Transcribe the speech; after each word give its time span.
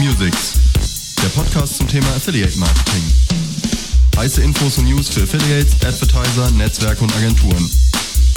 Musics, 0.00 0.54
der 1.22 1.28
Podcast 1.28 1.76
zum 1.76 1.86
Thema 1.86 2.06
Affiliate 2.16 2.56
Marketing. 2.58 3.02
Heiße 4.16 4.40
Infos 4.40 4.78
und 4.78 4.86
News 4.86 5.10
für 5.10 5.24
Affiliates, 5.24 5.74
Advertiser, 5.84 6.50
Netzwerke 6.52 7.04
und 7.04 7.14
Agenturen. 7.16 7.70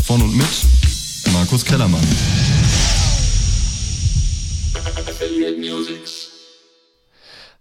Von 0.06 0.22
und 0.22 0.36
mit 0.36 0.46
Markus 1.32 1.64
Kellermann. 1.64 2.06
Affiliate 5.08 5.58
Musics. 5.58 6.33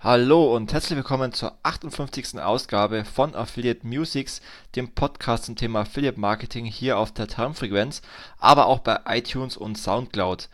Hallo 0.04 0.52
und 0.56 0.72
herzlich 0.72 0.96
willkommen 0.96 1.32
zur 1.32 1.56
58. 1.62 2.40
Ausgabe 2.40 3.04
von 3.04 3.36
Affiliate 3.36 3.86
Musics, 3.86 4.42
dem 4.74 4.88
Podcast 4.88 5.44
zum 5.44 5.54
Thema 5.54 5.82
Affiliate 5.82 6.18
Marketing 6.18 6.64
hier 6.64 6.98
auf 6.98 7.12
der 7.12 7.28
Termfrequenz, 7.28 8.02
aber 8.40 8.66
auch 8.66 8.80
bei 8.80 8.98
iTunes 9.06 9.56
und 9.56 9.78
Soundcloud. 9.78 10.48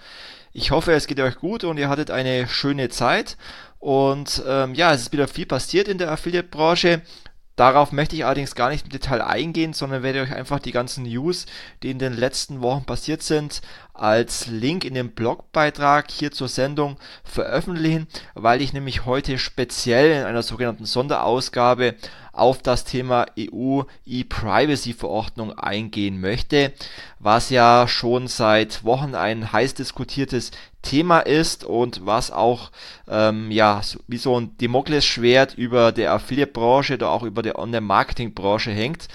Ich 0.52 0.70
hoffe, 0.70 0.92
es 0.92 1.06
geht 1.06 1.18
euch 1.20 1.36
gut 1.36 1.64
und 1.64 1.78
ihr 1.78 1.88
hattet 1.88 2.10
eine 2.10 2.46
schöne 2.46 2.90
Zeit. 2.90 3.38
Und 3.78 4.42
ähm, 4.46 4.74
ja, 4.74 4.92
es 4.92 5.00
ist 5.00 5.12
wieder 5.12 5.26
viel 5.26 5.46
passiert 5.46 5.88
in 5.88 5.96
der 5.96 6.12
Affiliate-Branche. 6.12 7.00
Darauf 7.58 7.90
möchte 7.90 8.14
ich 8.14 8.24
allerdings 8.24 8.54
gar 8.54 8.70
nicht 8.70 8.84
im 8.84 8.92
Detail 8.92 9.20
eingehen, 9.20 9.72
sondern 9.72 10.04
werde 10.04 10.20
euch 10.20 10.32
einfach 10.32 10.60
die 10.60 10.70
ganzen 10.70 11.02
News, 11.02 11.44
die 11.82 11.90
in 11.90 11.98
den 11.98 12.12
letzten 12.12 12.60
Wochen 12.60 12.84
passiert 12.84 13.20
sind, 13.20 13.62
als 13.94 14.46
Link 14.46 14.84
in 14.84 14.94
dem 14.94 15.10
Blogbeitrag 15.10 16.08
hier 16.08 16.30
zur 16.30 16.46
Sendung 16.46 16.98
veröffentlichen, 17.24 18.06
weil 18.34 18.62
ich 18.62 18.72
nämlich 18.72 19.06
heute 19.06 19.38
speziell 19.38 20.20
in 20.20 20.24
einer 20.24 20.44
sogenannten 20.44 20.84
Sonderausgabe 20.84 21.96
auf 22.38 22.62
das 22.62 22.84
Thema 22.84 23.26
EU 23.38 23.82
E-Privacy-Verordnung 24.06 25.52
eingehen 25.52 26.20
möchte, 26.20 26.72
was 27.18 27.50
ja 27.50 27.86
schon 27.88 28.28
seit 28.28 28.84
Wochen 28.84 29.14
ein 29.14 29.52
heiß 29.52 29.74
diskutiertes 29.74 30.50
Thema 30.82 31.20
ist 31.20 31.64
und 31.64 32.06
was 32.06 32.30
auch 32.30 32.70
ähm, 33.08 33.50
ja 33.50 33.80
wie 34.06 34.16
so 34.16 34.38
ein 34.38 34.56
Damoklesschwert 34.58 35.54
über 35.54 35.92
der 35.92 36.12
Affiliate-Branche 36.12 36.94
oder 36.94 37.10
auch 37.10 37.24
über 37.24 37.42
der 37.42 37.58
Online-Marketing-Branche 37.58 38.70
hängt. 38.70 39.08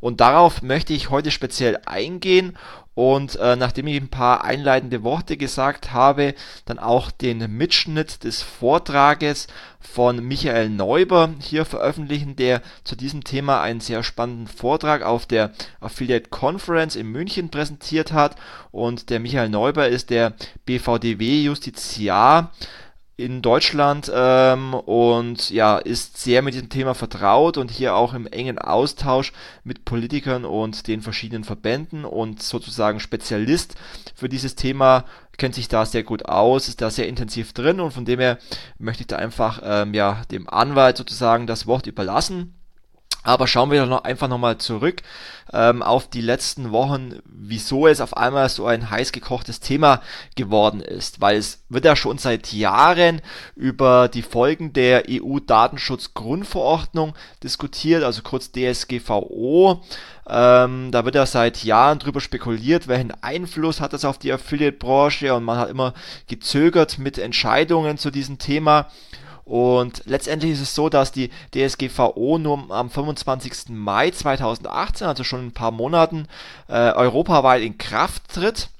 Und 0.00 0.20
darauf 0.20 0.62
möchte 0.62 0.92
ich 0.92 1.10
heute 1.10 1.30
speziell 1.30 1.78
eingehen 1.86 2.58
und 2.94 3.36
äh, 3.36 3.56
nachdem 3.56 3.88
ich 3.88 4.00
ein 4.00 4.08
paar 4.08 4.44
einleitende 4.44 5.02
Worte 5.02 5.36
gesagt 5.36 5.92
habe, 5.92 6.34
dann 6.64 6.78
auch 6.78 7.10
den 7.10 7.38
Mitschnitt 7.56 8.22
des 8.22 8.42
Vortrages 8.42 9.48
von 9.80 10.24
Michael 10.24 10.70
Neuber 10.70 11.30
hier 11.40 11.64
veröffentlichen, 11.64 12.36
der 12.36 12.62
zu 12.84 12.94
diesem 12.94 13.24
Thema 13.24 13.60
einen 13.60 13.80
sehr 13.80 14.02
spannenden 14.02 14.46
Vortrag 14.46 15.02
auf 15.02 15.26
der 15.26 15.52
Affiliate 15.80 16.30
Conference 16.30 16.94
in 16.94 17.08
München 17.08 17.50
präsentiert 17.50 18.12
hat. 18.12 18.36
Und 18.70 19.10
der 19.10 19.18
Michael 19.20 19.48
Neuber 19.48 19.88
ist 19.88 20.10
der 20.10 20.34
BVDW-Justiziar 20.64 22.52
in 23.16 23.42
Deutschland 23.42 24.10
ähm, 24.12 24.74
und 24.74 25.50
ja, 25.50 25.78
ist 25.78 26.18
sehr 26.18 26.42
mit 26.42 26.54
diesem 26.54 26.68
Thema 26.68 26.94
vertraut 26.94 27.56
und 27.56 27.70
hier 27.70 27.94
auch 27.94 28.12
im 28.12 28.26
engen 28.26 28.58
Austausch 28.58 29.32
mit 29.62 29.84
Politikern 29.84 30.44
und 30.44 30.88
den 30.88 31.00
verschiedenen 31.00 31.44
Verbänden 31.44 32.04
und 32.04 32.42
sozusagen 32.42 32.98
Spezialist 32.98 33.76
für 34.16 34.28
dieses 34.28 34.56
Thema, 34.56 35.04
kennt 35.36 35.54
sich 35.54 35.68
da 35.68 35.86
sehr 35.86 36.02
gut 36.02 36.26
aus, 36.26 36.68
ist 36.68 36.80
da 36.80 36.90
sehr 36.90 37.06
intensiv 37.06 37.52
drin 37.52 37.80
und 37.80 37.92
von 37.92 38.04
dem 38.04 38.18
her 38.18 38.38
möchte 38.78 39.02
ich 39.02 39.06
da 39.06 39.16
einfach 39.16 39.60
ähm, 39.64 39.94
ja, 39.94 40.22
dem 40.32 40.48
Anwalt 40.48 40.96
sozusagen 40.96 41.46
das 41.46 41.66
Wort 41.66 41.86
überlassen. 41.86 42.54
Aber 43.24 43.48
schauen 43.48 43.70
wir 43.70 43.80
doch 43.80 43.88
noch 43.88 44.04
einfach 44.04 44.28
nochmal 44.28 44.58
zurück 44.58 45.00
ähm, 45.52 45.82
auf 45.82 46.08
die 46.08 46.20
letzten 46.20 46.70
Wochen, 46.72 47.20
wieso 47.24 47.86
es 47.86 48.02
auf 48.02 48.16
einmal 48.16 48.48
so 48.50 48.66
ein 48.66 48.90
heiß 48.90 49.12
gekochtes 49.12 49.60
Thema 49.60 50.02
geworden 50.36 50.80
ist. 50.80 51.20
Weil 51.20 51.36
es 51.38 51.62
wird 51.68 51.84
ja 51.86 51.96
schon 51.96 52.18
seit 52.18 52.52
Jahren 52.52 53.22
über 53.56 54.08
die 54.08 54.22
Folgen 54.22 54.72
der 54.74 55.04
EU-Datenschutzgrundverordnung 55.08 57.14
diskutiert, 57.42 58.04
also 58.04 58.22
kurz 58.22 58.52
DSGVO. 58.52 59.82
Ähm, 60.26 60.90
da 60.90 61.04
wird 61.04 61.14
ja 61.14 61.26
seit 61.26 61.64
Jahren 61.64 61.98
drüber 61.98 62.20
spekuliert, 62.20 62.88
welchen 62.88 63.12
Einfluss 63.22 63.80
hat 63.80 63.92
das 63.92 64.04
auf 64.04 64.18
die 64.18 64.32
Affiliate-Branche 64.32 65.34
und 65.34 65.44
man 65.44 65.58
hat 65.58 65.70
immer 65.70 65.94
gezögert 66.28 66.98
mit 66.98 67.18
Entscheidungen 67.18 67.98
zu 67.98 68.10
diesem 68.10 68.38
Thema. 68.38 68.88
Und 69.44 70.02
letztendlich 70.06 70.52
ist 70.52 70.60
es 70.60 70.74
so, 70.74 70.88
dass 70.88 71.12
die 71.12 71.30
DSGVO 71.54 72.38
nur 72.38 72.70
am 72.70 72.90
25. 72.90 73.68
Mai 73.68 74.10
2018, 74.10 75.06
also 75.06 75.22
schon 75.24 75.40
in 75.40 75.46
ein 75.48 75.52
paar 75.52 75.70
Monaten, 75.70 76.26
äh, 76.68 76.92
europaweit 76.92 77.62
in 77.62 77.76
Kraft 77.76 78.32
tritt 78.32 78.70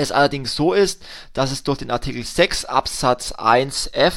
es 0.00 0.12
allerdings 0.12 0.54
so 0.54 0.72
ist, 0.72 1.02
dass 1.32 1.52
es 1.52 1.62
durch 1.62 1.78
den 1.78 1.90
Artikel 1.90 2.24
6 2.24 2.64
Absatz 2.64 3.32
1f 3.32 4.12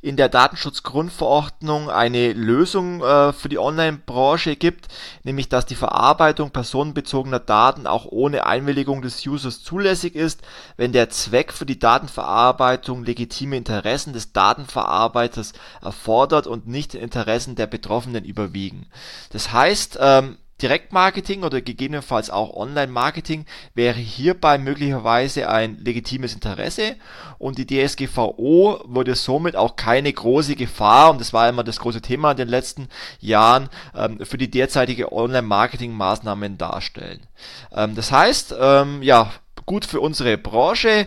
in 0.00 0.16
der 0.16 0.28
Datenschutzgrundverordnung 0.28 1.90
eine 1.90 2.32
Lösung 2.32 3.02
äh, 3.02 3.32
für 3.32 3.48
die 3.48 3.58
Online-Branche 3.58 4.56
gibt, 4.56 4.88
nämlich 5.24 5.48
dass 5.48 5.66
die 5.66 5.74
Verarbeitung 5.74 6.50
personenbezogener 6.50 7.40
Daten 7.40 7.86
auch 7.86 8.06
ohne 8.06 8.46
Einwilligung 8.46 9.02
des 9.02 9.26
Users 9.26 9.62
zulässig 9.62 10.14
ist, 10.14 10.40
wenn 10.76 10.92
der 10.92 11.10
Zweck 11.10 11.52
für 11.52 11.66
die 11.66 11.78
Datenverarbeitung 11.78 13.04
legitime 13.04 13.56
Interessen 13.56 14.12
des 14.12 14.32
Datenverarbeiters 14.32 15.52
erfordert 15.82 16.46
und 16.46 16.68
nicht 16.68 16.92
die 16.92 16.98
Interessen 16.98 17.56
der 17.56 17.66
Betroffenen 17.66 18.24
überwiegen. 18.24 18.86
Das 19.30 19.52
heißt, 19.52 19.98
ähm, 20.00 20.38
Direktmarketing 20.62 21.42
oder 21.42 21.60
gegebenenfalls 21.60 22.30
auch 22.30 22.54
Online-Marketing 22.54 23.44
wäre 23.74 23.98
hierbei 23.98 24.56
möglicherweise 24.58 25.48
ein 25.48 25.78
legitimes 25.78 26.34
Interesse 26.34 26.96
und 27.38 27.58
die 27.58 27.66
DSGVO 27.66 28.84
würde 28.86 29.14
somit 29.16 29.56
auch 29.56 29.76
keine 29.76 30.12
große 30.12 30.54
Gefahr, 30.54 31.10
und 31.10 31.20
das 31.20 31.32
war 31.32 31.48
immer 31.48 31.64
das 31.64 31.80
große 31.80 32.02
Thema 32.02 32.30
in 32.30 32.36
den 32.36 32.48
letzten 32.48 32.88
Jahren, 33.20 33.68
ähm, 33.94 34.24
für 34.24 34.38
die 34.38 34.50
derzeitige 34.50 35.12
Online-Marketing-Maßnahmen 35.12 36.56
darstellen. 36.56 37.26
Ähm, 37.72 37.94
das 37.96 38.12
heißt, 38.12 38.54
ähm, 38.58 39.02
ja, 39.02 39.32
gut 39.66 39.84
für 39.84 40.00
unsere 40.00 40.38
Branche, 40.38 41.06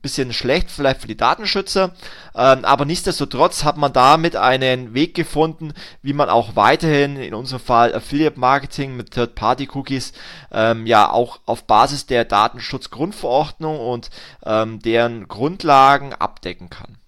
bisschen 0.00 0.32
schlecht 0.32 0.70
vielleicht 0.70 1.00
für 1.00 1.08
die 1.08 1.16
Datenschützer, 1.16 1.94
ähm, 2.34 2.64
aber 2.64 2.84
nichtsdestotrotz 2.84 3.64
hat 3.64 3.76
man 3.76 3.92
damit 3.92 4.36
einen 4.36 4.94
Weg 4.94 5.14
gefunden, 5.14 5.72
wie 6.02 6.12
man 6.12 6.28
auch 6.28 6.56
weiterhin, 6.56 7.16
in 7.16 7.34
unserem 7.34 7.60
Fall 7.60 7.94
Affiliate 7.94 8.38
Marketing 8.38 8.96
mit 8.96 9.12
Third-Party-Cookies, 9.12 10.12
ähm, 10.50 10.86
ja 10.86 11.10
auch 11.10 11.40
auf 11.46 11.64
Basis 11.64 12.06
der 12.06 12.24
Datenschutzgrundverordnung 12.24 13.78
und 13.78 14.10
ähm, 14.44 14.80
deren 14.80 15.28
Grundlagen 15.28 16.12
abdecken 16.14 16.70
kann. 16.70 16.98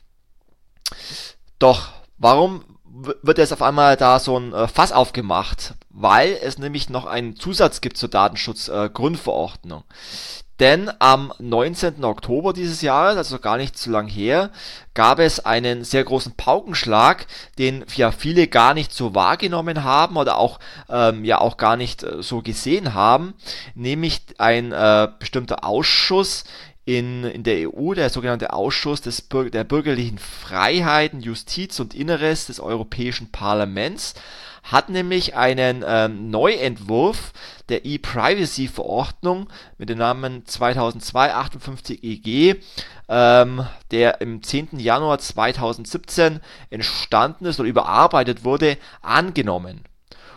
Doch, 1.58 1.88
warum 2.18 2.64
wird 3.22 3.38
jetzt 3.38 3.52
auf 3.52 3.62
einmal 3.62 3.96
da 3.96 4.20
so 4.20 4.38
ein 4.38 4.52
äh, 4.52 4.68
Fass 4.68 4.92
aufgemacht? 4.92 5.74
Weil 5.90 6.38
es 6.42 6.58
nämlich 6.58 6.90
noch 6.90 7.06
einen 7.06 7.36
Zusatz 7.36 7.80
gibt 7.80 7.96
zur 7.96 8.08
Datenschutzgrundverordnung. 8.08 9.82
Äh, 9.82 10.43
denn 10.60 10.90
am 11.00 11.32
19. 11.38 12.04
Oktober 12.04 12.52
dieses 12.52 12.80
Jahres, 12.80 13.16
also 13.16 13.38
gar 13.38 13.56
nicht 13.56 13.76
zu 13.76 13.90
lang 13.90 14.06
her, 14.06 14.50
gab 14.94 15.18
es 15.18 15.44
einen 15.44 15.82
sehr 15.82 16.04
großen 16.04 16.36
Paukenschlag, 16.36 17.26
den 17.58 17.84
ja 17.96 18.12
viele 18.12 18.46
gar 18.46 18.74
nicht 18.74 18.92
so 18.92 19.14
wahrgenommen 19.14 19.82
haben 19.82 20.16
oder 20.16 20.38
auch 20.38 20.60
ähm, 20.88 21.24
ja 21.24 21.40
auch 21.40 21.56
gar 21.56 21.76
nicht 21.76 22.04
äh, 22.04 22.22
so 22.22 22.42
gesehen 22.42 22.94
haben, 22.94 23.34
nämlich 23.74 24.22
ein 24.38 24.70
äh, 24.70 25.08
bestimmter 25.18 25.64
Ausschuss 25.64 26.44
in, 26.84 27.24
in 27.24 27.42
der 27.42 27.68
EU, 27.70 27.94
der 27.94 28.10
sogenannte 28.10 28.52
Ausschuss 28.52 29.00
des 29.00 29.28
der 29.28 29.64
bürgerlichen 29.64 30.18
Freiheiten, 30.18 31.20
Justiz 31.20 31.80
und 31.80 31.94
Inneres 31.94 32.46
des 32.46 32.60
Europäischen 32.60 33.32
Parlaments, 33.32 34.14
hat 34.64 34.88
nämlich 34.88 35.36
einen 35.36 35.84
ähm, 35.86 36.30
Neuentwurf 36.30 37.32
der 37.68 37.84
E-Privacy-Verordnung 37.84 39.48
mit 39.78 39.90
dem 39.90 39.98
Namen 39.98 40.44
2002-58 40.44 42.02
EG, 42.02 42.56
ähm, 43.08 43.66
der 43.90 44.20
im 44.20 44.42
10. 44.42 44.78
Januar 44.78 45.18
2017 45.18 46.40
entstanden 46.70 47.44
ist 47.44 47.60
oder 47.60 47.68
überarbeitet 47.68 48.44
wurde, 48.44 48.78
angenommen. 49.02 49.84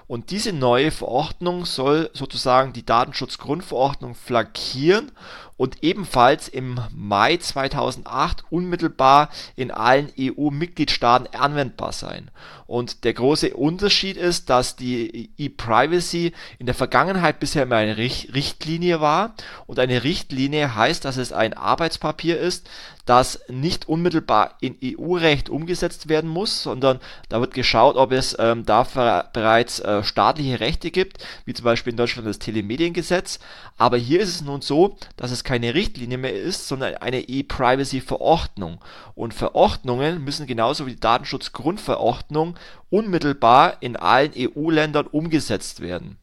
Und 0.08 0.32
diese 0.32 0.54
neue 0.54 0.92
Verordnung 0.92 1.66
soll 1.66 2.10
sozusagen 2.14 2.72
die 2.72 2.86
Datenschutzgrundverordnung 2.86 4.16
flankieren 4.16 5.12
und 5.58 5.84
ebenfalls 5.84 6.48
im 6.48 6.80
Mai 6.96 7.38
2008 7.38 8.46
unmittelbar 8.50 9.30
in 9.56 9.72
allen 9.72 10.12
EU-Mitgliedstaaten 10.18 11.36
anwendbar 11.36 11.92
sein. 11.92 12.30
Und 12.68 13.06
der 13.06 13.14
große 13.14 13.56
Unterschied 13.56 14.18
ist, 14.18 14.50
dass 14.50 14.76
die 14.76 15.32
E-Privacy 15.38 16.34
in 16.60 16.66
der 16.66 16.76
Vergangenheit 16.76 17.40
bisher 17.40 17.64
immer 17.64 17.78
eine 17.78 17.98
Richtlinie 17.98 19.02
war 19.02 19.34
und 19.66 19.80
eine 19.80 20.04
Richtlinie 20.04 20.76
heißt, 20.76 21.04
dass 21.06 21.18
es 21.18 21.32
ein 21.32 21.54
Arbeitspapier 21.54 22.38
ist, 22.38 22.70
das 23.08 23.40
nicht 23.48 23.88
unmittelbar 23.88 24.56
in 24.60 24.76
EU-Recht 24.84 25.50
umgesetzt 25.50 26.10
werden 26.10 26.30
muss, 26.30 26.62
sondern 26.62 27.00
da 27.30 27.40
wird 27.40 27.54
geschaut, 27.54 27.96
ob 27.96 28.12
es 28.12 28.36
ähm, 28.38 28.66
dafür 28.66 29.30
bereits 29.32 29.80
äh, 29.80 30.04
staatliche 30.04 30.60
Rechte 30.60 30.92
gibt, 30.92 31.24
wie 31.46 31.54
zum 31.54 31.64
Beispiel 31.64 31.92
in 31.92 31.98
Deutschland 31.98 32.28
das 32.28 32.38
Telemediengesetz. 32.38 33.40
Aber 33.78 33.96
hier 33.96 34.20
ist 34.20 34.30
es 34.36 34.42
nun 34.42 34.62
so, 34.62 34.98
dass 35.16 35.32
es 35.32 35.46
keine 35.48 35.74
Richtlinie 35.74 36.20
mehr 36.20 36.34
ist, 36.34 36.68
sondern 36.68 36.96
eine 36.96 37.22
E-Privacy-Verordnung. 37.22 38.80
Und 39.16 39.34
Verordnungen 39.34 40.24
müssen 40.24 40.46
genauso 40.46 40.86
wie 40.86 40.92
die 40.92 41.00
Datenschutzgrundverordnung 41.00 42.56
unmittelbar 42.90 43.78
in 43.82 43.96
allen 43.96 44.34
EU-Ländern 44.38 45.08
umgesetzt 45.08 45.80
werden 45.80 46.18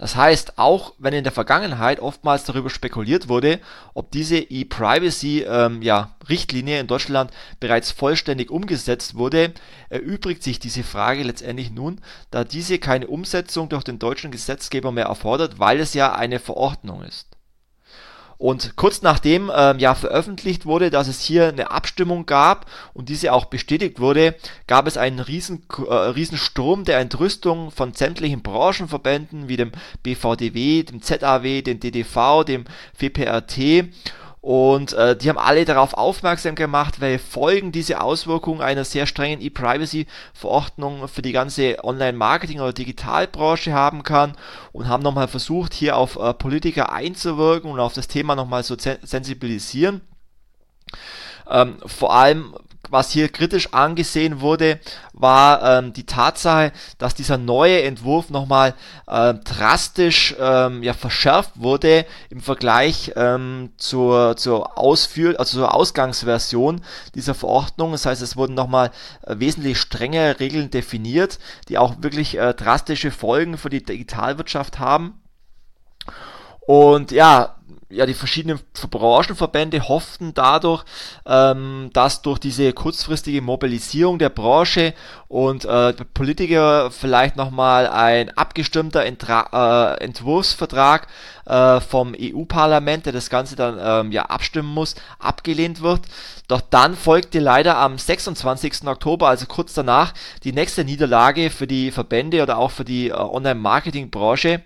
das 0.00 0.16
heißt, 0.16 0.58
auch 0.58 0.94
wenn 0.98 1.12
in 1.12 1.22
der 1.24 1.32
Vergangenheit 1.32 2.00
oftmals 2.00 2.44
darüber 2.44 2.70
spekuliert 2.70 3.28
wurde, 3.28 3.60
ob 3.92 4.10
diese 4.10 4.38
E-Privacy-Richtlinie 4.38 5.54
ähm, 5.66 5.82
ja, 5.82 6.16
in 6.80 6.86
Deutschland 6.86 7.30
bereits 7.60 7.90
vollständig 7.90 8.50
umgesetzt 8.50 9.16
wurde, 9.16 9.52
erübrigt 9.90 10.42
sich 10.42 10.58
diese 10.58 10.84
Frage 10.84 11.22
letztendlich 11.22 11.70
nun, 11.70 12.00
da 12.30 12.44
diese 12.44 12.78
keine 12.78 13.08
Umsetzung 13.08 13.68
durch 13.68 13.84
den 13.84 13.98
deutschen 13.98 14.30
Gesetzgeber 14.30 14.90
mehr 14.90 15.04
erfordert, 15.04 15.58
weil 15.58 15.80
es 15.80 15.92
ja 15.92 16.14
eine 16.14 16.38
Verordnung 16.38 17.02
ist. 17.02 17.26
Und 18.40 18.74
kurz 18.74 19.02
nachdem 19.02 19.52
ähm, 19.54 19.80
ja 19.80 19.94
veröffentlicht 19.94 20.64
wurde, 20.64 20.88
dass 20.88 21.08
es 21.08 21.20
hier 21.20 21.48
eine 21.48 21.70
Abstimmung 21.70 22.24
gab 22.24 22.64
und 22.94 23.10
diese 23.10 23.34
auch 23.34 23.44
bestätigt 23.44 24.00
wurde, 24.00 24.34
gab 24.66 24.86
es 24.86 24.96
einen 24.96 25.18
riesen, 25.18 25.66
äh, 25.86 25.92
riesen 25.92 26.38
Sturm 26.38 26.84
der 26.84 27.00
Entrüstung 27.00 27.70
von 27.70 27.92
sämtlichen 27.92 28.40
Branchenverbänden 28.40 29.48
wie 29.48 29.58
dem 29.58 29.72
BVDW, 30.02 30.84
dem 30.84 31.02
ZAW, 31.02 31.60
dem 31.60 31.80
DDV, 31.80 32.44
dem 32.44 32.64
WPRT 32.98 33.90
und 34.40 34.94
äh, 34.94 35.16
die 35.16 35.28
haben 35.28 35.38
alle 35.38 35.66
darauf 35.66 35.92
aufmerksam 35.94 36.54
gemacht, 36.54 37.00
welche 37.00 37.18
Folgen 37.18 37.72
diese 37.72 38.00
Auswirkungen 38.00 38.62
einer 38.62 38.84
sehr 38.84 39.06
strengen 39.06 39.42
E-Privacy-Verordnung 39.42 41.08
für 41.08 41.20
die 41.20 41.32
ganze 41.32 41.84
Online-Marketing- 41.84 42.60
oder 42.60 42.72
Digitalbranche 42.72 43.74
haben 43.74 44.02
kann 44.02 44.36
und 44.72 44.88
haben 44.88 45.02
nochmal 45.02 45.28
versucht, 45.28 45.74
hier 45.74 45.96
auf 45.96 46.16
äh, 46.16 46.32
Politiker 46.32 46.90
einzuwirken 46.90 47.70
und 47.70 47.80
auf 47.80 47.92
das 47.92 48.08
Thema 48.08 48.34
nochmal 48.34 48.62
so 48.62 48.76
sensibilisieren. 48.78 50.00
Ähm, 51.46 51.76
vor 51.84 52.14
allem 52.14 52.54
was 52.90 53.10
hier 53.10 53.28
kritisch 53.28 53.72
angesehen 53.72 54.40
wurde, 54.40 54.80
war 55.12 55.78
ähm, 55.78 55.92
die 55.92 56.06
Tatsache, 56.06 56.72
dass 56.98 57.14
dieser 57.14 57.38
neue 57.38 57.82
Entwurf 57.82 58.30
nochmal 58.30 58.74
äh, 59.06 59.34
drastisch 59.34 60.34
ähm, 60.38 60.82
ja, 60.82 60.92
verschärft 60.92 61.52
wurde 61.54 62.06
im 62.30 62.40
Vergleich 62.40 63.12
ähm, 63.16 63.70
zur, 63.76 64.36
zur, 64.36 64.78
Ausführ 64.78 65.38
also 65.38 65.58
zur 65.58 65.74
Ausgangsversion 65.74 66.82
dieser 67.14 67.34
Verordnung. 67.34 67.92
Das 67.92 68.06
heißt, 68.06 68.22
es 68.22 68.36
wurden 68.36 68.54
nochmal 68.54 68.90
äh, 69.26 69.36
wesentlich 69.38 69.78
strengere 69.78 70.40
Regeln 70.40 70.70
definiert, 70.70 71.38
die 71.68 71.78
auch 71.78 71.96
wirklich 72.00 72.36
äh, 72.38 72.54
drastische 72.54 73.10
Folgen 73.10 73.58
für 73.58 73.70
die 73.70 73.82
Digitalwirtschaft 73.82 74.78
haben. 74.78 75.20
Und 76.60 77.10
ja, 77.10 77.56
ja, 77.90 78.06
die 78.06 78.14
verschiedenen 78.14 78.60
Branchenverbände 78.90 79.88
hofften 79.88 80.32
dadurch, 80.32 80.84
ähm, 81.26 81.90
dass 81.92 82.22
durch 82.22 82.38
diese 82.38 82.72
kurzfristige 82.72 83.42
Mobilisierung 83.42 84.18
der 84.18 84.28
Branche 84.28 84.94
und 85.28 85.64
äh, 85.64 85.92
Politiker 86.14 86.90
vielleicht 86.90 87.36
nochmal 87.36 87.88
ein 87.88 88.30
abgestimmter 88.36 89.04
Entra 89.04 89.96
äh, 89.96 90.04
Entwurfsvertrag 90.04 91.08
äh, 91.46 91.80
vom 91.80 92.14
EU-Parlament, 92.18 93.06
der 93.06 93.12
das 93.12 93.28
Ganze 93.28 93.56
dann 93.56 93.78
ähm, 93.80 94.12
ja 94.12 94.26
abstimmen 94.26 94.72
muss, 94.72 94.94
abgelehnt 95.18 95.82
wird. 95.82 96.02
Doch 96.48 96.60
dann 96.60 96.96
folgte 96.96 97.40
leider 97.40 97.76
am 97.76 97.98
26. 97.98 98.86
Oktober, 98.86 99.28
also 99.28 99.46
kurz 99.46 99.74
danach, 99.74 100.14
die 100.44 100.52
nächste 100.52 100.84
Niederlage 100.84 101.50
für 101.50 101.66
die 101.66 101.90
Verbände 101.90 102.42
oder 102.42 102.58
auch 102.58 102.70
für 102.70 102.84
die 102.84 103.08
äh, 103.08 103.14
Online-Marketing-Branche 103.14 104.62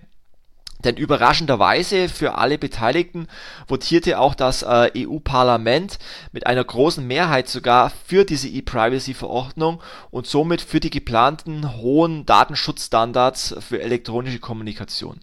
denn 0.85 0.97
überraschenderweise 0.97 2.09
für 2.09 2.37
alle 2.37 2.59
Beteiligten 2.59 3.29
votierte 3.67 4.19
auch 4.19 4.35
das 4.35 4.63
äh, 4.63 4.91
EU-Parlament 4.97 5.99
mit 6.33 6.47
einer 6.47 6.65
großen 6.65 7.07
Mehrheit 7.07 7.49
sogar 7.49 7.91
für 7.91 8.25
diese 8.25 8.49
E-Privacy-Verordnung 8.49 9.83
und 10.11 10.27
somit 10.27 10.61
für 10.61 10.81
die 10.81 10.91
geplanten 10.91 11.77
hohen 11.77 12.27
Datenschutzstandards 12.27 13.57
für 13.61 13.81
elektronische 13.81 14.39
Kommunikation. 14.39 15.21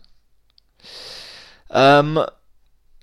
Ähm, 1.69 2.19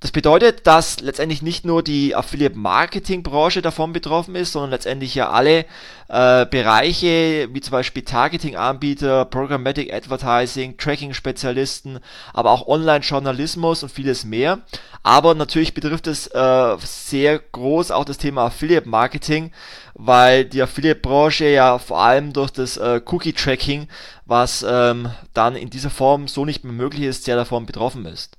das 0.00 0.12
bedeutet, 0.12 0.64
dass 0.68 1.00
letztendlich 1.00 1.42
nicht 1.42 1.64
nur 1.64 1.82
die 1.82 2.14
Affiliate-Marketing-Branche 2.14 3.62
davon 3.62 3.92
betroffen 3.92 4.36
ist, 4.36 4.52
sondern 4.52 4.70
letztendlich 4.70 5.16
ja 5.16 5.30
alle 5.30 5.64
äh, 6.08 6.46
Bereiche, 6.46 7.48
wie 7.52 7.60
zum 7.60 7.72
Beispiel 7.72 8.04
Targeting-Anbieter, 8.04 9.24
Programmatic 9.24 9.92
Advertising, 9.92 10.76
Tracking-Spezialisten, 10.76 11.98
aber 12.32 12.52
auch 12.52 12.68
Online-Journalismus 12.68 13.82
und 13.82 13.90
vieles 13.90 14.24
mehr. 14.24 14.60
Aber 15.02 15.34
natürlich 15.34 15.74
betrifft 15.74 16.06
es 16.06 16.28
äh, 16.28 16.76
sehr 16.78 17.40
groß 17.40 17.90
auch 17.90 18.04
das 18.04 18.18
Thema 18.18 18.44
Affiliate-Marketing, 18.46 19.50
weil 19.94 20.44
die 20.44 20.62
Affiliate-Branche 20.62 21.46
ja 21.46 21.78
vor 21.78 21.98
allem 21.98 22.32
durch 22.32 22.52
das 22.52 22.76
äh, 22.76 23.00
Cookie-Tracking, 23.04 23.88
was 24.26 24.64
ähm, 24.68 25.10
dann 25.34 25.56
in 25.56 25.70
dieser 25.70 25.90
Form 25.90 26.28
so 26.28 26.44
nicht 26.44 26.62
mehr 26.62 26.72
möglich 26.72 27.02
ist, 27.02 27.24
sehr 27.24 27.34
davon 27.34 27.66
betroffen 27.66 28.06
ist. 28.06 28.38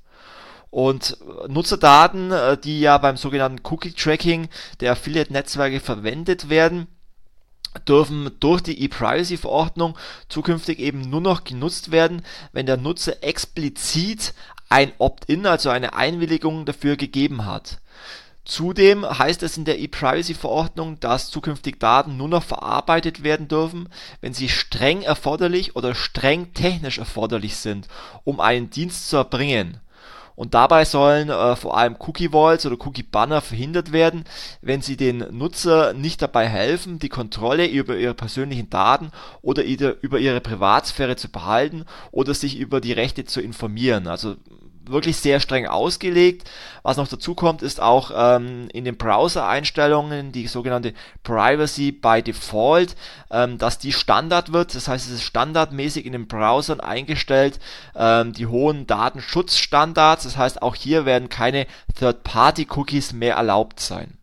Und 0.72 1.18
Nutzerdaten, 1.48 2.32
äh, 2.32 2.58
die 2.58 2.80
ja 2.80 2.98
beim 2.98 3.18
sogenannten 3.18 3.66
Cookie-Tracking 3.66 4.50
der 4.80 4.92
Affiliate-Netzwerke 4.92 5.80
verwendet 5.80 6.50
werden, 6.50 6.88
dürfen 7.88 8.32
durch 8.40 8.62
die 8.62 8.84
E-Privacy-Verordnung 8.84 9.98
zukünftig 10.28 10.80
eben 10.80 11.02
nur 11.02 11.22
noch 11.22 11.44
genutzt 11.44 11.92
werden, 11.92 12.24
wenn 12.52 12.66
der 12.66 12.78
Nutzer 12.78 13.24
explizit 13.24 14.34
ein 14.70 14.92
Opt-in, 14.98 15.46
also 15.46 15.70
eine 15.70 15.94
Einwilligung 15.94 16.66
dafür 16.66 16.96
gegeben 16.96 17.46
hat. 17.46 17.80
Zudem 18.46 19.06
heißt 19.06 19.44
es 19.44 19.58
in 19.58 19.66
der 19.66 19.80
E-Privacy-Verordnung, 19.80 21.00
dass 21.00 21.30
zukünftig 21.30 21.80
Daten 21.80 22.18
nur 22.18 22.28
noch 22.28 22.44
verarbeitet 22.44 23.22
werden 23.22 23.48
dürfen, 23.48 23.90
wenn 24.22 24.34
sie 24.34 24.50
streng 24.50 25.04
erforderlich 25.04 25.76
oder 25.76 25.94
streng 25.94 26.54
technisch 26.54 26.98
erforderlich 26.98 27.58
sind, 27.58 27.88
um 28.24 28.40
einen 28.40 28.72
Dienst 28.72 29.10
zu 29.10 29.18
erbringen 29.18 29.80
und 30.40 30.54
dabei 30.54 30.86
sollen 30.86 31.30
äh, 31.30 31.58
vor 31.58 31.78
allem 31.78 31.98
Cookie 32.00 32.32
Walls 32.32 32.66
oder 32.66 32.78
Cookie 32.88 33.04
Banner 33.04 33.42
verhindert 33.42 33.92
werden, 33.92 34.24
wenn 34.62 34.82
sie 34.82 34.96
den 34.96 35.18
Nutzer 35.38 35.92
nicht 35.92 36.22
dabei 36.22 36.48
helfen, 36.48 36.98
die 36.98 37.10
Kontrolle 37.10 37.68
über 37.68 37.98
ihre 37.98 38.14
persönlichen 38.14 38.70
Daten 38.70 39.12
oder 39.42 39.66
über 39.66 40.18
ihre 40.18 40.40
Privatsphäre 40.40 41.18
zu 41.18 41.28
behalten 41.30 41.84
oder 42.12 42.34
sich 42.34 42.58
über 42.58 42.80
die 42.80 42.94
Rechte 42.94 43.26
zu 43.26 43.42
informieren. 43.42 44.08
Also 44.08 44.38
wirklich 44.90 45.18
sehr 45.18 45.40
streng 45.40 45.68
ausgelegt. 45.68 46.50
Was 46.84 46.98
noch 46.98 47.08
dazu 47.08 47.36
kommt, 47.36 47.62
ist 47.62 47.82
auch 47.82 48.12
ähm, 48.14 48.68
in 48.74 48.86
den 48.86 48.98
Browser-Einstellungen 48.98 50.32
die 50.32 50.48
sogenannte 50.48 50.94
Privacy 51.24 51.92
by 51.92 52.22
Default, 52.22 52.96
ähm, 53.32 53.58
dass 53.58 53.80
die 53.80 53.94
Standard 53.94 54.54
wird. 54.54 54.76
Das 54.76 54.88
heißt, 54.88 55.08
es 55.08 55.14
ist 55.14 55.24
standardmäßig 55.24 56.06
in 56.06 56.14
den 56.14 56.28
Browsern 56.28 56.80
eingestellt, 56.80 57.60
ähm, 57.96 58.34
die 58.34 58.48
hohen 58.48 58.88
Datenschutzstandards. 58.88 60.24
Das 60.24 60.38
heißt, 60.38 60.62
auch 60.62 60.76
hier 60.76 61.06
werden 61.06 61.30
keine 61.30 61.66
Third-Party-Cookies 61.98 63.14
mehr 63.14 63.36
erlaubt 63.36 63.80
sein. 63.80 64.19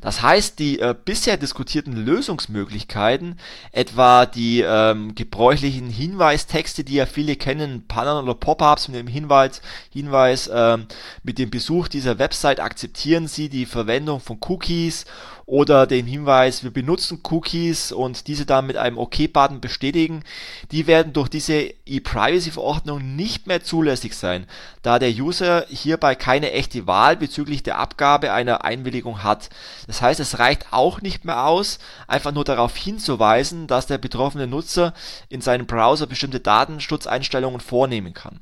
Das 0.00 0.22
heißt, 0.22 0.58
die 0.58 0.80
äh, 0.80 0.94
bisher 1.04 1.36
diskutierten 1.36 2.04
Lösungsmöglichkeiten, 2.04 3.38
etwa 3.70 4.26
die 4.26 4.60
ähm, 4.60 5.14
gebräuchlichen 5.14 5.88
Hinweistexte, 5.88 6.82
die 6.84 6.94
ja 6.94 7.06
viele 7.06 7.36
kennen, 7.36 7.86
Pannen 7.86 8.22
oder 8.22 8.34
Pop-ups 8.34 8.88
mit 8.88 8.98
dem 8.98 9.06
Hinweis, 9.06 9.62
Hinweis 9.90 10.50
ähm, 10.52 10.86
mit 11.22 11.38
dem 11.38 11.50
Besuch 11.50 11.88
dieser 11.88 12.18
Website 12.18 12.60
akzeptieren 12.60 13.28
Sie 13.28 13.48
die 13.48 13.66
Verwendung 13.66 14.20
von 14.20 14.38
Cookies 14.40 15.04
oder 15.52 15.86
den 15.86 16.06
Hinweis, 16.06 16.64
wir 16.64 16.70
benutzen 16.70 17.20
Cookies 17.30 17.92
und 17.92 18.26
diese 18.26 18.46
dann 18.46 18.66
mit 18.66 18.78
einem 18.78 18.96
OK-Button 18.96 19.60
bestätigen, 19.60 20.24
die 20.70 20.86
werden 20.86 21.12
durch 21.12 21.28
diese 21.28 21.74
E-Privacy-Verordnung 21.84 23.16
nicht 23.16 23.46
mehr 23.46 23.62
zulässig 23.62 24.16
sein, 24.16 24.46
da 24.80 24.98
der 24.98 25.10
User 25.10 25.66
hierbei 25.68 26.14
keine 26.14 26.52
echte 26.52 26.86
Wahl 26.86 27.18
bezüglich 27.18 27.62
der 27.62 27.76
Abgabe 27.76 28.32
einer 28.32 28.64
Einwilligung 28.64 29.22
hat. 29.22 29.50
Das 29.86 30.00
heißt, 30.00 30.20
es 30.20 30.38
reicht 30.38 30.68
auch 30.70 31.02
nicht 31.02 31.26
mehr 31.26 31.44
aus, 31.44 31.78
einfach 32.08 32.32
nur 32.32 32.44
darauf 32.44 32.74
hinzuweisen, 32.74 33.66
dass 33.66 33.86
der 33.86 33.98
betroffene 33.98 34.46
Nutzer 34.46 34.94
in 35.28 35.42
seinem 35.42 35.66
Browser 35.66 36.06
bestimmte 36.06 36.40
Datenschutzeinstellungen 36.40 37.60
vornehmen 37.60 38.14
kann. 38.14 38.40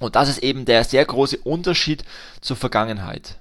Und 0.00 0.16
das 0.16 0.28
ist 0.28 0.38
eben 0.38 0.64
der 0.64 0.82
sehr 0.82 1.04
große 1.04 1.38
Unterschied 1.38 2.02
zur 2.40 2.56
Vergangenheit. 2.56 3.38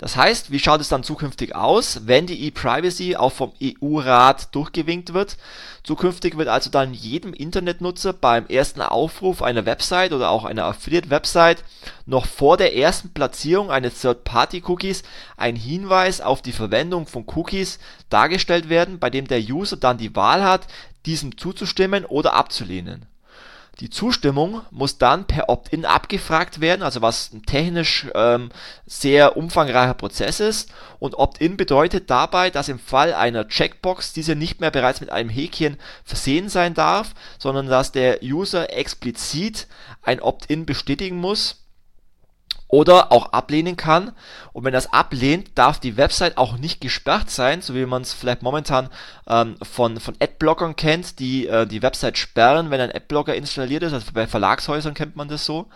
Das 0.00 0.16
heißt, 0.16 0.50
wie 0.50 0.58
schaut 0.58 0.80
es 0.80 0.88
dann 0.88 1.04
zukünftig 1.04 1.54
aus, 1.54 2.06
wenn 2.06 2.26
die 2.26 2.46
E-Privacy 2.46 3.16
auch 3.16 3.32
vom 3.32 3.52
EU-Rat 3.62 4.54
durchgewinkt 4.54 5.12
wird? 5.12 5.36
Zukünftig 5.84 6.38
wird 6.38 6.48
also 6.48 6.70
dann 6.70 6.94
jedem 6.94 7.34
Internetnutzer 7.34 8.14
beim 8.14 8.46
ersten 8.46 8.80
Aufruf 8.80 9.42
einer 9.42 9.66
Website 9.66 10.14
oder 10.14 10.30
auch 10.30 10.46
einer 10.46 10.64
Affiliate-Website 10.64 11.64
noch 12.06 12.24
vor 12.24 12.56
der 12.56 12.74
ersten 12.74 13.12
Platzierung 13.12 13.70
eines 13.70 14.00
Third-Party-Cookies 14.00 15.02
ein 15.36 15.54
Hinweis 15.54 16.22
auf 16.22 16.40
die 16.40 16.52
Verwendung 16.52 17.06
von 17.06 17.26
Cookies 17.34 17.78
dargestellt 18.08 18.70
werden, 18.70 19.00
bei 19.00 19.10
dem 19.10 19.28
der 19.28 19.40
User 19.40 19.76
dann 19.76 19.98
die 19.98 20.16
Wahl 20.16 20.42
hat, 20.42 20.66
diesem 21.04 21.36
zuzustimmen 21.36 22.06
oder 22.06 22.32
abzulehnen 22.32 23.09
Die 23.80 23.88
Zustimmung 23.88 24.60
muss 24.70 24.98
dann 24.98 25.26
per 25.26 25.48
Opt-in 25.48 25.86
abgefragt 25.86 26.60
werden, 26.60 26.82
also 26.82 27.00
was 27.00 27.32
ein 27.32 27.44
technisch 27.44 28.06
ähm, 28.14 28.50
sehr 28.84 29.38
umfangreicher 29.38 29.94
Prozess 29.94 30.38
ist. 30.38 30.70
Und 30.98 31.14
Opt-in 31.14 31.56
bedeutet 31.56 32.10
dabei, 32.10 32.50
dass 32.50 32.68
im 32.68 32.78
Fall 32.78 33.14
einer 33.14 33.48
Checkbox 33.48 34.12
diese 34.12 34.36
nicht 34.36 34.60
mehr 34.60 34.70
bereits 34.70 35.00
mit 35.00 35.08
einem 35.08 35.30
Häkchen 35.30 35.78
versehen 36.04 36.50
sein 36.50 36.74
darf, 36.74 37.14
sondern 37.38 37.68
dass 37.68 37.90
der 37.90 38.22
User 38.22 38.70
explizit 38.70 39.66
ein 40.02 40.20
Opt-in 40.20 40.66
bestätigen 40.66 41.16
muss 41.16 41.59
oder 42.70 43.12
auch 43.12 43.32
ablehnen 43.32 43.76
kann. 43.76 44.12
Und 44.52 44.64
wenn 44.64 44.72
das 44.72 44.92
ablehnt, 44.92 45.58
darf 45.58 45.78
die 45.78 45.96
Website 45.96 46.38
auch 46.38 46.56
nicht 46.56 46.80
gesperrt 46.80 47.30
sein, 47.30 47.62
so 47.62 47.74
wie 47.74 47.86
man 47.86 48.02
es 48.02 48.12
vielleicht 48.12 48.42
momentan 48.42 48.88
ähm, 49.28 49.56
von, 49.62 49.98
von 50.00 50.14
Adblockern 50.20 50.76
kennt, 50.76 51.18
die 51.18 51.46
äh, 51.46 51.66
die 51.66 51.82
Website 51.82 52.18
sperren, 52.18 52.70
wenn 52.70 52.80
ein 52.80 52.94
Adblocker 52.94 53.34
installiert 53.34 53.82
ist. 53.82 53.92
Also 53.92 54.06
bei 54.14 54.26
Verlagshäusern 54.26 54.94
kennt 54.94 55.16
man 55.16 55.28
das 55.28 55.44
so. 55.44 55.66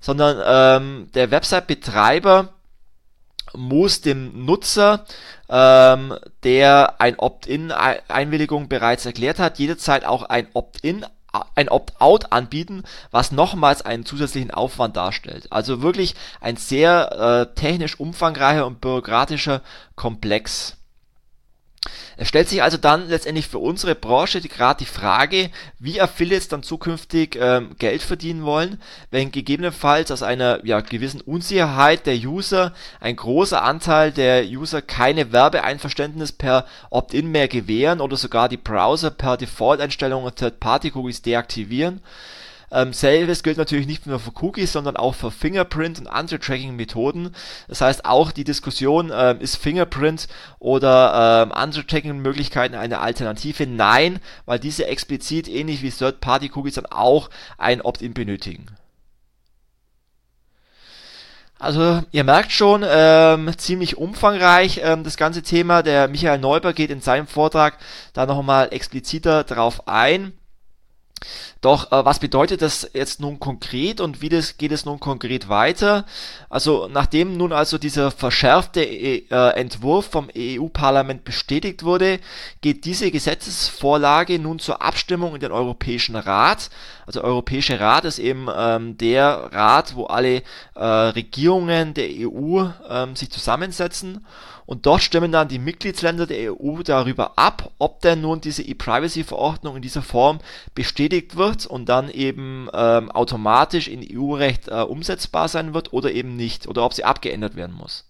Sondern 0.00 0.42
ähm, 0.44 1.08
der 1.14 1.30
Website-Betreiber 1.30 2.48
muss 3.54 4.00
dem 4.00 4.44
Nutzer, 4.44 5.04
ähm, 5.48 6.16
der 6.42 7.00
ein 7.00 7.18
Opt-in-Einwilligung 7.18 8.68
bereits 8.68 9.06
erklärt 9.06 9.38
hat, 9.38 9.58
jederzeit 9.58 10.04
auch 10.04 10.24
ein 10.24 10.48
Opt-in 10.54 11.06
ein 11.54 11.68
Opt-out 11.68 12.32
anbieten, 12.32 12.82
was 13.10 13.32
nochmals 13.32 13.82
einen 13.82 14.04
zusätzlichen 14.04 14.50
Aufwand 14.50 14.96
darstellt. 14.96 15.50
Also 15.50 15.82
wirklich 15.82 16.14
ein 16.40 16.56
sehr 16.56 17.48
äh, 17.50 17.54
technisch 17.54 17.98
umfangreicher 17.98 18.66
und 18.66 18.80
bürokratischer 18.80 19.62
Komplex. 19.96 20.76
Es 22.16 22.28
stellt 22.28 22.48
sich 22.48 22.62
also 22.62 22.76
dann 22.76 23.08
letztendlich 23.08 23.48
für 23.48 23.58
unsere 23.58 23.94
Branche 23.94 24.40
gerade 24.40 24.78
die 24.78 24.90
Frage, 24.90 25.50
wie 25.78 26.00
Affiliates 26.00 26.48
dann 26.48 26.62
zukünftig 26.62 27.36
ähm, 27.40 27.74
Geld 27.78 28.02
verdienen 28.02 28.44
wollen, 28.44 28.80
wenn 29.10 29.32
gegebenenfalls 29.32 30.10
aus 30.10 30.22
einer 30.22 30.64
ja, 30.64 30.80
gewissen 30.80 31.20
Unsicherheit 31.20 32.06
der 32.06 32.14
User 32.14 32.72
ein 33.00 33.16
großer 33.16 33.62
Anteil 33.62 34.12
der 34.12 34.44
User 34.44 34.82
keine 34.82 35.32
Werbeeinverständnis 35.32 36.32
per 36.32 36.66
Opt-in 36.90 37.30
mehr 37.30 37.48
gewähren 37.48 38.00
oder 38.00 38.16
sogar 38.16 38.48
die 38.48 38.56
Browser 38.56 39.10
per 39.10 39.36
Default-Einstellungen 39.36 40.34
Third-Party-Cookies 40.34 41.22
deaktivieren 41.22 42.00
ähm, 42.72 42.92
selbes 42.92 43.42
gilt 43.42 43.58
natürlich 43.58 43.86
nicht 43.86 44.06
nur 44.06 44.18
für 44.18 44.32
Cookies, 44.40 44.72
sondern 44.72 44.96
auch 44.96 45.14
für 45.14 45.30
Fingerprint 45.30 45.98
und 45.98 46.06
andere 46.06 46.40
Tracking-Methoden. 46.40 47.34
Das 47.68 47.80
heißt, 47.80 48.04
auch 48.04 48.32
die 48.32 48.44
Diskussion, 48.44 49.12
ähm, 49.14 49.40
ist 49.40 49.56
Fingerprint 49.56 50.28
oder 50.58 51.44
ähm, 51.44 51.52
andere 51.52 51.86
Tracking-Möglichkeiten 51.86 52.74
eine 52.74 53.00
Alternative? 53.00 53.66
Nein, 53.66 54.20
weil 54.46 54.58
diese 54.58 54.86
explizit 54.86 55.48
ähnlich 55.48 55.82
wie 55.82 55.90
Third-Party-Cookies 55.90 56.74
dann 56.74 56.86
auch 56.86 57.30
ein 57.58 57.82
Opt-in 57.82 58.14
benötigen. 58.14 58.66
Also 61.62 62.02
ihr 62.10 62.24
merkt 62.24 62.50
schon, 62.50 62.84
ähm, 62.84 63.56
ziemlich 63.56 63.96
umfangreich 63.96 64.80
ähm, 64.82 65.04
das 65.04 65.16
ganze 65.16 65.42
Thema. 65.42 65.84
Der 65.84 66.08
Michael 66.08 66.40
Neuber 66.40 66.72
geht 66.72 66.90
in 66.90 67.00
seinem 67.00 67.28
Vortrag 67.28 67.78
da 68.14 68.26
nochmal 68.26 68.72
expliziter 68.72 69.44
drauf 69.44 69.86
ein. 69.86 70.32
Doch 71.60 71.92
äh, 71.92 72.04
was 72.04 72.18
bedeutet 72.18 72.62
das 72.62 72.90
jetzt 72.92 73.20
nun 73.20 73.38
konkret 73.38 74.00
und 74.00 74.20
wie 74.20 74.28
das, 74.28 74.58
geht 74.58 74.72
es 74.72 74.84
nun 74.84 75.00
konkret 75.00 75.48
weiter? 75.48 76.04
Also 76.50 76.88
nachdem 76.90 77.36
nun 77.36 77.52
also 77.52 77.78
dieser 77.78 78.10
verschärfte 78.10 78.84
äh, 78.84 79.28
Entwurf 79.54 80.06
vom 80.06 80.28
EU-Parlament 80.36 81.24
bestätigt 81.24 81.84
wurde, 81.84 82.18
geht 82.60 82.84
diese 82.84 83.10
Gesetzesvorlage 83.10 84.38
nun 84.38 84.58
zur 84.58 84.82
Abstimmung 84.82 85.34
in 85.34 85.40
den 85.40 85.52
Europäischen 85.52 86.16
Rat. 86.16 86.70
Also 87.06 87.20
der 87.20 87.28
Europäische 87.28 87.78
Rat 87.78 88.04
ist 88.04 88.18
eben 88.18 88.48
ähm, 88.54 88.98
der 88.98 89.50
Rat, 89.52 89.94
wo 89.94 90.06
alle 90.06 90.42
äh, 90.74 90.84
Regierungen 90.84 91.94
der 91.94 92.08
EU 92.08 92.66
ähm, 92.88 93.16
sich 93.16 93.30
zusammensetzen 93.30 94.24
und 94.72 94.86
dort 94.86 95.02
stimmen 95.02 95.32
dann 95.32 95.48
die 95.48 95.58
Mitgliedsländer 95.58 96.26
der 96.26 96.50
EU 96.50 96.82
darüber 96.82 97.32
ab, 97.36 97.72
ob 97.76 98.00
denn 98.00 98.22
nun 98.22 98.40
diese 98.40 98.62
E-Privacy-Verordnung 98.62 99.76
in 99.76 99.82
dieser 99.82 100.00
Form 100.00 100.38
bestätigt 100.74 101.36
wird 101.36 101.66
und 101.66 101.90
dann 101.90 102.08
eben 102.08 102.70
ähm, 102.72 103.10
automatisch 103.10 103.86
in 103.86 104.00
EU-Recht 104.00 104.68
äh, 104.68 104.80
umsetzbar 104.80 105.48
sein 105.48 105.74
wird 105.74 105.92
oder 105.92 106.10
eben 106.10 106.36
nicht 106.36 106.66
oder 106.68 106.86
ob 106.86 106.94
sie 106.94 107.04
abgeändert 107.04 107.54
werden 107.54 107.76
muss. 107.76 108.06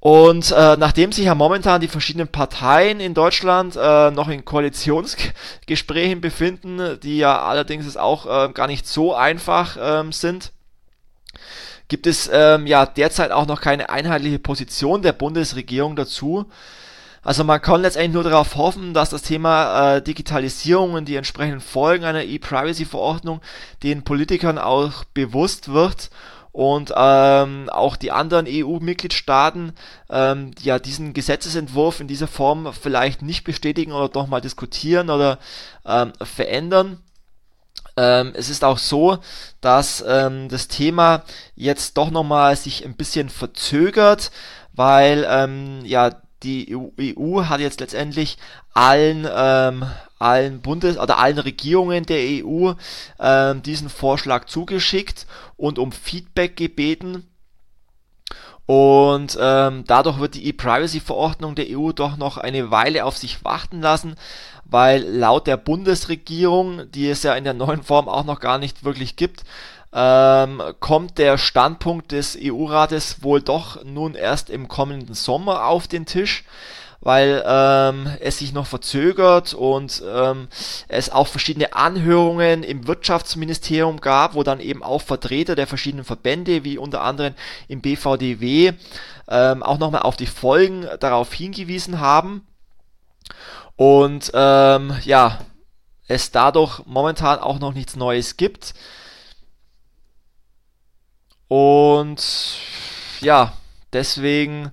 Und 0.00 0.50
äh, 0.50 0.76
nachdem 0.76 1.12
sich 1.12 1.24
ja 1.24 1.34
momentan 1.34 1.80
die 1.80 1.88
verschiedenen 1.88 2.28
Parteien 2.28 3.00
in 3.00 3.14
Deutschland 3.14 3.76
äh, 3.80 4.10
noch 4.10 4.28
in 4.28 4.44
Koalitionsgesprächen 4.44 6.20
befinden, 6.20 7.00
die 7.02 7.16
ja 7.16 7.40
allerdings 7.40 7.96
auch 7.96 8.26
äh, 8.26 8.52
gar 8.52 8.66
nicht 8.66 8.86
so 8.86 9.14
einfach 9.14 9.78
ähm, 9.80 10.12
sind, 10.12 10.52
gibt 11.88 12.06
es 12.06 12.30
ähm, 12.32 12.66
ja 12.66 12.86
derzeit 12.86 13.30
auch 13.30 13.46
noch 13.46 13.60
keine 13.60 13.90
einheitliche 13.90 14.38
Position 14.38 15.02
der 15.02 15.12
Bundesregierung 15.12 15.96
dazu. 15.96 16.46
Also 17.22 17.42
man 17.42 17.60
kann 17.60 17.80
letztendlich 17.80 18.12
nur 18.12 18.24
darauf 18.24 18.56
hoffen, 18.56 18.92
dass 18.92 19.08
das 19.10 19.22
Thema 19.22 19.96
äh, 19.96 20.02
Digitalisierung 20.02 20.92
und 20.92 21.06
die 21.06 21.16
entsprechenden 21.16 21.60
Folgen 21.60 22.04
einer 22.04 22.24
E-Privacy-Verordnung 22.24 23.40
den 23.82 24.04
Politikern 24.04 24.58
auch 24.58 25.04
bewusst 25.14 25.72
wird 25.72 26.10
und 26.52 26.92
ähm, 26.94 27.68
auch 27.70 27.96
die 27.96 28.12
anderen 28.12 28.46
EU-Mitgliedstaaten 28.48 29.72
ähm, 30.08 30.50
ja 30.60 30.78
diesen 30.78 31.14
Gesetzesentwurf 31.14 31.98
in 32.00 32.06
dieser 32.08 32.28
Form 32.28 32.72
vielleicht 32.72 33.22
nicht 33.22 33.42
bestätigen 33.42 33.92
oder 33.92 34.08
doch 34.08 34.28
mal 34.28 34.40
diskutieren 34.40 35.10
oder 35.10 35.38
ähm, 35.84 36.12
verändern. 36.22 37.00
Ähm, 37.96 38.32
es 38.34 38.48
ist 38.48 38.64
auch 38.64 38.78
so, 38.78 39.18
dass 39.60 40.04
ähm, 40.06 40.48
das 40.48 40.68
Thema 40.68 41.24
jetzt 41.54 41.96
doch 41.96 42.10
nochmal 42.10 42.56
sich 42.56 42.84
ein 42.84 42.96
bisschen 42.96 43.28
verzögert, 43.28 44.30
weil 44.72 45.26
ähm, 45.28 45.84
ja 45.84 46.10
die 46.42 46.76
EU, 46.76 46.88
EU, 47.00 47.44
hat 47.44 47.60
jetzt 47.60 47.80
letztendlich 47.80 48.36
allen 48.74 49.26
ähm, 49.32 49.84
allen 50.18 50.60
Bundes 50.60 50.98
oder 50.98 51.18
allen 51.18 51.38
Regierungen 51.38 52.06
der 52.06 52.44
EU 52.44 52.72
ähm, 53.20 53.62
diesen 53.62 53.88
Vorschlag 53.88 54.46
zugeschickt 54.46 55.26
und 55.56 55.78
um 55.78 55.92
Feedback 55.92 56.56
gebeten. 56.56 57.28
Und 58.66 59.36
ähm, 59.40 59.84
dadurch 59.86 60.18
wird 60.18 60.34
die 60.34 60.46
E-Privacy-Verordnung 60.46 61.54
der 61.54 61.66
EU 61.68 61.92
doch 61.92 62.16
noch 62.16 62.38
eine 62.38 62.70
Weile 62.70 63.04
auf 63.04 63.16
sich 63.18 63.44
warten 63.44 63.82
lassen 63.82 64.16
weil 64.64 65.02
laut 65.02 65.46
der 65.46 65.56
Bundesregierung, 65.56 66.90
die 66.90 67.08
es 67.08 67.22
ja 67.22 67.34
in 67.34 67.44
der 67.44 67.54
neuen 67.54 67.82
Form 67.82 68.08
auch 68.08 68.24
noch 68.24 68.40
gar 68.40 68.58
nicht 68.58 68.84
wirklich 68.84 69.16
gibt, 69.16 69.44
ähm, 69.92 70.60
kommt 70.80 71.18
der 71.18 71.38
Standpunkt 71.38 72.10
des 72.10 72.36
EU-Rates 72.40 73.22
wohl 73.22 73.40
doch 73.40 73.84
nun 73.84 74.14
erst 74.14 74.50
im 74.50 74.66
kommenden 74.66 75.14
Sommer 75.14 75.66
auf 75.66 75.86
den 75.86 76.06
Tisch 76.06 76.44
weil 77.04 77.44
ähm, 77.46 78.08
es 78.20 78.38
sich 78.38 78.52
noch 78.52 78.66
verzögert 78.66 79.54
und 79.54 80.02
ähm, 80.06 80.48
es 80.88 81.10
auch 81.10 81.28
verschiedene 81.28 81.74
Anhörungen 81.74 82.62
im 82.62 82.86
Wirtschaftsministerium 82.86 84.00
gab, 84.00 84.34
wo 84.34 84.42
dann 84.42 84.58
eben 84.58 84.82
auch 84.82 85.02
Vertreter 85.02 85.54
der 85.54 85.66
verschiedenen 85.66 86.04
Verbände, 86.04 86.64
wie 86.64 86.78
unter 86.78 87.02
anderem 87.02 87.34
im 87.68 87.82
BVDW, 87.82 88.72
ähm, 89.28 89.62
auch 89.62 89.78
nochmal 89.78 90.02
auf 90.02 90.16
die 90.16 90.26
Folgen 90.26 90.86
darauf 90.98 91.32
hingewiesen 91.32 92.00
haben. 92.00 92.46
Und 93.76 94.30
ähm, 94.34 94.96
ja, 95.02 95.38
es 96.08 96.30
dadurch 96.30 96.80
momentan 96.86 97.38
auch 97.38 97.58
noch 97.58 97.74
nichts 97.74 97.96
Neues 97.96 98.38
gibt. 98.38 98.74
Und 101.48 102.58
ja, 103.20 103.52
deswegen 103.92 104.70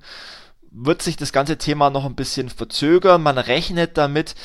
wird 0.71 1.01
sich 1.01 1.17
das 1.17 1.33
ganze 1.33 1.57
Thema 1.57 1.89
noch 1.89 2.05
ein 2.05 2.15
bisschen 2.15 2.49
verzögern. 2.49 3.21
Man 3.21 3.37
rechnet 3.37 3.97
damit, 3.97 4.35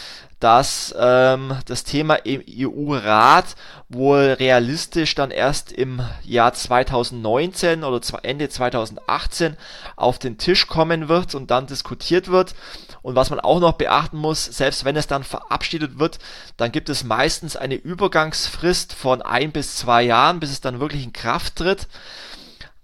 dass 0.40 0.95
ähm, 0.99 1.56
das 1.64 1.85
Thema 1.85 2.16
im 2.16 2.42
EU-Rat 2.47 3.54
wohl 3.88 4.37
realistisch 4.38 5.14
dann 5.14 5.30
erst 5.30 5.73
im 5.73 6.02
Jahr 6.25 6.52
2019 6.52 7.85
oder 7.85 8.00
Ende 8.23 8.49
2018 8.49 9.56
auf 9.95 10.18
den 10.18 10.37
Tisch 10.37 10.66
kommen 10.66 11.09
wird 11.09 11.35
und 11.35 11.50
dann 11.50 11.66
diskutiert 11.66 12.28
wird. 12.28 12.54
Und 13.00 13.14
was 13.14 13.30
man 13.30 13.40
auch 13.40 13.61
noch 13.61 13.75
beachten 13.75 14.18
muss, 14.18 14.45
selbst 14.45 14.85
wenn 14.85 14.97
es 14.97 15.06
dann 15.06 15.25
verabschiedet 15.25 15.99
wird, 15.99 16.18
dann 16.56 16.73
gibt 16.73 16.88
es 16.88 17.04
meistens 17.04 17.56
eine 17.56 17.76
Übergangsfrist 17.76 18.92
von 18.92 19.23
ein 19.23 19.52
bis 19.52 19.76
zwei 19.76 20.02
Jahren, 20.02 20.40
bis 20.40 20.50
es 20.50 20.61
dann 20.61 20.80
wirklich 20.80 21.04
in 21.04 21.12
Kraft 21.12 21.56
tritt. 21.56 21.87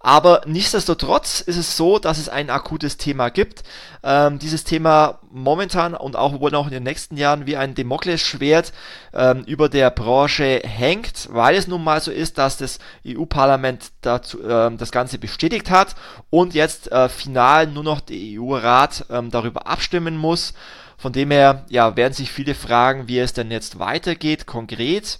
Aber 0.05 0.41
nichtsdestotrotz 0.45 1.39
ist 1.39 1.55
es 1.55 1.77
so, 1.77 1.97
dass 1.97 2.17
es 2.17 2.27
ein 2.27 2.49
akutes 2.49 2.97
Thema 2.97 3.29
gibt. 3.29 3.63
Ähm, 4.03 4.37
dieses 4.37 4.65
Thema 4.65 5.19
momentan 5.31 5.95
und 5.95 6.17
auch 6.17 6.41
wohl 6.41 6.51
noch 6.51 6.65
in 6.65 6.73
den 6.73 6.83
nächsten 6.83 7.15
Jahren 7.15 7.45
wie 7.45 7.55
ein 7.55 7.73
Damoklesschwert 7.73 8.73
ähm, 9.13 9.45
über 9.45 9.69
der 9.69 9.89
Branche 9.91 10.61
hängt, 10.65 11.29
weil 11.31 11.55
es 11.55 11.69
nun 11.69 11.85
mal 11.85 12.01
so 12.01 12.11
ist, 12.11 12.37
dass 12.37 12.57
das 12.57 12.79
EU-Parlament 13.07 13.91
dazu 14.01 14.43
ähm, 14.43 14.77
das 14.77 14.91
Ganze 14.91 15.19
bestätigt 15.19 15.69
hat 15.69 15.95
und 16.29 16.53
jetzt 16.53 16.91
äh, 16.91 17.07
final 17.07 17.67
nur 17.67 17.85
noch 17.85 18.01
der 18.01 18.17
EU-Rat 18.19 19.05
ähm, 19.09 19.31
darüber 19.31 19.67
abstimmen 19.67 20.17
muss. 20.17 20.53
Von 20.97 21.13
dem 21.13 21.31
her 21.31 21.65
ja, 21.69 21.95
werden 21.95 22.13
sich 22.13 22.29
viele 22.29 22.55
fragen, 22.55 23.07
wie 23.07 23.19
es 23.19 23.31
denn 23.31 23.51
jetzt 23.51 23.79
weitergeht 23.79 24.47
konkret. 24.47 25.19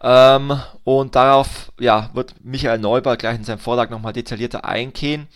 Ähm, 0.00 0.60
und 0.84 1.14
darauf 1.16 1.72
ja, 1.78 2.10
wird 2.14 2.34
Michael 2.44 2.78
Neuber 2.78 3.16
gleich 3.16 3.36
in 3.36 3.44
seinem 3.44 3.58
Vortrag 3.58 3.90
nochmal 3.90 4.12
detaillierter 4.12 4.64
eingehen. 4.64 5.28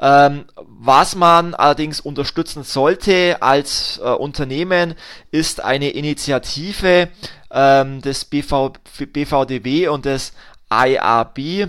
Ähm, 0.00 0.46
was 0.56 1.14
man 1.14 1.54
allerdings 1.54 2.00
unterstützen 2.00 2.64
sollte 2.64 3.40
als 3.40 3.98
äh, 3.98 4.08
Unternehmen, 4.08 4.94
ist 5.30 5.62
eine 5.62 5.90
Initiative 5.90 7.08
ähm, 7.52 8.02
des 8.02 8.24
BV, 8.24 8.72
BVDW 8.98 9.88
und 9.88 10.04
des 10.04 10.32
IRB. 10.70 11.68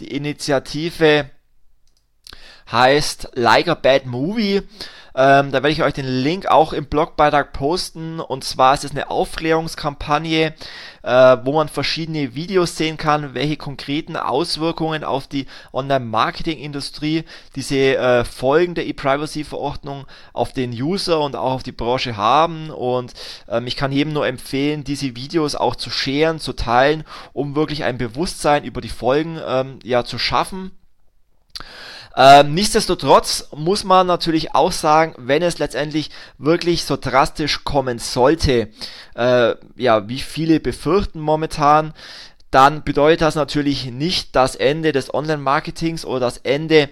Die 0.00 0.08
Initiative 0.08 1.28
heißt 2.70 3.30
Like 3.34 3.68
a 3.68 3.74
Bad 3.74 4.06
Movie. 4.06 4.62
Ähm, 5.18 5.50
da 5.50 5.54
werde 5.54 5.70
ich 5.70 5.82
euch 5.82 5.94
den 5.94 6.06
Link 6.06 6.46
auch 6.46 6.72
im 6.72 6.86
Blogbeitrag 6.86 7.52
posten. 7.52 8.20
Und 8.20 8.44
zwar 8.44 8.74
ist 8.74 8.84
es 8.84 8.92
eine 8.92 9.10
Aufklärungskampagne, 9.10 10.54
äh, 11.02 11.36
wo 11.42 11.54
man 11.54 11.68
verschiedene 11.68 12.36
Videos 12.36 12.76
sehen 12.76 12.96
kann, 12.98 13.34
welche 13.34 13.56
konkreten 13.56 14.14
Auswirkungen 14.14 15.02
auf 15.02 15.26
die 15.26 15.46
Online-Marketing-Industrie 15.72 17.24
diese 17.56 17.96
äh, 17.96 18.24
Folgen 18.24 18.76
der 18.76 18.86
E-Privacy-Verordnung 18.86 20.06
auf 20.32 20.52
den 20.52 20.70
User 20.70 21.20
und 21.20 21.34
auch 21.34 21.54
auf 21.54 21.62
die 21.64 21.72
Branche 21.72 22.16
haben. 22.16 22.70
Und 22.70 23.12
ähm, 23.48 23.66
ich 23.66 23.74
kann 23.74 23.90
jedem 23.90 24.12
nur 24.12 24.24
empfehlen, 24.24 24.84
diese 24.84 25.16
Videos 25.16 25.56
auch 25.56 25.74
zu 25.74 25.90
scheren, 25.90 26.38
zu 26.38 26.52
teilen, 26.52 27.02
um 27.32 27.56
wirklich 27.56 27.82
ein 27.82 27.98
Bewusstsein 27.98 28.62
über 28.62 28.80
die 28.80 28.88
Folgen 28.88 29.40
ähm, 29.44 29.80
ja, 29.82 30.04
zu 30.04 30.16
schaffen. 30.16 30.70
Ähm, 32.16 32.54
nichtsdestotrotz 32.54 33.48
muss 33.54 33.84
man 33.84 34.06
natürlich 34.06 34.54
auch 34.54 34.72
sagen, 34.72 35.14
wenn 35.18 35.42
es 35.42 35.58
letztendlich 35.58 36.10
wirklich 36.38 36.84
so 36.84 36.96
drastisch 36.96 37.64
kommen 37.64 37.98
sollte, 37.98 38.68
äh, 39.14 39.54
ja, 39.76 40.08
wie 40.08 40.18
viele 40.18 40.60
befürchten 40.60 41.20
momentan, 41.20 41.94
dann 42.50 42.82
bedeutet 42.82 43.20
das 43.20 43.34
natürlich 43.34 43.86
nicht 43.86 44.34
das 44.34 44.54
Ende 44.56 44.92
des 44.92 45.12
Online-Marketings 45.12 46.04
oder 46.04 46.20
das 46.20 46.38
Ende 46.38 46.88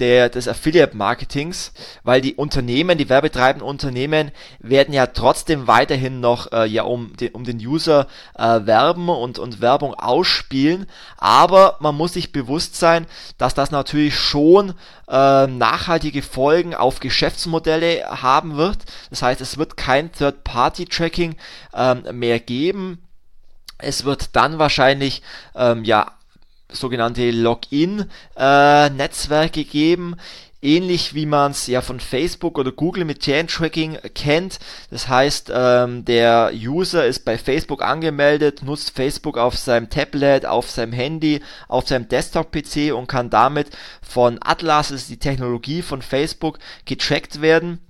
der, 0.00 0.28
des 0.28 0.48
Affiliate-Marketings, 0.48 1.72
weil 2.02 2.20
die 2.20 2.34
Unternehmen, 2.34 2.98
die 2.98 3.08
werbetreibenden 3.08 3.68
Unternehmen 3.68 4.32
werden 4.58 4.92
ja 4.94 5.06
trotzdem 5.06 5.66
weiterhin 5.66 6.20
noch 6.20 6.50
äh, 6.52 6.66
ja 6.66 6.82
um 6.82 7.16
den, 7.16 7.32
um 7.32 7.44
den 7.44 7.58
User 7.58 8.06
äh, 8.36 8.60
werben 8.64 9.08
und, 9.08 9.38
und 9.38 9.60
Werbung 9.60 9.94
ausspielen, 9.94 10.86
aber 11.18 11.76
man 11.80 11.94
muss 11.94 12.14
sich 12.14 12.32
bewusst 12.32 12.76
sein, 12.76 13.06
dass 13.38 13.54
das 13.54 13.70
natürlich 13.70 14.18
schon 14.18 14.74
äh, 15.08 15.46
nachhaltige 15.46 16.22
Folgen 16.22 16.74
auf 16.74 17.00
Geschäftsmodelle 17.00 18.22
haben 18.22 18.56
wird. 18.56 18.78
Das 19.10 19.22
heißt, 19.22 19.40
es 19.40 19.58
wird 19.58 19.76
kein 19.76 20.12
Third-Party-Tracking 20.12 21.36
ähm, 21.74 22.04
mehr 22.12 22.40
geben. 22.40 23.02
Es 23.78 24.04
wird 24.04 24.36
dann 24.36 24.58
wahrscheinlich 24.58 25.22
ähm, 25.54 25.84
ja 25.84 26.12
sogenannte 26.72 27.30
Login-Netzwerke 27.30 29.60
äh, 29.60 29.64
geben, 29.64 30.16
ähnlich 30.62 31.14
wie 31.14 31.26
man 31.26 31.52
es 31.52 31.66
ja 31.66 31.80
von 31.80 32.00
Facebook 32.00 32.58
oder 32.58 32.72
Google 32.72 33.04
mit 33.04 33.20
Chain-Tracking 33.20 33.98
kennt. 34.14 34.58
Das 34.90 35.08
heißt, 35.08 35.52
ähm, 35.54 36.04
der 36.04 36.52
User 36.54 37.06
ist 37.06 37.24
bei 37.24 37.38
Facebook 37.38 37.82
angemeldet, 37.82 38.62
nutzt 38.62 38.90
Facebook 38.90 39.38
auf 39.38 39.56
seinem 39.56 39.90
Tablet, 39.90 40.46
auf 40.46 40.70
seinem 40.70 40.92
Handy, 40.92 41.40
auf 41.68 41.88
seinem 41.88 42.08
Desktop-PC 42.08 42.94
und 42.94 43.06
kann 43.06 43.30
damit 43.30 43.68
von 44.02 44.38
Atlas, 44.42 44.88
das 44.88 45.02
ist 45.02 45.10
die 45.10 45.18
Technologie 45.18 45.82
von 45.82 46.02
Facebook, 46.02 46.58
getrackt 46.84 47.40
werden 47.40 47.80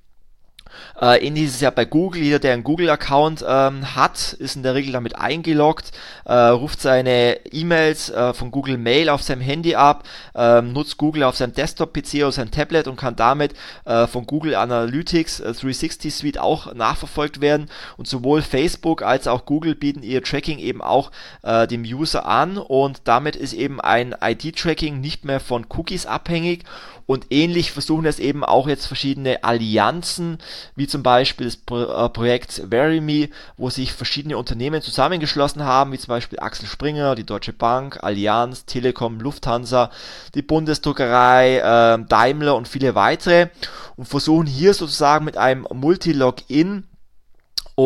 äh, 1.01 1.27
ähnlich 1.27 1.45
ist 1.45 1.55
es 1.57 1.61
ja 1.61 1.71
bei 1.71 1.85
Google. 1.85 2.23
Jeder, 2.23 2.39
der 2.39 2.55
einen 2.55 2.65
Google-Account 2.65 3.45
ähm, 3.47 3.95
hat, 3.95 4.33
ist 4.35 4.57
in 4.57 4.63
der 4.63 4.75
Regel 4.75 4.93
damit 4.93 5.17
eingeloggt, 5.17 5.93
äh, 6.25 6.35
ruft 6.35 6.81
seine 6.81 7.39
E-Mails 7.51 8.11
äh, 8.11 8.35
von 8.35 8.51
Google 8.51 8.79
Mail 8.79 9.09
auf 9.09 9.23
seinem 9.23 9.41
Handy 9.41 9.75
ab, 9.75 10.05
ähm, 10.35 10.73
nutzt 10.73 10.97
Google 10.97 11.25
auf 11.25 11.37
seinem 11.37 11.55
Desktop-PC 11.55 12.15
oder 12.17 12.33
seinem 12.33 12.51
Tablet 12.51 12.89
und 12.89 12.97
kann 12.97 13.17
damit 13.17 13.55
äh, 13.85 14.07
von 14.07 14.27
Google 14.27 14.55
Analytics 14.55 15.39
360 15.39 16.05
äh, 16.05 16.11
Suite 16.11 16.39
auch 16.39 16.75
nachverfolgt 16.75 17.41
werden. 17.41 17.69
Und 17.97 18.09
sowohl 18.09 18.43
Facebook 18.43 19.03
als 19.03 19.27
auch 19.27 19.45
Google 19.45 19.75
bieten 19.75 20.03
ihr 20.03 20.23
Tracking 20.23 20.59
eben 20.59 20.83
auch 20.83 21.11
äh, 21.43 21.67
dem 21.67 21.83
User 21.83 22.27
an 22.27 22.59
und 22.59 23.03
damit 23.05 23.37
ist 23.37 23.53
eben 23.53 23.81
ein 23.81 24.15
ID-Tracking 24.21 25.01
nicht 25.01 25.25
mehr 25.25 25.41
von 25.41 25.67
Cookies 25.69 26.07
abhängig 26.07 26.65
und 27.11 27.27
ähnlich 27.31 27.73
versuchen 27.73 28.07
es 28.07 28.21
eben 28.21 28.45
auch 28.45 28.69
jetzt 28.69 28.87
verschiedene 28.87 29.43
Allianzen, 29.43 30.39
wie 30.77 30.87
zum 30.87 31.03
Beispiel 31.03 31.47
das 31.47 31.57
Pro 31.57 31.83
äh, 31.83 32.09
Projekt 32.09 32.63
Verimi, 32.71 33.31
wo 33.57 33.71
sich 33.71 33.93
verschiedene 33.93 34.37
Unternehmen 34.37 34.83
zusammengeschlossen 34.83 35.65
haben, 35.65 35.93
wie 35.93 35.99
zum 35.99 36.09
Beispiel 36.09 36.41
Axel 36.41 36.67
Springer, 36.67 37.15
die 37.15 37.25
Deutsche 37.25 37.53
Bank, 37.53 38.03
Allianz, 38.03 38.65
Telekom, 38.67 39.21
Lufthansa, 39.21 39.91
die 40.35 40.43
Bundesdruckerei, 40.43 41.59
äh, 41.59 42.05
Daimler 42.07 42.57
und 42.57 42.69
viele 42.69 42.95
weitere 42.95 43.49
und 43.97 44.07
versuchen 44.07 44.47
hier 44.47 44.75
sozusagen 44.75 45.25
mit 45.25 45.37
einem 45.37 45.67
Multi-Login 45.73 46.85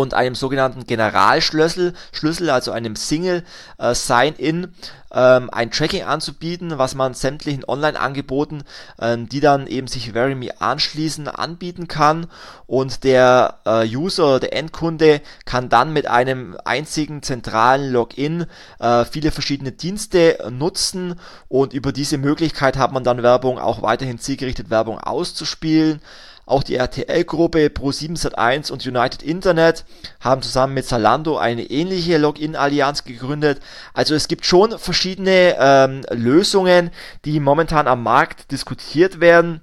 und 0.01 0.13
einem 0.13 0.35
sogenannten 0.35 0.87
Generalschlüssel, 0.87 1.95
Schlüssel, 2.11 2.51
also 2.51 2.73
einem 2.73 2.97
Single 2.97 3.45
äh, 3.79 3.95
Sign-In, 3.95 4.75
ähm, 5.13 5.51
ein 5.53 5.71
Tracking 5.71 6.03
anzubieten, 6.03 6.79
was 6.79 6.97
man 6.97 7.15
sämtlichen 7.15 7.65
Online-Angeboten, 7.65 8.65
ähm, 9.01 9.29
die 9.29 9.39
dann 9.39 9.69
eben 9.69 9.87
sich 9.87 10.13
Verimi 10.13 10.51
anschließen, 10.59 11.29
anbieten 11.29 11.87
kann. 11.87 12.27
Und 12.67 13.05
der 13.05 13.61
äh, 13.65 13.87
User, 13.87 14.41
der 14.41 14.57
Endkunde, 14.57 15.21
kann 15.45 15.69
dann 15.69 15.93
mit 15.93 16.09
einem 16.09 16.57
einzigen 16.65 17.23
zentralen 17.23 17.93
Login 17.93 18.47
äh, 18.81 19.05
viele 19.05 19.31
verschiedene 19.31 19.71
Dienste 19.71 20.39
nutzen 20.51 21.21
und 21.49 21.73
über 21.73 21.93
diese 21.93 22.19
Möglichkeit 22.19 22.77
hat 22.77 22.91
man 22.91 23.05
dann 23.05 23.23
Werbung 23.23 23.61
auch 23.61 23.83
weiterhin 23.83 24.19
zielgerichtet 24.19 24.71
Werbung 24.71 24.99
auszuspielen. 24.99 26.01
Auch 26.47 26.63
die 26.63 26.77
RTL-Gruppe 26.77 27.67
Pro7 27.69 28.21
Sat1 28.21 28.71
und 28.71 28.87
United 28.87 29.23
Internet 29.23 29.85
haben 30.21 30.43
zusammen 30.43 30.75
mit 30.75 30.85
Zalando 30.85 31.39
eine 31.39 31.63
ähnliche 31.63 32.19
Login-Allianz 32.19 33.05
gegründet. 33.05 33.61
Also 33.95 34.15
es 34.15 34.29
gibt 34.29 34.45
schon 34.45 34.79
verschiedene 34.79 35.57
ähm, 35.59 36.03
Lösungen, 36.11 36.91
die 37.25 37.41
momentan 37.41 37.87
am 37.89 38.03
Markt 38.03 38.51
diskutiert 38.51 39.21
werden. 39.21 39.63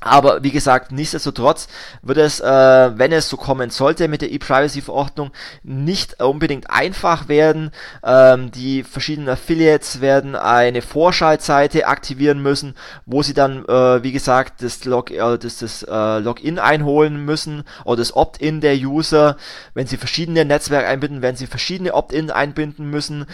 Aber 0.00 0.44
wie 0.44 0.52
gesagt, 0.52 0.92
nichtsdestotrotz 0.92 1.66
wird 2.02 2.18
es, 2.18 2.38
äh, 2.38 2.46
wenn 2.46 3.10
es 3.10 3.28
so 3.28 3.36
kommen 3.36 3.70
sollte 3.70 4.06
mit 4.06 4.22
der 4.22 4.30
E-Privacy-Verordnung, 4.30 5.32
nicht 5.64 6.22
unbedingt 6.22 6.70
einfach 6.70 7.28
werden. 7.28 7.72
Ähm, 8.04 8.52
die 8.52 8.84
verschiedenen 8.84 9.28
Affiliates 9.28 10.00
werden 10.00 10.36
eine 10.36 10.82
Vorschaltseite 10.82 11.88
aktivieren 11.88 12.40
müssen, 12.40 12.74
wo 13.06 13.24
sie 13.24 13.34
dann, 13.34 13.64
äh, 13.64 14.02
wie 14.04 14.12
gesagt, 14.12 14.62
das, 14.62 14.84
Log 14.84 15.10
äh, 15.10 15.36
das, 15.36 15.58
das 15.58 15.82
äh, 15.82 16.18
Login 16.20 16.60
einholen 16.60 17.24
müssen 17.24 17.64
oder 17.84 17.96
das 17.96 18.14
Opt-in 18.14 18.60
der 18.60 18.76
User. 18.76 19.36
Wenn 19.74 19.88
sie 19.88 19.96
verschiedene 19.96 20.44
Netzwerke 20.44 20.86
einbinden, 20.86 21.22
werden 21.22 21.36
sie 21.36 21.48
verschiedene 21.48 21.94
Opt-in 21.94 22.30
einbinden 22.30 22.88
müssen. 22.88 23.26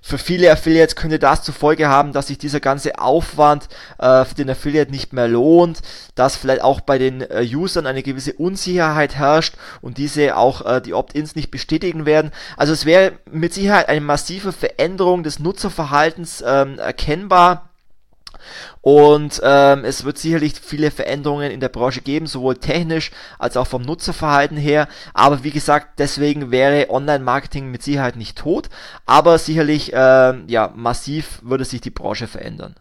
Für 0.00 0.18
viele 0.18 0.52
Affiliates 0.52 0.94
könnte 0.94 1.18
das 1.18 1.42
zur 1.42 1.54
Folge 1.54 1.88
haben, 1.88 2.12
dass 2.12 2.28
sich 2.28 2.38
dieser 2.38 2.60
ganze 2.60 3.00
Aufwand 3.00 3.68
äh, 3.98 4.24
für 4.24 4.36
den 4.36 4.50
Affiliate 4.50 4.92
nicht 4.92 5.12
mehr 5.12 5.26
lohnt 5.26 5.82
dass 6.14 6.36
vielleicht 6.36 6.62
auch 6.62 6.80
bei 6.80 6.98
den 6.98 7.22
äh, 7.22 7.42
Usern 7.42 7.86
eine 7.86 8.02
gewisse 8.02 8.34
Unsicherheit 8.34 9.16
herrscht 9.16 9.54
und 9.80 9.98
diese 9.98 10.36
auch 10.36 10.64
äh, 10.64 10.80
die 10.80 10.94
Opt-ins 10.94 11.34
nicht 11.34 11.50
bestätigen 11.50 12.06
werden. 12.06 12.32
Also 12.56 12.72
es 12.72 12.84
wäre 12.84 13.12
mit 13.30 13.54
Sicherheit 13.54 13.88
eine 13.88 14.00
massive 14.00 14.52
Veränderung 14.52 15.22
des 15.22 15.38
Nutzerverhaltens 15.38 16.42
ähm, 16.46 16.78
erkennbar 16.78 17.71
und 18.80 19.40
ähm, 19.44 19.84
es 19.84 20.04
wird 20.04 20.18
sicherlich 20.18 20.54
viele 20.60 20.90
Veränderungen 20.90 21.50
in 21.50 21.60
der 21.60 21.68
Branche 21.68 22.00
geben, 22.00 22.26
sowohl 22.26 22.56
technisch 22.56 23.10
als 23.38 23.56
auch 23.56 23.66
vom 23.66 23.82
Nutzerverhalten 23.82 24.56
her. 24.56 24.88
Aber 25.14 25.44
wie 25.44 25.50
gesagt, 25.50 25.98
deswegen 25.98 26.50
wäre 26.50 26.90
Online-Marketing 26.90 27.70
mit 27.70 27.82
Sicherheit 27.82 28.16
nicht 28.16 28.38
tot, 28.38 28.68
aber 29.06 29.38
sicherlich 29.38 29.92
ähm, 29.94 30.44
ja 30.48 30.72
massiv 30.74 31.40
würde 31.42 31.64
sich 31.64 31.80
die 31.80 31.90
Branche 31.90 32.26
verändern. 32.26 32.74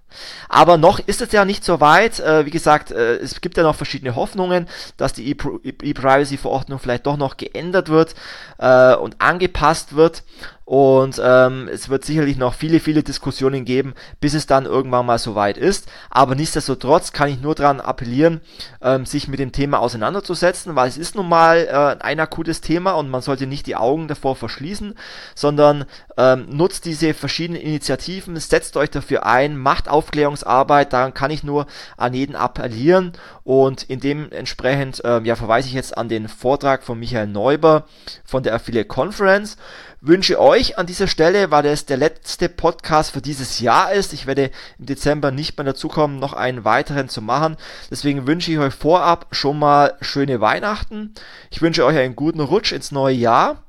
Aber 0.50 0.78
noch 0.78 1.00
ist 1.00 1.22
es 1.22 1.32
ja 1.32 1.46
nicht 1.46 1.64
so 1.64 1.80
weit. 1.80 2.20
Äh, 2.20 2.46
wie 2.46 2.52
gesagt, 2.52 2.92
äh, 2.92 3.16
es 3.18 3.42
gibt 3.42 3.58
ja 3.58 3.64
noch 3.64 3.76
verschiedene 3.76 4.16
Hoffnungen, 4.16 4.68
dass 4.98 5.14
die 5.14 5.30
E-Privacy-Verordnung 5.30 6.80
vielleicht 6.80 7.06
doch 7.06 7.18
noch 7.18 7.38
geändert 7.38 7.90
wird 7.90 8.16
äh, 8.58 8.96
und 8.96 9.22
angepasst 9.22 9.96
wird. 9.96 10.24
Und 10.72 11.22
ähm, 11.22 11.68
es 11.70 11.90
wird 11.90 12.06
sicherlich 12.06 12.38
noch 12.38 12.54
viele, 12.54 12.80
viele 12.80 13.04
Diskussionen 13.04 13.66
geben, 13.66 13.94
bis 14.22 14.34
es 14.34 14.46
dann 14.48 14.66
irgendwann 14.66 15.06
mal 15.06 15.18
soweit 15.18 15.58
ist. 15.58 15.92
Aber 16.10 16.34
nichtsdestotrotz 16.34 17.12
kann 17.12 17.28
ich 17.28 17.42
nur 17.42 17.56
daran 17.56 17.82
appellieren, 17.82 18.40
ähm, 18.82 19.06
sich 19.06 19.28
mit 19.28 19.40
dem 19.40 19.52
Thema 19.52 19.80
auseinanderzusetzen, 19.80 20.74
weil 20.78 20.88
es 20.88 20.98
ist 20.98 21.14
nun 21.14 21.28
mal 21.28 21.68
äh, 21.70 22.02
ein 22.02 22.22
akutes 22.22 22.62
Thema 22.62 22.94
und 22.94 23.10
man 23.10 23.22
sollte 23.22 23.48
nicht 23.48 23.68
die 23.68 23.76
Augen 23.76 24.08
davor 24.08 24.38
verschließen, 24.38 24.96
sondern 25.36 25.84
ähm, 26.16 26.46
nutzt 26.48 26.86
diese 26.86 27.14
verschiedenen 27.14 27.62
Initiativen, 27.62 28.38
setzt 28.38 28.78
euch 28.78 28.92
dafür 28.92 29.26
ein, 29.26 29.58
macht 29.58 29.90
Aufklärungsarbeit, 29.90 30.94
daran 30.94 31.14
kann 31.14 31.32
ich 31.32 31.44
nur 31.44 31.68
an 31.98 32.14
jeden 32.14 32.38
appellieren 32.38 33.12
und 33.44 33.84
in 33.84 34.00
dementsprechend 34.00 35.04
äh, 35.04 35.20
ja, 35.24 35.36
verweise 35.36 35.68
ich 35.68 35.74
jetzt 35.74 35.98
an 35.98 36.08
den 36.08 36.30
Vortrag 36.30 36.84
von 36.84 36.98
Michael 36.98 37.28
Neuber 37.28 37.88
von 38.24 38.44
der 38.44 38.54
Affiliate 38.54 38.88
Conference. 38.88 39.58
Wünsche 40.02 40.40
euch 40.42 40.78
an 40.80 40.88
dieser 40.88 41.08
Stelle, 41.08 41.52
weil 41.52 41.64
das 41.64 41.86
der 41.86 41.98
letzte 41.98 42.50
Podcast 42.50 43.12
für 43.12 43.22
dieses 43.22 43.60
Jahr 43.60 43.94
ist, 43.94 44.14
ich 44.14 44.26
werde 44.26 44.50
im 44.80 44.88
Dezember 44.88 45.32
nicht 45.32 45.58
mehr 45.58 45.66
dazukommen, 45.66 46.20
noch 46.20 46.34
einen 46.34 46.66
weiteren 46.66 47.08
zu 47.08 47.22
machen. 47.22 47.56
Deswegen 47.90 48.26
wünsche 48.28 48.52
ich 48.52 48.58
euch 48.58 48.74
vorab 48.74 49.28
schon 49.32 49.60
mal 49.60 49.96
schöne 50.02 50.42
Weihnachten. 50.42 51.14
Ich 51.52 51.62
wünsche 51.62 51.86
euch 51.86 51.98
einen 51.98 52.16
guten 52.16 52.40
Rutsch 52.40 52.72
ins 52.72 52.92
neue 52.92 53.16
Jahr. 53.16 53.64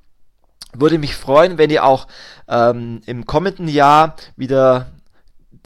Würde 0.75 0.99
mich 0.99 1.15
freuen, 1.15 1.59
wenn 1.59 1.69
ihr 1.69 1.85
auch 1.85 2.09
ähm, 2.49 3.03
im 3.05 3.27
kommenden 3.27 3.69
Jahr 3.69 4.17
wieder 4.37 4.87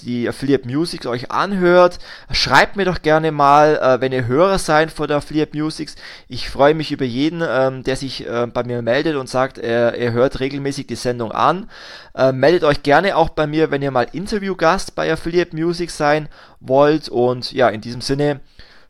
die 0.01 0.29
Affiliate 0.29 0.69
Musics 0.69 1.07
euch 1.07 1.31
anhört. 1.31 1.99
Schreibt 2.31 2.77
mir 2.77 2.85
doch 2.85 3.03
gerne 3.03 3.33
mal, 3.33 3.77
äh, 3.77 4.01
wenn 4.01 4.13
ihr 4.13 4.27
Hörer 4.27 4.59
seid 4.59 4.91
von 4.91 5.09
der 5.09 5.19
Affiliate 5.19 5.57
Musics. 5.57 5.97
Ich 6.29 6.51
freue 6.51 6.75
mich 6.75 6.93
über 6.93 7.05
jeden, 7.05 7.43
ähm, 7.47 7.83
der 7.83 7.97
sich 7.97 8.27
äh, 8.27 8.47
bei 8.47 8.65
mir 8.65 8.83
meldet 8.83 9.17
und 9.17 9.29
sagt, 9.29 9.59
er, 9.59 9.95
er 9.95 10.13
hört 10.13 10.41
regelmäßig 10.41 10.87
die 10.87 10.97
Sendung 10.97 11.33
an. 11.33 11.71
Äh, 12.15 12.33
meldet 12.33 12.65
euch 12.65 12.83
gerne 12.83 13.17
auch 13.17 13.31
bei 13.31 13.47
mir, 13.47 13.71
wenn 13.71 13.83
ihr 13.83 13.91
mal 13.91 14.09
Interviewgast 14.13 14.95
bei 14.95 15.11
Affiliate 15.13 15.57
Musics 15.57 15.97
sein 15.97 16.29
wollt. 16.61 17.09
Und 17.09 17.53
ja, 17.53 17.69
in 17.69 17.81
diesem 17.81 18.01
Sinne, 18.01 18.41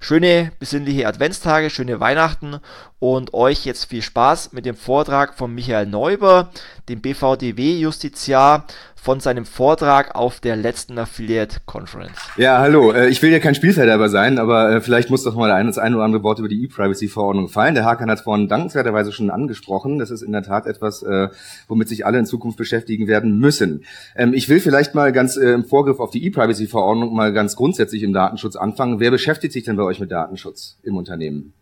schöne 0.01 0.53
besinnliche 0.59 1.07
Adventstage, 1.07 1.71
schöne 1.71 2.01
Weihnachten 2.01 2.61
und 2.99 3.35
euch 3.35 3.65
jetzt 3.65 3.85
viel 3.85 4.03
Spaß 4.03 4.53
mit 4.53 4.65
dem 4.65 4.77
Vortrag 4.77 5.35
von 5.35 5.55
Michael 5.55 5.87
Neuber, 5.87 6.51
dem 6.89 7.01
BVDW-Justiziar 7.01 8.67
von 9.07 9.21
seinem 9.21 9.45
Vortrag 9.45 10.17
auf 10.17 10.41
der 10.41 10.57
letzten 10.57 10.99
Affiliate 10.99 11.59
Conference. 11.65 12.19
Ja, 12.37 12.59
hallo. 12.59 12.91
Äh, 12.91 13.09
ich 13.09 13.23
will 13.23 13.31
ja 13.31 13.39
kein 13.39 13.55
Spielverderber 13.55 14.09
sein, 14.09 14.39
aber 14.39 14.73
äh, 14.73 14.81
vielleicht 14.81 15.11
muss 15.11 15.23
doch 15.23 15.37
mal 15.37 15.53
ein, 15.53 15.69
das 15.69 15.79
eine 15.79 15.95
oder 15.95 16.05
andere 16.05 16.25
Wort 16.25 16.41
über 16.41 16.49
die 16.49 16.65
E-Privacy-Verordnung 16.65 17.49
fallen. 17.49 17.77
Der 17.77 17.85
Hakan 17.85 18.11
hat 18.11 18.19
es 18.19 18.25
vorhin 18.25 18.49
dankenswerterweise 18.49 19.13
schon 19.13 19.31
angesprochen. 19.31 20.01
Das 20.01 20.11
ist 20.11 20.23
in 20.23 20.33
der 20.33 20.43
Tat 20.43 20.67
etwas, 20.67 21.05
äh, 21.05 21.29
womit 21.69 21.89
sich 21.89 22.05
alle 22.05 22.19
in 22.19 22.27
Zukunft 22.27 22.59
beschäftigen 22.59 23.07
werden 23.07 23.39
müssen. 23.39 23.85
Ähm, 24.17 24.35
ich 24.35 24.49
will 24.49 24.59
vielleicht 24.59 24.97
mal 24.97 25.13
ganz 25.13 25.37
im 25.37 25.65
Vorgriff 25.65 26.01
auf 26.01 26.11
die 26.11 26.25
E-Privacy-Verordnung 26.25 27.15
mal 27.15 27.33
ganz 27.33 27.55
grundsätzlich 27.55 28.03
im 28.03 28.13
Datenschutz 28.13 28.57
anfangen. 28.57 28.99
Wer 28.99 29.13
beschäftigt 29.13 29.53
sich 29.53 29.63
denn 29.63 29.77
bei 29.77 29.85
euch 29.85 30.01
mit 30.01 30.11
Datenschutz 30.11 30.81
im 30.83 30.97
Unternehmen? 30.97 31.53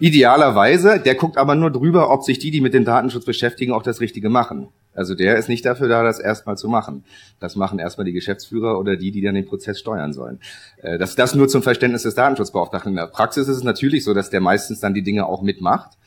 Idealerweise, 0.00 1.00
der 1.00 1.14
guckt 1.14 1.38
aber 1.38 1.54
nur 1.54 1.70
drüber, 1.70 2.10
ob 2.10 2.22
sich 2.22 2.38
die, 2.38 2.50
die 2.50 2.60
mit 2.60 2.74
dem 2.74 2.84
Datenschutz 2.84 3.24
beschäftigen, 3.24 3.72
auch 3.72 3.82
das 3.82 4.00
Richtige 4.00 4.28
machen. 4.28 4.68
Also 4.94 5.14
der 5.14 5.36
ist 5.36 5.48
nicht 5.48 5.64
dafür 5.64 5.88
da, 5.88 6.02
das 6.02 6.18
erstmal 6.18 6.56
zu 6.56 6.68
machen. 6.68 7.04
Das 7.38 7.56
machen 7.56 7.78
erstmal 7.78 8.04
die 8.04 8.12
Geschäftsführer 8.12 8.78
oder 8.78 8.96
die, 8.96 9.10
die 9.10 9.20
dann 9.20 9.34
den 9.34 9.46
Prozess 9.46 9.78
steuern 9.78 10.12
sollen. 10.12 10.40
Äh, 10.78 10.98
das, 10.98 11.14
das 11.14 11.34
nur 11.34 11.48
zum 11.48 11.62
Verständnis 11.62 12.02
des 12.02 12.14
Datenschutzbeauftragten. 12.14 12.92
In 12.92 12.96
der 12.96 13.06
Praxis 13.06 13.48
ist 13.48 13.58
es 13.58 13.62
natürlich 13.62 14.04
so, 14.04 14.14
dass 14.14 14.30
der 14.30 14.40
meistens 14.40 14.80
dann 14.80 14.94
die 14.94 15.02
Dinge 15.02 15.26
auch 15.26 15.42
mitmacht. 15.42 15.98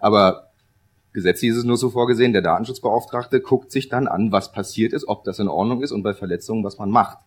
Aber 0.00 0.50
gesetzlich 1.12 1.50
ist 1.50 1.58
es 1.58 1.64
nur 1.64 1.76
so 1.76 1.90
vorgesehen, 1.90 2.32
der 2.32 2.42
Datenschutzbeauftragte 2.42 3.40
guckt 3.40 3.70
sich 3.70 3.88
dann 3.88 4.08
an, 4.08 4.32
was 4.32 4.52
passiert 4.52 4.92
ist, 4.92 5.06
ob 5.06 5.24
das 5.24 5.38
in 5.38 5.48
Ordnung 5.48 5.82
ist 5.82 5.92
und 5.92 6.02
bei 6.02 6.14
Verletzungen, 6.14 6.64
was 6.64 6.78
man 6.78 6.90
macht 6.90 7.18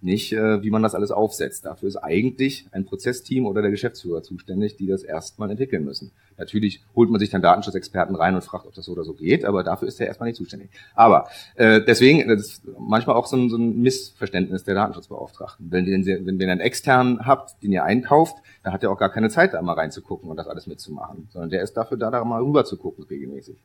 nicht, 0.00 0.32
äh, 0.32 0.62
wie 0.62 0.70
man 0.70 0.82
das 0.82 0.94
alles 0.94 1.10
aufsetzt. 1.10 1.64
Dafür 1.64 1.88
ist 1.88 1.96
eigentlich 1.96 2.66
ein 2.72 2.84
Prozessteam 2.84 3.46
oder 3.46 3.62
der 3.62 3.70
Geschäftsführer 3.70 4.22
zuständig, 4.22 4.76
die 4.76 4.86
das 4.86 5.02
erstmal 5.02 5.50
entwickeln 5.50 5.84
müssen. 5.84 6.12
Natürlich 6.36 6.82
holt 6.94 7.10
man 7.10 7.18
sich 7.18 7.30
dann 7.30 7.42
Datenschutzexperten 7.42 8.14
rein 8.14 8.34
und 8.34 8.42
fragt, 8.42 8.66
ob 8.66 8.74
das 8.74 8.84
so 8.84 8.92
oder 8.92 9.04
so 9.04 9.12
geht, 9.12 9.44
aber 9.44 9.64
dafür 9.64 9.88
ist 9.88 10.00
er 10.00 10.06
erstmal 10.06 10.28
nicht 10.28 10.36
zuständig. 10.36 10.70
Aber 10.94 11.28
äh, 11.56 11.80
deswegen, 11.84 12.28
das 12.28 12.40
ist 12.40 12.62
manchmal 12.78 13.16
auch 13.16 13.26
so 13.26 13.36
ein, 13.36 13.50
so 13.50 13.56
ein 13.56 13.82
Missverständnis 13.82 14.64
der 14.64 14.76
Datenschutzbeauftragten. 14.76 15.66
Wenn, 15.70 15.84
den, 15.84 16.06
wenn 16.06 16.40
ihr 16.40 16.50
einen 16.50 16.60
externen 16.60 17.26
habt, 17.26 17.60
den 17.62 17.72
ihr 17.72 17.82
einkauft, 17.82 18.36
dann 18.68 18.74
hat 18.74 18.82
er 18.82 18.90
auch 18.90 18.98
gar 18.98 19.10
keine 19.10 19.30
Zeit, 19.30 19.54
da 19.54 19.62
mal 19.62 19.72
reinzugucken 19.72 20.28
und 20.28 20.36
das 20.36 20.46
alles 20.46 20.66
mitzumachen, 20.66 21.28
sondern 21.32 21.50
der 21.50 21.62
ist 21.62 21.74
dafür 21.74 21.96
da, 21.96 22.10
da 22.10 22.22
mal 22.24 22.42
rüber 22.42 22.64
zu 22.64 22.76
gucken 22.76 23.04
regelmäßig. 23.08 23.56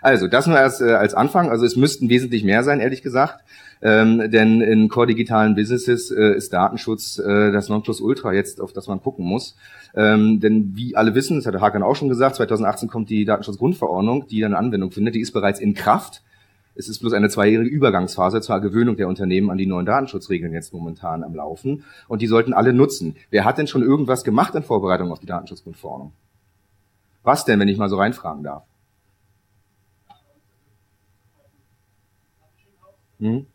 Also, 0.00 0.28
das 0.28 0.46
nur 0.46 0.56
erst 0.56 0.80
äh, 0.80 0.92
als 0.92 1.14
Anfang. 1.14 1.50
Also 1.50 1.66
es 1.66 1.76
müssten 1.76 2.08
wesentlich 2.08 2.44
mehr 2.44 2.62
sein, 2.62 2.80
ehrlich 2.80 3.02
gesagt. 3.02 3.44
Ähm, 3.82 4.30
denn 4.30 4.60
in 4.60 4.88
core 4.88 5.08
digitalen 5.08 5.56
Businesses 5.56 6.12
äh, 6.12 6.36
ist 6.36 6.52
Datenschutz 6.52 7.18
äh, 7.18 7.50
das 7.50 7.68
Nonplusultra 7.68 8.32
jetzt, 8.32 8.60
auf 8.60 8.72
das 8.72 8.86
man 8.86 9.02
gucken 9.02 9.24
muss. 9.24 9.56
Ähm, 9.96 10.38
denn 10.38 10.72
wie 10.76 10.94
alle 10.94 11.14
wissen, 11.16 11.36
das 11.36 11.46
hat 11.46 11.54
der 11.54 11.60
Hakan 11.60 11.82
auch 11.82 11.96
schon 11.96 12.08
gesagt, 12.08 12.36
2018 12.36 12.88
kommt 12.88 13.10
die 13.10 13.24
Datenschutzgrundverordnung, 13.24 14.28
die 14.28 14.40
dann 14.40 14.54
Anwendung 14.54 14.92
findet. 14.92 15.16
Die 15.16 15.20
ist 15.20 15.32
bereits 15.32 15.58
in 15.58 15.74
Kraft. 15.74 16.22
Es 16.74 16.88
ist 16.88 17.00
bloß 17.00 17.12
eine 17.12 17.28
zweijährige 17.28 17.68
Übergangsphase 17.68 18.40
zur 18.40 18.58
Gewöhnung 18.60 18.96
der 18.96 19.08
Unternehmen 19.08 19.50
an 19.50 19.58
die 19.58 19.66
neuen 19.66 19.84
Datenschutzregeln 19.84 20.52
jetzt 20.52 20.72
momentan 20.72 21.22
am 21.22 21.34
Laufen. 21.34 21.84
Und 22.08 22.22
die 22.22 22.26
sollten 22.26 22.54
alle 22.54 22.72
nutzen. 22.72 23.16
Wer 23.30 23.44
hat 23.44 23.58
denn 23.58 23.66
schon 23.66 23.82
irgendwas 23.82 24.24
gemacht 24.24 24.54
in 24.54 24.62
Vorbereitung 24.62 25.12
auf 25.12 25.18
die 25.18 25.26
Datenschutzgrundverordnung? 25.26 26.12
Was 27.22 27.44
denn, 27.44 27.60
wenn 27.60 27.68
ich 27.68 27.78
mal 27.78 27.88
so 27.88 27.96
reinfragen 27.96 28.42
darf? 28.42 28.64
Hm? 33.20 33.46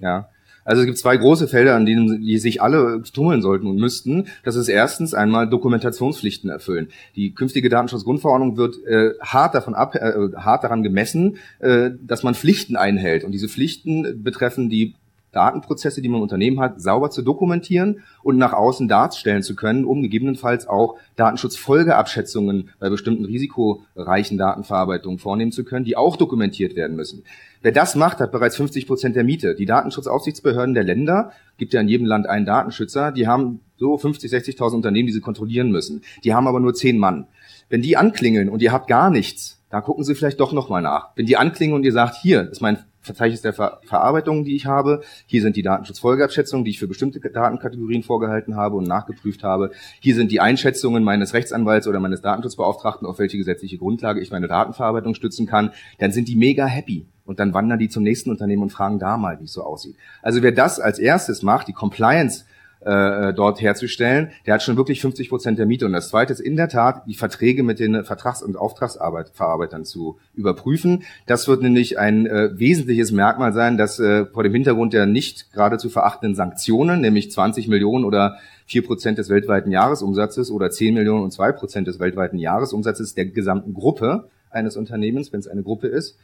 Ja. 0.00 0.28
Also 0.68 0.82
es 0.82 0.86
gibt 0.86 0.98
zwei 0.98 1.16
große 1.16 1.48
Felder, 1.48 1.74
an 1.76 1.86
denen 1.86 2.20
die 2.20 2.36
sich 2.36 2.60
alle 2.60 3.02
tummeln 3.14 3.40
sollten 3.40 3.66
und 3.66 3.76
müssten. 3.76 4.26
Das 4.44 4.54
ist 4.54 4.68
erstens 4.68 5.14
einmal 5.14 5.48
Dokumentationspflichten 5.48 6.50
erfüllen. 6.50 6.88
Die 7.16 7.32
künftige 7.32 7.70
Datenschutzgrundverordnung 7.70 8.58
wird 8.58 8.76
äh, 8.84 9.14
hart 9.22 9.54
davon 9.54 9.74
ab, 9.74 9.94
äh, 9.94 10.12
hart 10.36 10.64
daran 10.64 10.82
gemessen, 10.82 11.38
äh, 11.60 11.92
dass 12.02 12.22
man 12.22 12.34
Pflichten 12.34 12.76
einhält. 12.76 13.24
Und 13.24 13.32
diese 13.32 13.48
Pflichten 13.48 14.22
betreffen 14.22 14.68
die 14.68 14.94
Datenprozesse, 15.32 16.00
die 16.02 16.08
man 16.08 16.18
im 16.18 16.22
Unternehmen 16.22 16.60
hat, 16.60 16.80
sauber 16.80 17.10
zu 17.10 17.22
dokumentieren 17.22 18.00
und 18.22 18.38
nach 18.38 18.52
außen 18.52 18.88
darstellen 18.88 19.42
zu 19.42 19.54
können, 19.54 19.84
um 19.84 20.02
gegebenenfalls 20.02 20.66
auch 20.66 20.96
Datenschutzfolgeabschätzungen 21.16 22.70
bei 22.78 22.88
bestimmten 22.88 23.24
risikoreichen 23.24 24.38
Datenverarbeitungen 24.38 25.18
vornehmen 25.18 25.52
zu 25.52 25.64
können, 25.64 25.84
die 25.84 25.96
auch 25.96 26.16
dokumentiert 26.16 26.76
werden 26.76 26.96
müssen. 26.96 27.24
Wer 27.60 27.72
das 27.72 27.96
macht, 27.96 28.20
hat 28.20 28.32
bereits 28.32 28.56
50 28.56 28.86
Prozent 28.86 29.16
der 29.16 29.24
Miete. 29.24 29.54
Die 29.54 29.66
Datenschutzaufsichtsbehörden 29.66 30.74
der 30.74 30.84
Länder, 30.84 31.32
gibt 31.56 31.74
ja 31.74 31.80
in 31.80 31.88
jedem 31.88 32.06
Land 32.06 32.26
einen 32.28 32.46
Datenschützer, 32.46 33.12
die 33.12 33.26
haben 33.26 33.60
so 33.76 33.98
50, 33.98 34.30
60.000 34.30 34.74
Unternehmen, 34.74 35.06
die 35.06 35.12
sie 35.12 35.20
kontrollieren 35.20 35.70
müssen. 35.70 36.02
Die 36.24 36.34
haben 36.34 36.46
aber 36.46 36.60
nur 36.60 36.74
zehn 36.74 36.98
Mann. 36.98 37.26
Wenn 37.68 37.82
die 37.82 37.96
anklingeln 37.96 38.48
und 38.48 38.62
ihr 38.62 38.72
habt 38.72 38.88
gar 38.88 39.10
nichts, 39.10 39.60
da 39.70 39.80
gucken 39.80 40.04
sie 40.04 40.14
vielleicht 40.14 40.40
doch 40.40 40.52
nochmal 40.52 40.82
nach. 40.82 41.10
Wenn 41.16 41.26
die 41.26 41.36
anklingeln 41.36 41.76
und 41.76 41.84
ihr 41.84 41.92
sagt, 41.92 42.16
hier 42.16 42.50
ist 42.50 42.62
mein 42.62 42.78
Verzeichnis 43.00 43.42
der 43.42 43.52
Ver 43.52 43.80
Verarbeitungen, 43.84 44.44
die 44.44 44.56
ich 44.56 44.66
habe. 44.66 45.02
Hier 45.26 45.42
sind 45.42 45.56
die 45.56 45.62
Datenschutzfolgeabschätzungen, 45.62 46.64
die 46.64 46.72
ich 46.72 46.78
für 46.78 46.88
bestimmte 46.88 47.20
Datenkategorien 47.20 48.02
vorgehalten 48.02 48.56
habe 48.56 48.76
und 48.76 48.86
nachgeprüft 48.86 49.42
habe. 49.42 49.70
Hier 50.00 50.14
sind 50.14 50.30
die 50.30 50.40
Einschätzungen 50.40 51.04
meines 51.04 51.34
Rechtsanwalts 51.34 51.86
oder 51.86 52.00
meines 52.00 52.20
Datenschutzbeauftragten, 52.20 53.06
auf 53.06 53.18
welche 53.18 53.38
gesetzliche 53.38 53.78
Grundlage 53.78 54.20
ich 54.20 54.30
meine 54.30 54.48
Datenverarbeitung 54.48 55.14
stützen 55.14 55.46
kann. 55.46 55.70
Dann 55.98 56.12
sind 56.12 56.28
die 56.28 56.36
mega 56.36 56.66
happy. 56.66 57.06
Und 57.24 57.40
dann 57.40 57.52
wandern 57.52 57.78
die 57.78 57.90
zum 57.90 58.04
nächsten 58.04 58.30
Unternehmen 58.30 58.62
und 58.62 58.70
fragen 58.70 58.98
da 58.98 59.18
mal, 59.18 59.38
wie 59.38 59.44
es 59.44 59.52
so 59.52 59.62
aussieht. 59.62 59.96
Also 60.22 60.42
wer 60.42 60.52
das 60.52 60.80
als 60.80 60.98
erstes 60.98 61.42
macht, 61.42 61.68
die 61.68 61.74
Compliance 61.74 62.46
äh, 62.80 63.32
dort 63.32 63.60
herzustellen, 63.60 64.30
der 64.46 64.54
hat 64.54 64.62
schon 64.62 64.76
wirklich 64.76 65.00
50 65.00 65.28
Prozent 65.28 65.58
der 65.58 65.66
Miete. 65.66 65.86
Und 65.86 65.92
das 65.92 66.10
Zweite 66.10 66.32
ist 66.32 66.40
in 66.40 66.56
der 66.56 66.68
Tat, 66.68 67.02
die 67.06 67.14
Verträge 67.14 67.62
mit 67.62 67.80
den 67.80 68.04
Vertrags- 68.04 68.42
und 68.42 68.56
Auftragsverarbeitern 68.56 69.84
zu 69.84 70.18
überprüfen. 70.34 71.02
Das 71.26 71.48
wird 71.48 71.62
nämlich 71.62 71.98
ein 71.98 72.26
äh, 72.26 72.58
wesentliches 72.58 73.10
Merkmal 73.10 73.52
sein, 73.52 73.76
dass 73.76 73.98
äh, 73.98 74.26
vor 74.26 74.42
dem 74.42 74.54
Hintergrund 74.54 74.92
der 74.92 75.06
nicht 75.06 75.52
gerade 75.52 75.78
zu 75.78 75.88
verachtenden 75.88 76.34
Sanktionen, 76.34 77.00
nämlich 77.00 77.30
20 77.32 77.68
Millionen 77.68 78.04
oder 78.04 78.36
4 78.66 78.86
Prozent 78.86 79.18
des 79.18 79.28
weltweiten 79.28 79.72
Jahresumsatzes 79.72 80.50
oder 80.50 80.70
10 80.70 80.94
Millionen 80.94 81.24
und 81.24 81.32
2 81.32 81.52
Prozent 81.52 81.88
des 81.88 81.98
weltweiten 81.98 82.38
Jahresumsatzes 82.38 83.14
der 83.14 83.26
gesamten 83.26 83.74
Gruppe 83.74 84.28
eines 84.50 84.76
Unternehmens, 84.76 85.32
wenn 85.32 85.40
es 85.40 85.48
eine 85.48 85.62
Gruppe 85.62 85.88
ist, 85.88 86.16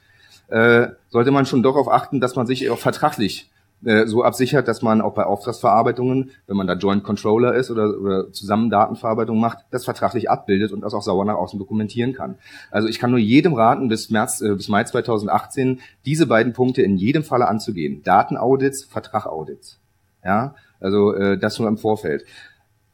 äh, 0.49 0.89
sollte 1.09 1.31
man 1.31 1.47
schon 1.47 1.63
darauf 1.63 1.89
achten, 1.89 2.21
dass 2.21 2.37
man 2.37 2.47
sich 2.47 2.69
auch 2.71 2.79
vertraglich 2.79 3.51
äh, 3.85 4.07
so 4.07 4.23
absichert, 4.23 4.69
dass 4.69 4.83
man 4.83 5.01
auch 5.01 5.15
bei 5.15 5.25
Auftragsverarbeitungen, 5.25 6.31
wenn 6.47 6.57
man 6.57 6.67
da 6.67 6.75
Joint 6.75 7.05
Controller 7.05 7.55
ist 7.55 7.71
oder, 7.71 7.99
oder 8.01 8.33
zusammen 8.33 8.71
Datenverarbeitung 8.71 9.39
macht, 9.39 9.59
das 9.71 9.85
vertraglich 9.85 10.31
abbildet 10.31 10.73
und 10.73 10.81
das 10.81 10.95
auch 10.95 11.03
sauber 11.03 11.25
nach 11.25 11.35
außen 11.35 11.59
dokumentieren 11.59 12.15
kann. 12.15 12.37
Also 12.71 12.89
ich 12.89 12.99
kann 12.99 13.11
nur 13.11 13.19
jedem 13.19 13.55
raten, 13.55 13.89
bis 13.89 14.11
März, 14.11 14.41
äh, 14.41 14.55
bis 14.55 14.69
Mai 14.69 14.85
2018 14.85 15.81
diese 16.07 16.27
beiden 16.27 16.53
Punkte 16.53 16.83
in 16.83 16.97
jedem 16.97 17.25
Falle 17.25 17.49
anzugehen. 17.49 18.03
Datenaudits, 18.03 18.85
Vertragaudits. 18.85 19.79
Ja, 20.25 20.55
also 20.81 21.13
äh, 21.15 21.39
das 21.39 21.59
nur 21.59 21.69
im 21.69 21.77
Vorfeld. 21.77 22.25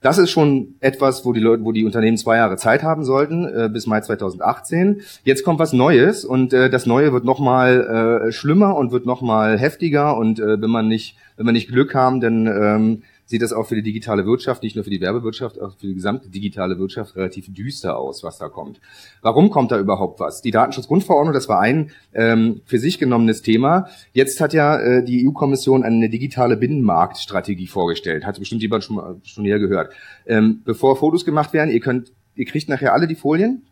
Das 0.00 0.16
ist 0.16 0.30
schon 0.30 0.76
etwas, 0.80 1.26
wo 1.26 1.32
die 1.34 1.40
Leute, 1.40 1.62
wo 1.62 1.72
die 1.72 1.84
Unternehmen 1.84 2.16
zwei 2.16 2.36
Jahre 2.36 2.56
Zeit 2.56 2.82
haben 2.82 3.04
sollten, 3.04 3.44
äh, 3.44 3.68
bis 3.70 3.86
Mai 3.86 4.00
2018. 4.00 5.02
Jetzt 5.24 5.44
kommt 5.44 5.58
was 5.58 5.74
Neues 5.74 6.24
und 6.24 6.54
äh, 6.54 6.70
das 6.70 6.86
Neue 6.86 7.12
wird 7.12 7.24
nochmal 7.24 8.28
äh, 8.28 8.32
schlimmer 8.32 8.76
und 8.76 8.92
wird 8.92 9.04
nochmal 9.04 9.58
heftiger 9.58 10.16
und 10.16 10.40
äh, 10.40 10.60
wenn 10.60 10.70
man 10.70 10.88
nicht, 10.88 11.16
wenn 11.36 11.44
wir 11.44 11.52
nicht 11.52 11.68
Glück 11.68 11.94
haben, 11.94 12.20
dann 12.20 12.46
ähm, 12.46 13.02
sieht 13.30 13.42
das 13.42 13.52
auch 13.52 13.68
für 13.68 13.76
die 13.76 13.82
digitale 13.82 14.26
Wirtschaft, 14.26 14.64
nicht 14.64 14.74
nur 14.74 14.82
für 14.82 14.90
die 14.90 15.00
Werbewirtschaft, 15.00 15.60
auch 15.60 15.76
für 15.78 15.86
die 15.86 15.94
gesamte 15.94 16.28
digitale 16.28 16.80
Wirtschaft 16.80 17.14
relativ 17.14 17.52
düster 17.54 17.96
aus, 17.96 18.24
was 18.24 18.38
da 18.38 18.48
kommt. 18.48 18.80
Warum 19.22 19.50
kommt 19.50 19.70
da 19.70 19.78
überhaupt 19.78 20.18
was? 20.18 20.42
Die 20.42 20.50
Datenschutzgrundverordnung, 20.50 21.32
das 21.32 21.48
war 21.48 21.60
ein 21.60 21.92
ähm, 22.12 22.60
für 22.64 22.80
sich 22.80 22.98
genommenes 22.98 23.42
Thema. 23.42 23.86
Jetzt 24.12 24.40
hat 24.40 24.52
ja 24.52 24.76
äh, 24.80 25.04
die 25.04 25.28
EU-Kommission 25.28 25.84
eine 25.84 26.10
digitale 26.10 26.56
Binnenmarktstrategie 26.56 27.68
vorgestellt. 27.68 28.26
Hat 28.26 28.36
bestimmt 28.40 28.62
jemand 28.62 28.82
schon, 28.82 29.20
schon 29.22 29.44
hier 29.44 29.60
gehört. 29.60 29.94
Ähm, 30.26 30.62
bevor 30.64 30.96
Fotos 30.96 31.24
gemacht 31.24 31.52
werden, 31.52 31.70
ihr 31.70 31.80
könnt, 31.80 32.12
ihr 32.34 32.46
kriegt 32.46 32.68
nachher 32.68 32.94
alle 32.94 33.06
die 33.06 33.14
Folien. 33.14 33.62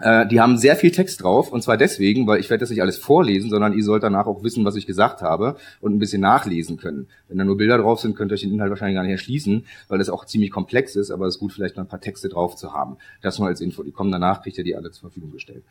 Äh, 0.00 0.26
die 0.26 0.40
haben 0.40 0.58
sehr 0.58 0.74
viel 0.76 0.90
Text 0.90 1.22
drauf 1.22 1.52
und 1.52 1.62
zwar 1.62 1.76
deswegen, 1.76 2.26
weil 2.26 2.40
ich 2.40 2.50
werde 2.50 2.60
das 2.62 2.70
nicht 2.70 2.82
alles 2.82 2.98
vorlesen, 2.98 3.48
sondern 3.48 3.74
ihr 3.74 3.84
sollt 3.84 4.02
danach 4.02 4.26
auch 4.26 4.42
wissen, 4.42 4.64
was 4.64 4.74
ich 4.74 4.86
gesagt 4.86 5.22
habe 5.22 5.56
und 5.80 5.94
ein 5.94 5.98
bisschen 5.98 6.20
nachlesen 6.20 6.76
können. 6.76 7.06
Wenn 7.28 7.38
da 7.38 7.44
nur 7.44 7.56
Bilder 7.56 7.78
drauf 7.78 8.00
sind, 8.00 8.16
könnt 8.16 8.32
ihr 8.32 8.34
euch 8.34 8.40
den 8.40 8.52
Inhalt 8.52 8.70
wahrscheinlich 8.70 8.96
gar 8.96 9.02
nicht 9.02 9.12
erschließen, 9.12 9.66
weil 9.88 9.98
das 9.98 10.10
auch 10.10 10.24
ziemlich 10.24 10.50
komplex 10.50 10.96
ist, 10.96 11.10
aber 11.10 11.26
es 11.26 11.36
ist 11.36 11.40
gut, 11.40 11.52
vielleicht 11.52 11.76
noch 11.76 11.84
ein 11.84 11.88
paar 11.88 12.00
Texte 12.00 12.28
drauf 12.28 12.56
zu 12.56 12.72
haben. 12.72 12.96
Das 13.22 13.38
nur 13.38 13.48
als 13.48 13.60
Info. 13.60 13.82
Die 13.84 13.92
kommen 13.92 14.10
danach, 14.10 14.42
kriegt 14.42 14.58
ihr 14.58 14.64
die 14.64 14.74
alle 14.74 14.90
zur 14.90 15.10
Verfügung 15.10 15.30
gestellt. 15.30 15.62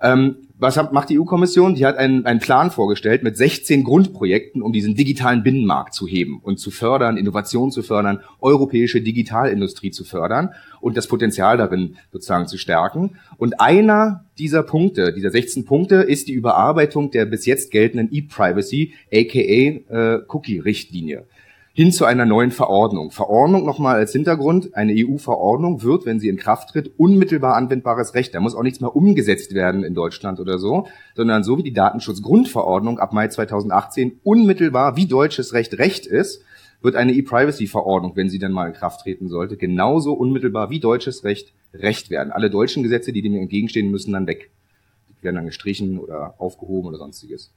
Ähm, 0.00 0.36
was 0.58 0.78
hat, 0.78 0.92
macht 0.92 1.10
die 1.10 1.20
EU-Kommission? 1.20 1.74
Die 1.74 1.84
hat 1.84 1.98
einen, 1.98 2.24
einen 2.24 2.40
Plan 2.40 2.70
vorgestellt 2.70 3.22
mit 3.22 3.36
16 3.36 3.84
Grundprojekten, 3.84 4.62
um 4.62 4.72
diesen 4.72 4.94
digitalen 4.94 5.42
Binnenmarkt 5.42 5.92
zu 5.92 6.06
heben 6.06 6.40
und 6.42 6.58
zu 6.58 6.70
fördern, 6.70 7.18
Innovation 7.18 7.70
zu 7.70 7.82
fördern, 7.82 8.20
europäische 8.40 9.02
Digitalindustrie 9.02 9.90
zu 9.90 10.04
fördern 10.04 10.54
und 10.80 10.96
das 10.96 11.08
Potenzial 11.08 11.58
darin 11.58 11.96
sozusagen 12.10 12.46
zu 12.46 12.56
stärken. 12.56 13.18
Und 13.36 13.60
einer 13.60 14.24
dieser 14.38 14.62
Punkte, 14.62 15.12
dieser 15.12 15.30
16 15.30 15.66
Punkte, 15.66 15.96
ist 15.96 16.28
die 16.28 16.32
Überarbeitung 16.32 17.10
der 17.10 17.26
bis 17.26 17.44
jetzt 17.44 17.70
geltenden 17.70 18.08
E-Privacy, 18.10 18.94
aka 19.12 19.38
äh, 19.38 20.22
Cookie-Richtlinie 20.26 21.26
hin 21.76 21.92
zu 21.92 22.06
einer 22.06 22.24
neuen 22.24 22.52
Verordnung. 22.52 23.10
Verordnung 23.10 23.66
nochmal 23.66 23.96
als 23.96 24.10
Hintergrund. 24.12 24.74
Eine 24.74 24.94
EU-Verordnung 24.96 25.82
wird, 25.82 26.06
wenn 26.06 26.18
sie 26.18 26.30
in 26.30 26.38
Kraft 26.38 26.70
tritt, 26.70 26.92
unmittelbar 26.96 27.54
anwendbares 27.54 28.14
Recht. 28.14 28.34
Da 28.34 28.40
muss 28.40 28.54
auch 28.54 28.62
nichts 28.62 28.80
mehr 28.80 28.96
umgesetzt 28.96 29.52
werden 29.52 29.84
in 29.84 29.92
Deutschland 29.92 30.40
oder 30.40 30.58
so, 30.58 30.88
sondern 31.14 31.44
so 31.44 31.58
wie 31.58 31.62
die 31.62 31.74
Datenschutzgrundverordnung 31.74 32.98
ab 32.98 33.12
Mai 33.12 33.28
2018 33.28 34.20
unmittelbar 34.24 34.96
wie 34.96 35.04
deutsches 35.04 35.52
Recht 35.52 35.76
Recht 35.76 36.06
ist, 36.06 36.40
wird 36.80 36.96
eine 36.96 37.12
E-Privacy-Verordnung, 37.12 38.12
wenn 38.14 38.30
sie 38.30 38.38
dann 38.38 38.52
mal 38.52 38.68
in 38.68 38.72
Kraft 38.72 39.02
treten 39.02 39.28
sollte, 39.28 39.58
genauso 39.58 40.14
unmittelbar 40.14 40.70
wie 40.70 40.80
deutsches 40.80 41.24
Recht 41.24 41.52
Recht 41.74 42.08
werden. 42.08 42.32
Alle 42.32 42.48
deutschen 42.48 42.84
Gesetze, 42.84 43.12
die 43.12 43.20
dem 43.20 43.34
entgegenstehen, 43.34 43.90
müssen 43.90 44.14
dann 44.14 44.26
weg. 44.26 44.48
Die 45.10 45.24
werden 45.24 45.36
dann 45.36 45.44
gestrichen 45.44 45.98
oder 45.98 46.36
aufgehoben 46.38 46.88
oder 46.88 46.96
sonstiges. 46.96 47.50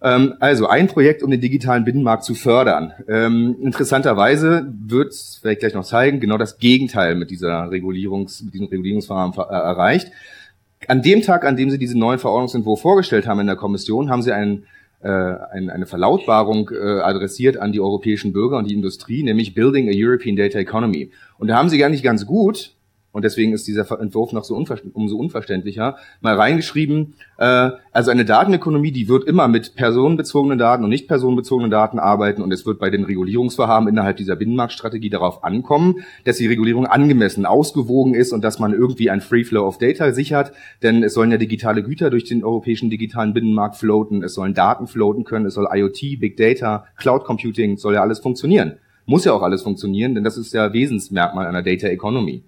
Ähm, 0.00 0.34
also 0.38 0.68
ein 0.68 0.86
Projekt, 0.86 1.22
um 1.22 1.30
den 1.30 1.40
digitalen 1.40 1.84
Binnenmarkt 1.84 2.24
zu 2.24 2.34
fördern. 2.34 2.92
Ähm, 3.08 3.56
interessanterweise 3.60 4.72
wird, 4.86 5.14
werde 5.42 5.54
ich 5.54 5.58
gleich 5.58 5.74
noch 5.74 5.84
zeigen, 5.84 6.20
genau 6.20 6.38
das 6.38 6.58
Gegenteil 6.58 7.16
mit 7.16 7.30
dieser 7.30 7.70
Regulierungs, 7.70 8.42
mit 8.42 8.54
diesem 8.54 8.68
Regulierungsverfahren 8.68 9.32
äh, 9.34 9.54
erreicht. 9.54 10.12
An 10.86 11.02
dem 11.02 11.22
Tag, 11.22 11.44
an 11.44 11.56
dem 11.56 11.70
Sie 11.70 11.78
diesen 11.78 11.98
neuen 11.98 12.20
Verordnungsentwurf 12.20 12.80
vorgestellt 12.80 13.26
haben 13.26 13.40
in 13.40 13.48
der 13.48 13.56
Kommission, 13.56 14.08
haben 14.10 14.22
Sie 14.22 14.32
einen, 14.32 14.66
äh, 15.02 15.08
ein, 15.08 15.68
eine 15.68 15.86
Verlautbarung 15.86 16.70
äh, 16.70 17.00
adressiert 17.00 17.56
an 17.56 17.72
die 17.72 17.80
europäischen 17.80 18.32
Bürger 18.32 18.58
und 18.58 18.70
die 18.70 18.74
Industrie, 18.74 19.24
nämlich 19.24 19.54
Building 19.54 19.88
a 19.88 19.92
European 19.92 20.36
Data 20.36 20.60
Economy. 20.60 21.10
Und 21.38 21.48
da 21.48 21.56
haben 21.56 21.68
Sie 21.68 21.78
gar 21.78 21.88
nicht 21.88 22.04
ganz 22.04 22.24
gut 22.24 22.74
und 23.10 23.24
deswegen 23.24 23.52
ist 23.52 23.66
dieser 23.66 24.00
Entwurf 24.00 24.32
noch 24.32 24.44
so 24.44 24.54
umso 24.54 25.16
unverständlicher, 25.16 25.96
mal 26.20 26.34
reingeschrieben, 26.34 27.14
äh, 27.38 27.70
also 27.92 28.10
eine 28.10 28.24
Datenökonomie, 28.24 28.92
die 28.92 29.08
wird 29.08 29.24
immer 29.24 29.48
mit 29.48 29.74
personenbezogenen 29.76 30.58
Daten 30.58 30.84
und 30.84 30.90
nicht 30.90 31.08
personenbezogenen 31.08 31.70
Daten 31.70 31.98
arbeiten 31.98 32.42
und 32.42 32.52
es 32.52 32.66
wird 32.66 32.78
bei 32.78 32.90
den 32.90 33.04
Regulierungsvorhaben 33.04 33.88
innerhalb 33.88 34.18
dieser 34.18 34.36
Binnenmarktstrategie 34.36 35.10
darauf 35.10 35.42
ankommen, 35.42 36.04
dass 36.24 36.36
die 36.36 36.46
Regulierung 36.46 36.86
angemessen, 36.86 37.46
ausgewogen 37.46 38.14
ist 38.14 38.32
und 38.32 38.44
dass 38.44 38.58
man 38.58 38.74
irgendwie 38.74 39.10
ein 39.10 39.20
Free 39.20 39.44
Flow 39.44 39.66
of 39.66 39.78
Data 39.78 40.12
sichert, 40.12 40.52
denn 40.82 41.02
es 41.02 41.14
sollen 41.14 41.30
ja 41.30 41.38
digitale 41.38 41.82
Güter 41.82 42.10
durch 42.10 42.24
den 42.24 42.44
europäischen 42.44 42.90
digitalen 42.90 43.32
Binnenmarkt 43.32 43.76
floaten, 43.76 44.22
es 44.22 44.34
sollen 44.34 44.54
Daten 44.54 44.86
floaten 44.86 45.24
können, 45.24 45.46
es 45.46 45.54
soll 45.54 45.68
IoT, 45.72 46.20
Big 46.20 46.36
Data, 46.36 46.84
Cloud 46.96 47.24
Computing, 47.24 47.78
soll 47.78 47.94
ja 47.94 48.02
alles 48.02 48.18
funktionieren. 48.18 48.74
Muss 49.06 49.24
ja 49.24 49.32
auch 49.32 49.42
alles 49.42 49.62
funktionieren, 49.62 50.14
denn 50.14 50.22
das 50.22 50.36
ist 50.36 50.52
ja 50.52 50.74
Wesensmerkmal 50.74 51.46
einer 51.46 51.62
Data 51.62 51.88
Economy. 51.88 52.42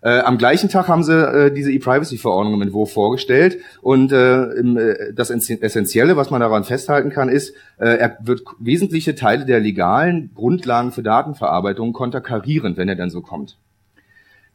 Äh, 0.00 0.20
am 0.20 0.38
gleichen 0.38 0.68
Tag 0.68 0.86
haben 0.88 1.02
sie 1.02 1.12
äh, 1.12 1.52
diese 1.52 1.72
E-Privacy-Verordnung 1.72 2.54
im 2.54 2.62
Entwurf 2.62 2.92
vorgestellt 2.92 3.58
und 3.82 4.12
äh, 4.12 4.44
im, 4.52 4.76
äh, 4.76 5.12
das 5.12 5.30
Essentielle, 5.30 6.16
was 6.16 6.30
man 6.30 6.40
daran 6.40 6.64
festhalten 6.64 7.10
kann, 7.10 7.28
ist, 7.28 7.54
äh, 7.78 7.96
er 7.96 8.18
wird 8.22 8.42
wesentliche 8.60 9.14
Teile 9.14 9.44
der 9.44 9.60
legalen 9.60 10.30
Grundlagen 10.34 10.92
für 10.92 11.02
Datenverarbeitung 11.02 11.92
konterkarieren, 11.92 12.76
wenn 12.76 12.88
er 12.88 12.96
dann 12.96 13.10
so 13.10 13.20
kommt. 13.20 13.56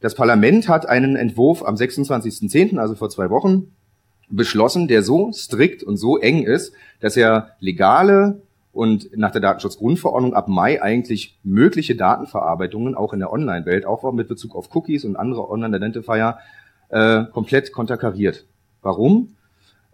Das 0.00 0.14
Parlament 0.14 0.68
hat 0.68 0.88
einen 0.88 1.16
Entwurf 1.16 1.62
am 1.62 1.74
26.10., 1.76 2.78
also 2.78 2.94
vor 2.94 3.10
zwei 3.10 3.30
Wochen, 3.30 3.72
beschlossen, 4.28 4.88
der 4.88 5.02
so 5.02 5.32
strikt 5.32 5.82
und 5.82 5.96
so 5.96 6.18
eng 6.18 6.42
ist, 6.42 6.72
dass 7.00 7.16
er 7.16 7.50
legale 7.60 8.40
und 8.74 9.16
nach 9.16 9.30
der 9.30 9.40
Datenschutzgrundverordnung 9.40 10.34
ab 10.34 10.48
Mai 10.48 10.82
eigentlich 10.82 11.38
mögliche 11.44 11.94
Datenverarbeitungen 11.94 12.94
auch 12.94 13.12
in 13.12 13.20
der 13.20 13.32
Online-Welt, 13.32 13.86
auch 13.86 14.12
mit 14.12 14.28
Bezug 14.28 14.56
auf 14.56 14.74
Cookies 14.74 15.04
und 15.04 15.16
andere 15.16 15.48
Online-Identifier, 15.48 16.38
äh, 16.88 17.24
komplett 17.32 17.72
konterkariert. 17.72 18.44
Warum? 18.82 19.36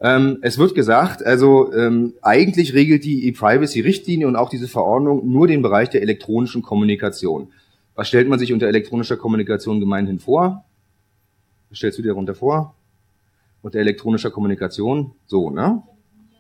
Ähm, 0.00 0.38
es 0.40 0.56
wird 0.58 0.74
gesagt, 0.74 1.24
also 1.24 1.72
ähm, 1.74 2.14
eigentlich 2.22 2.72
regelt 2.72 3.04
die 3.04 3.28
E-Privacy-Richtlinie 3.28 4.26
und 4.26 4.36
auch 4.36 4.48
diese 4.48 4.66
Verordnung 4.66 5.30
nur 5.30 5.46
den 5.46 5.60
Bereich 5.60 5.90
der 5.90 6.00
elektronischen 6.00 6.62
Kommunikation. 6.62 7.52
Was 7.94 8.08
stellt 8.08 8.28
man 8.28 8.38
sich 8.38 8.52
unter 8.52 8.66
elektronischer 8.66 9.18
Kommunikation 9.18 9.78
gemeinhin 9.78 10.18
vor? 10.18 10.64
Was 11.68 11.78
stellst 11.78 11.98
du 11.98 12.02
dir 12.02 12.08
darunter 12.08 12.34
vor? 12.34 12.74
Unter 13.60 13.78
elektronischer 13.78 14.30
Kommunikation? 14.30 15.12
So, 15.26 15.50
ne? 15.50 15.82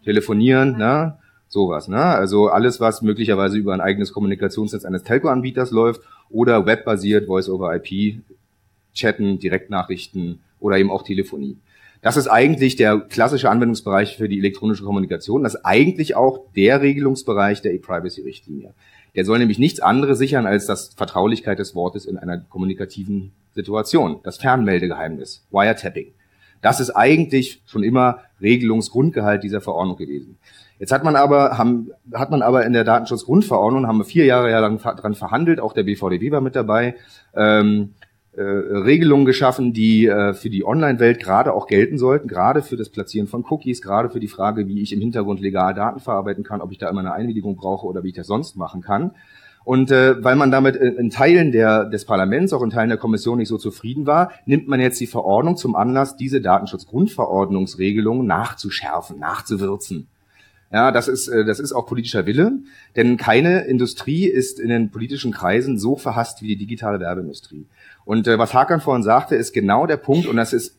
Telefonieren, 0.04 0.78
ne? 0.78 1.18
Sowas, 1.52 1.88
ne? 1.88 2.00
Also 2.00 2.46
alles, 2.46 2.78
was 2.78 3.02
möglicherweise 3.02 3.58
über 3.58 3.74
ein 3.74 3.80
eigenes 3.80 4.12
Kommunikationsnetz 4.12 4.84
eines 4.84 5.02
Telco-Anbieters 5.02 5.72
läuft 5.72 6.00
oder 6.28 6.64
webbasiert, 6.64 7.26
Voice-over-IP, 7.26 8.20
Chatten, 8.94 9.40
Direktnachrichten 9.40 10.38
oder 10.60 10.78
eben 10.78 10.92
auch 10.92 11.02
Telefonie. 11.02 11.56
Das 12.02 12.16
ist 12.16 12.28
eigentlich 12.28 12.76
der 12.76 13.00
klassische 13.00 13.50
Anwendungsbereich 13.50 14.16
für 14.16 14.28
die 14.28 14.38
elektronische 14.38 14.84
Kommunikation. 14.84 15.42
Das 15.42 15.56
ist 15.56 15.64
eigentlich 15.64 16.14
auch 16.14 16.38
der 16.54 16.82
Regelungsbereich 16.82 17.62
der 17.62 17.74
E-Privacy-Richtlinie. 17.74 18.72
Der 19.16 19.24
soll 19.24 19.40
nämlich 19.40 19.58
nichts 19.58 19.80
anderes 19.80 20.18
sichern 20.18 20.46
als 20.46 20.66
das 20.66 20.94
Vertraulichkeit 20.94 21.58
des 21.58 21.74
Wortes 21.74 22.06
in 22.06 22.16
einer 22.16 22.38
kommunikativen 22.38 23.32
Situation. 23.56 24.20
Das 24.22 24.36
Fernmeldegeheimnis, 24.38 25.44
Wiretapping. 25.50 26.12
Das 26.62 26.78
ist 26.78 26.90
eigentlich 26.90 27.60
schon 27.66 27.82
immer 27.82 28.20
Regelungsgrundgehalt 28.40 29.42
dieser 29.42 29.60
Verordnung 29.60 29.96
gewesen. 29.96 30.38
Jetzt 30.80 30.92
hat 30.92 31.04
man 31.04 31.14
aber, 31.14 31.58
haben, 31.58 31.90
hat 32.14 32.30
man 32.30 32.40
aber 32.40 32.64
in 32.64 32.72
der 32.72 32.84
Datenschutzgrundverordnung, 32.84 33.86
haben 33.86 33.98
wir 33.98 34.04
vier 34.04 34.24
Jahre 34.24 34.50
lang 34.50 34.78
dran 34.78 35.14
verhandelt, 35.14 35.60
auch 35.60 35.74
der 35.74 35.82
BVDW 35.82 36.30
war 36.30 36.40
mit 36.40 36.56
dabei, 36.56 36.96
ähm, 37.36 37.90
äh, 38.32 38.40
Regelungen 38.42 39.26
geschaffen, 39.26 39.74
die 39.74 40.06
äh, 40.06 40.32
für 40.32 40.48
die 40.48 40.64
Online-Welt 40.64 41.22
gerade 41.22 41.52
auch 41.52 41.66
gelten 41.66 41.98
sollten, 41.98 42.28
gerade 42.28 42.62
für 42.62 42.78
das 42.78 42.88
Platzieren 42.88 43.28
von 43.28 43.44
Cookies, 43.50 43.82
gerade 43.82 44.08
für 44.08 44.20
die 44.20 44.28
Frage, 44.28 44.68
wie 44.68 44.80
ich 44.80 44.94
im 44.94 45.00
Hintergrund 45.00 45.40
legal 45.40 45.74
Daten 45.74 46.00
verarbeiten 46.00 46.44
kann, 46.44 46.62
ob 46.62 46.72
ich 46.72 46.78
da 46.78 46.88
immer 46.88 47.00
eine 47.00 47.12
Einwilligung 47.12 47.56
brauche 47.56 47.86
oder 47.86 48.02
wie 48.02 48.08
ich 48.08 48.14
das 48.14 48.26
sonst 48.26 48.56
machen 48.56 48.80
kann. 48.80 49.10
Und 49.64 49.90
äh, 49.90 50.24
weil 50.24 50.36
man 50.36 50.50
damit 50.50 50.76
in 50.76 51.10
Teilen 51.10 51.52
der, 51.52 51.84
des 51.84 52.06
Parlaments, 52.06 52.54
auch 52.54 52.62
in 52.62 52.70
Teilen 52.70 52.88
der 52.88 52.96
Kommission 52.96 53.36
nicht 53.36 53.48
so 53.48 53.58
zufrieden 53.58 54.06
war, 54.06 54.30
nimmt 54.46 54.66
man 54.66 54.80
jetzt 54.80 54.98
die 54.98 55.06
Verordnung 55.06 55.58
zum 55.58 55.76
Anlass, 55.76 56.16
diese 56.16 56.40
Datenschutzgrundverordnungsregelungen 56.40 58.26
nachzuschärfen, 58.26 59.18
nachzuwürzen. 59.18 60.08
Ja, 60.72 60.92
das 60.92 61.08
ist, 61.08 61.26
äh, 61.28 61.44
das 61.44 61.58
ist 61.58 61.72
auch 61.72 61.86
politischer 61.86 62.26
Wille, 62.26 62.52
denn 62.94 63.16
keine 63.16 63.62
Industrie 63.62 64.26
ist 64.26 64.60
in 64.60 64.68
den 64.68 64.90
politischen 64.90 65.32
Kreisen 65.32 65.78
so 65.78 65.96
verhasst 65.96 66.42
wie 66.42 66.48
die 66.48 66.56
digitale 66.56 67.00
Werbeindustrie. 67.00 67.66
Und 68.04 68.28
äh, 68.28 68.38
was 68.38 68.54
Hakan 68.54 68.80
vorhin 68.80 69.02
sagte, 69.02 69.34
ist 69.34 69.52
genau 69.52 69.86
der 69.86 69.96
Punkt, 69.96 70.26
und 70.26 70.36
das 70.36 70.52
ist, 70.52 70.78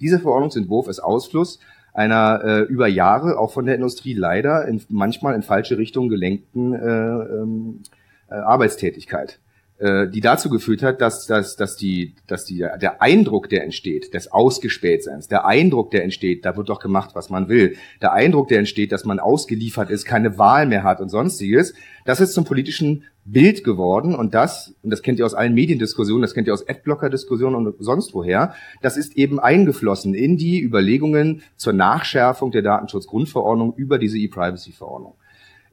dieser 0.00 0.18
Verordnungsentwurf 0.18 0.88
ist 0.88 1.00
Ausfluss 1.00 1.58
einer 1.92 2.42
äh, 2.42 2.60
über 2.62 2.88
Jahre 2.88 3.38
auch 3.38 3.52
von 3.52 3.66
der 3.66 3.74
Industrie 3.74 4.14
leider 4.14 4.66
in, 4.66 4.80
manchmal 4.88 5.34
in 5.34 5.42
falsche 5.42 5.76
Richtung 5.76 6.08
gelenkten 6.08 6.72
äh, 6.72 6.78
ähm, 6.78 7.82
äh, 8.30 8.34
Arbeitstätigkeit. 8.34 9.38
Äh, 9.82 10.08
die 10.08 10.20
dazu 10.20 10.48
geführt 10.48 10.84
hat, 10.84 11.00
dass, 11.00 11.26
dass, 11.26 11.56
dass, 11.56 11.74
die, 11.74 12.14
dass 12.28 12.44
die, 12.44 12.58
der 12.58 13.02
Eindruck, 13.02 13.48
der 13.48 13.64
entsteht, 13.64 14.14
des 14.14 14.30
Ausgespähtseins, 14.30 15.26
der 15.26 15.44
Eindruck, 15.44 15.90
der 15.90 16.04
entsteht, 16.04 16.44
da 16.44 16.56
wird 16.56 16.68
doch 16.68 16.78
gemacht, 16.78 17.16
was 17.16 17.30
man 17.30 17.48
will, 17.48 17.74
der 18.00 18.12
Eindruck, 18.12 18.46
der 18.46 18.60
entsteht, 18.60 18.92
dass 18.92 19.04
man 19.04 19.18
ausgeliefert 19.18 19.90
ist, 19.90 20.04
keine 20.04 20.38
Wahl 20.38 20.66
mehr 20.66 20.84
hat 20.84 21.00
und 21.00 21.08
sonstiges, 21.08 21.74
das 22.04 22.20
ist 22.20 22.32
zum 22.32 22.44
politischen 22.44 23.02
Bild 23.24 23.64
geworden 23.64 24.14
und 24.14 24.34
das, 24.34 24.72
und 24.84 24.90
das 24.90 25.02
kennt 25.02 25.18
ihr 25.18 25.26
aus 25.26 25.34
allen 25.34 25.52
Mediendiskussionen, 25.54 26.22
das 26.22 26.34
kennt 26.34 26.46
ihr 26.46 26.54
aus 26.54 26.68
Adblocker-Diskussionen 26.68 27.56
und 27.56 27.74
sonst 27.80 28.14
woher, 28.14 28.54
das 28.82 28.96
ist 28.96 29.16
eben 29.16 29.40
eingeflossen 29.40 30.14
in 30.14 30.36
die 30.36 30.62
Überlegungen 30.62 31.42
zur 31.56 31.72
Nachschärfung 31.72 32.52
der 32.52 32.62
Datenschutzgrundverordnung 32.62 33.74
über 33.74 33.98
diese 33.98 34.18
E-Privacy-Verordnung. 34.18 35.14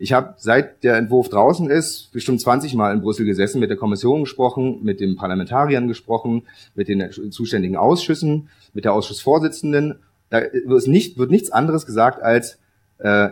Ich 0.01 0.13
habe 0.13 0.35
seit 0.37 0.85
der 0.85 0.95
Entwurf 0.95 1.27
draußen 1.27 1.69
ist 1.69 2.13
bestimmt 2.13 2.39
20 2.39 2.73
Mal 2.73 2.93
in 2.93 3.01
Brüssel 3.01 3.25
gesessen, 3.25 3.59
mit 3.59 3.69
der 3.69 3.75
Kommission 3.75 4.21
gesprochen, 4.21 4.79
mit 4.81 5.01
den 5.01 5.17
Parlamentariern 5.17 5.89
gesprochen, 5.89 6.43
mit 6.73 6.87
den 6.87 7.11
zuständigen 7.31 7.75
Ausschüssen, 7.75 8.47
mit 8.73 8.85
der 8.85 8.93
Ausschussvorsitzenden. 8.93 9.99
Da 10.29 10.41
wird, 10.65 10.87
nicht, 10.87 11.17
wird 11.17 11.31
nichts 11.31 11.51
anderes 11.51 11.85
gesagt 11.85 12.21
als 12.23 12.59
äh, 12.99 13.29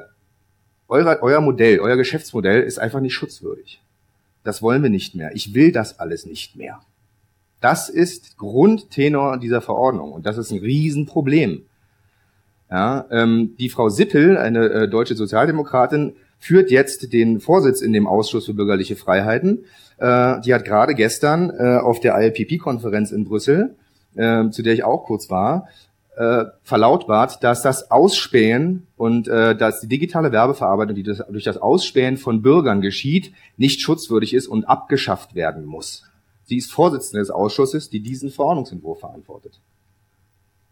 euer, 0.89 1.19
euer 1.21 1.39
Modell, 1.39 1.80
euer 1.80 1.95
Geschäftsmodell 1.95 2.63
ist 2.63 2.80
einfach 2.80 2.99
nicht 2.99 3.13
schutzwürdig. 3.13 3.82
Das 4.43 4.62
wollen 4.62 4.84
wir 4.84 4.89
nicht 4.89 5.15
mehr. 5.15 5.34
Ich 5.36 5.53
will 5.53 5.71
das 5.71 5.99
alles 6.01 6.25
nicht 6.25 6.58
mehr. 6.58 6.82
Das 7.62 7.88
ist 7.88 8.38
Grundtenor 8.38 9.38
dieser 9.38 9.62
Verordnung 9.62 10.12
und 10.12 10.25
das 10.25 10.38
ist 10.38 10.51
ein 10.51 10.60
Riesenproblem. 10.60 11.63
Ja, 12.69 13.06
ähm, 13.10 13.56
die 13.58 13.69
Frau 13.69 13.88
Sippel, 13.88 14.38
eine 14.38 14.65
äh, 14.65 14.89
deutsche 14.89 15.15
Sozialdemokratin, 15.15 16.17
führt 16.39 16.71
jetzt 16.71 17.13
den 17.13 17.39
Vorsitz 17.39 17.82
in 17.82 17.93
dem 17.93 18.08
Ausschuss 18.08 18.45
für 18.45 18.54
bürgerliche 18.54 18.95
Freiheiten. 18.95 19.65
Äh, 19.97 20.41
die 20.41 20.54
hat 20.54 20.65
gerade 20.65 20.95
gestern 20.95 21.50
äh, 21.50 21.78
auf 21.78 22.00
der 22.00 22.17
ILPP-Konferenz 22.19 23.12
in 23.12 23.26
Brüssel, 23.26 23.76
äh, 24.15 24.50
zu 24.50 24.62
der 24.62 24.73
ich 24.73 24.84
auch 24.84 25.06
kurz 25.06 25.30
war, 25.30 25.67
äh, 26.17 26.45
verlautbart, 26.63 27.43
dass 27.43 27.62
das 27.62 27.91
Ausspähen 27.91 28.88
und 28.97 29.28
äh, 29.28 29.56
dass 29.56 29.82
die 29.82 29.88
digitale 29.88 30.32
Werbeverarbeitung, 30.32 30.95
die 30.95 31.04
das, 31.04 31.23
durch 31.30 31.43
das 31.43 31.58
Ausspähen 31.58 32.17
von 32.17 32.41
Bürgern 32.41 32.82
geschieht, 32.82 33.34
nicht 33.56 33.82
schutzwürdig 33.82 34.34
ist 34.34 34.47
und 34.47 34.65
abgeschafft 34.65 35.36
werden 35.36 35.65
muss. 35.65 36.06
Sie 36.43 36.58
ist 36.58 36.71
Vorsitzende 36.71 37.19
des 37.19 37.30
Ausschusses, 37.30 37.89
die 37.89 38.00
diesen 38.00 38.32
Verordnungsentwurf 38.32 39.00
verantwortet. 39.00 39.60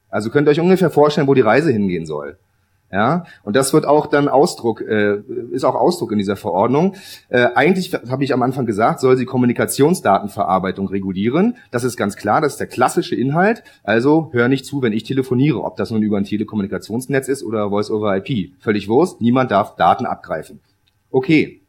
Also 0.09 0.29
könnt 0.29 0.47
ihr 0.47 0.51
euch 0.51 0.59
ungefähr 0.59 0.89
vorstellen, 0.89 1.27
wo 1.27 1.33
die 1.33 1.41
Reise 1.41 1.71
hingehen 1.71 2.05
soll. 2.05 2.37
Ja, 2.95 3.25
und 3.43 3.57
das 3.57 3.73
wird 3.73 3.85
auch 3.85 4.05
dann 4.05 4.29
Ausdruck, 4.29 4.79
äh, 4.79 5.17
ist 5.51 5.65
auch 5.65 5.75
Ausdruck 5.75 6.13
in 6.13 6.17
dieser 6.17 6.37
Verordnung. 6.37 6.95
Äh, 7.27 7.49
eigentlich 7.53 7.93
habe 7.93 8.23
ich 8.23 8.33
am 8.33 8.41
Anfang 8.41 8.65
gesagt, 8.65 9.01
soll 9.01 9.17
sie 9.17 9.25
Kommunikationsdatenverarbeitung 9.25 10.87
regulieren. 10.87 11.57
Das 11.71 11.83
ist 11.83 11.97
ganz 11.97 12.15
klar, 12.15 12.39
das 12.39 12.53
ist 12.53 12.61
der 12.61 12.67
klassische 12.67 13.13
Inhalt. 13.13 13.65
Also 13.83 14.29
hör 14.31 14.47
nicht 14.47 14.65
zu, 14.65 14.81
wenn 14.81 14.93
ich 14.93 15.03
telefoniere, 15.03 15.61
ob 15.61 15.75
das 15.75 15.91
nun 15.91 16.03
über 16.03 16.15
ein 16.15 16.23
Telekommunikationsnetz 16.23 17.27
ist 17.27 17.43
oder 17.43 17.69
Voice 17.69 17.91
over 17.91 18.15
IP. 18.15 18.53
Völlig 18.59 18.87
Wurst, 18.87 19.19
niemand 19.19 19.51
darf 19.51 19.75
Daten 19.75 20.05
abgreifen. 20.05 20.61
Okay, 21.11 21.59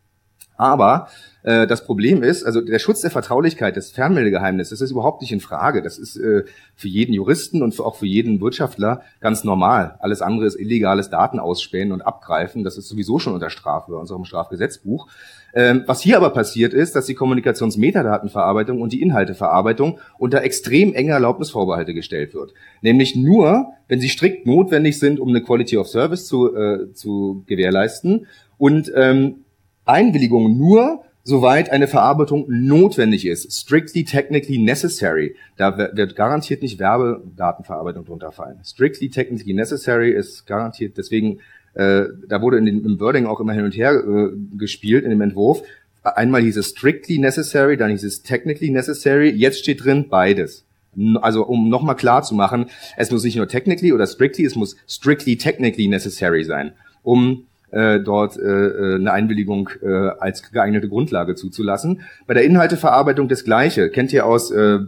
aber 0.56 1.08
äh, 1.46 1.68
das 1.68 1.84
Problem 1.84 2.24
ist, 2.24 2.42
also 2.42 2.60
der 2.60 2.80
Schutz 2.80 3.02
der 3.02 3.12
Vertraulichkeit 3.12 3.76
des 3.76 3.92
Fernmeldegeheimnisses 3.92 4.80
ist 4.80 4.90
überhaupt 4.90 5.20
nicht 5.20 5.30
in 5.30 5.38
Frage. 5.38 5.80
Das 5.80 5.96
ist 5.96 6.16
äh, 6.16 6.42
für 6.74 6.88
jeden 6.88 7.12
Juristen 7.12 7.62
und 7.62 7.72
für, 7.72 7.86
auch 7.86 7.94
für 7.94 8.06
jeden 8.06 8.40
Wirtschaftler 8.40 9.02
ganz 9.20 9.44
normal. 9.44 9.94
Alles 10.00 10.22
andere 10.22 10.46
ist 10.46 10.58
illegales 10.58 11.08
Datenausspähen 11.08 11.92
und 11.92 12.02
Abgreifen. 12.02 12.64
Das 12.64 12.76
ist 12.76 12.88
sowieso 12.88 13.20
schon 13.20 13.32
unter 13.32 13.48
Strafe 13.48 13.92
bei 13.92 13.96
unserem 13.96 14.24
Strafgesetzbuch. 14.24 15.06
Ähm, 15.54 15.84
was 15.86 16.00
hier 16.00 16.16
aber 16.16 16.30
passiert 16.30 16.74
ist, 16.74 16.96
dass 16.96 17.06
die 17.06 17.14
Kommunikationsmetadatenverarbeitung 17.14 18.80
und 18.80 18.92
die 18.92 19.00
Inhalteverarbeitung 19.00 20.00
unter 20.18 20.42
extrem 20.42 20.94
enge 20.94 21.12
Erlaubnisvorbehalte 21.12 21.94
gestellt 21.94 22.34
wird. 22.34 22.54
Nämlich 22.82 23.14
nur, 23.14 23.68
wenn 23.86 24.00
sie 24.00 24.08
strikt 24.08 24.46
notwendig 24.46 24.98
sind, 24.98 25.20
um 25.20 25.28
eine 25.28 25.42
Quality 25.42 25.76
of 25.78 25.86
Service 25.86 26.26
zu, 26.26 26.56
äh, 26.56 26.92
zu 26.92 27.44
gewährleisten 27.46 28.26
und 28.58 28.90
ähm, 28.96 29.44
Einwilligung 29.84 30.58
nur, 30.58 31.04
soweit 31.26 31.70
eine 31.70 31.88
Verarbeitung 31.88 32.46
notwendig 32.48 33.26
ist. 33.26 33.52
Strictly 33.52 34.04
technically 34.04 34.58
necessary. 34.58 35.34
Da 35.56 35.76
wird 35.76 36.14
garantiert 36.14 36.62
nicht 36.62 36.78
Werbedatenverarbeitung 36.78 38.04
drunter 38.04 38.30
fallen. 38.30 38.60
Strictly 38.64 39.10
technically 39.10 39.52
necessary 39.52 40.12
ist 40.12 40.46
garantiert, 40.46 40.96
deswegen, 40.96 41.40
äh, 41.74 42.04
da 42.28 42.40
wurde 42.40 42.58
in 42.58 42.66
dem, 42.66 42.84
im 42.84 43.00
Wording 43.00 43.26
auch 43.26 43.40
immer 43.40 43.52
hin 43.52 43.64
und 43.64 43.76
her 43.76 43.92
äh, 43.92 44.28
gespielt 44.56 45.04
in 45.04 45.10
dem 45.10 45.20
Entwurf. 45.20 45.62
Einmal 46.04 46.42
hieß 46.42 46.58
es 46.58 46.68
strictly 46.68 47.18
necessary, 47.18 47.76
dann 47.76 47.90
hieß 47.90 48.04
es 48.04 48.22
technically 48.22 48.70
necessary. 48.70 49.28
Jetzt 49.28 49.58
steht 49.58 49.84
drin 49.84 50.06
beides. 50.08 50.64
Also 51.20 51.44
um 51.44 51.68
nochmal 51.68 51.96
klar 51.96 52.22
zu 52.22 52.36
machen, 52.36 52.66
es 52.96 53.10
muss 53.10 53.24
nicht 53.24 53.36
nur 53.36 53.48
technically 53.48 53.92
oder 53.92 54.06
strictly, 54.06 54.44
es 54.44 54.54
muss 54.54 54.76
strictly 54.86 55.36
technically 55.36 55.88
necessary 55.88 56.44
sein, 56.44 56.72
um 57.02 57.46
äh, 57.76 58.00
dort 58.00 58.38
äh, 58.38 58.42
äh, 58.42 58.94
eine 58.94 59.12
Einwilligung 59.12 59.68
äh, 59.82 59.88
als 60.18 60.50
geeignete 60.50 60.88
Grundlage 60.88 61.34
zuzulassen. 61.34 62.00
Bei 62.26 62.34
der 62.34 62.44
Inhalteverarbeitung 62.44 63.28
das 63.28 63.44
Gleiche. 63.44 63.90
Kennt 63.90 64.12
ihr 64.12 64.24
aus 64.24 64.50
äh, 64.50 64.78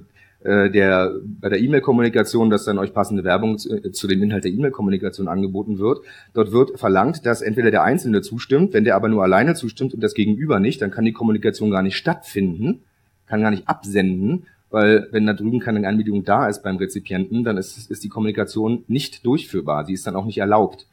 äh, 0.42 0.70
der 0.70 1.12
bei 1.40 1.48
der 1.48 1.60
E-Mail-Kommunikation, 1.60 2.48
dass 2.48 2.64
dann 2.64 2.78
euch 2.78 2.94
passende 2.94 3.24
Werbung 3.24 3.58
zu, 3.58 3.74
äh, 3.74 3.92
zu 3.92 4.06
dem 4.06 4.22
Inhalt 4.22 4.44
der 4.44 4.52
E-Mail-Kommunikation 4.52 5.28
angeboten 5.28 5.78
wird. 5.78 6.00
Dort 6.32 6.52
wird 6.52 6.78
verlangt, 6.78 7.26
dass 7.26 7.42
entweder 7.42 7.70
der 7.70 7.82
Einzelne 7.82 8.22
zustimmt, 8.22 8.72
wenn 8.72 8.84
der 8.84 8.96
aber 8.96 9.08
nur 9.08 9.22
alleine 9.22 9.54
zustimmt 9.54 9.92
und 9.94 10.02
das 10.02 10.14
Gegenüber 10.14 10.60
nicht, 10.60 10.80
dann 10.80 10.90
kann 10.90 11.04
die 11.04 11.12
Kommunikation 11.12 11.70
gar 11.70 11.82
nicht 11.82 11.96
stattfinden, 11.96 12.80
kann 13.26 13.42
gar 13.42 13.50
nicht 13.50 13.68
absenden, 13.68 14.46
weil 14.70 15.08
wenn 15.10 15.26
da 15.26 15.32
drüben 15.34 15.58
keine 15.58 15.86
Einwilligung 15.86 16.24
da 16.24 16.48
ist 16.48 16.62
beim 16.62 16.76
Rezipienten, 16.76 17.42
dann 17.42 17.56
ist, 17.56 17.90
ist 17.90 18.04
die 18.04 18.08
Kommunikation 18.08 18.84
nicht 18.86 19.26
durchführbar. 19.26 19.84
Sie 19.84 19.94
ist 19.94 20.06
dann 20.06 20.16
auch 20.16 20.26
nicht 20.26 20.38
erlaubt. 20.38 20.86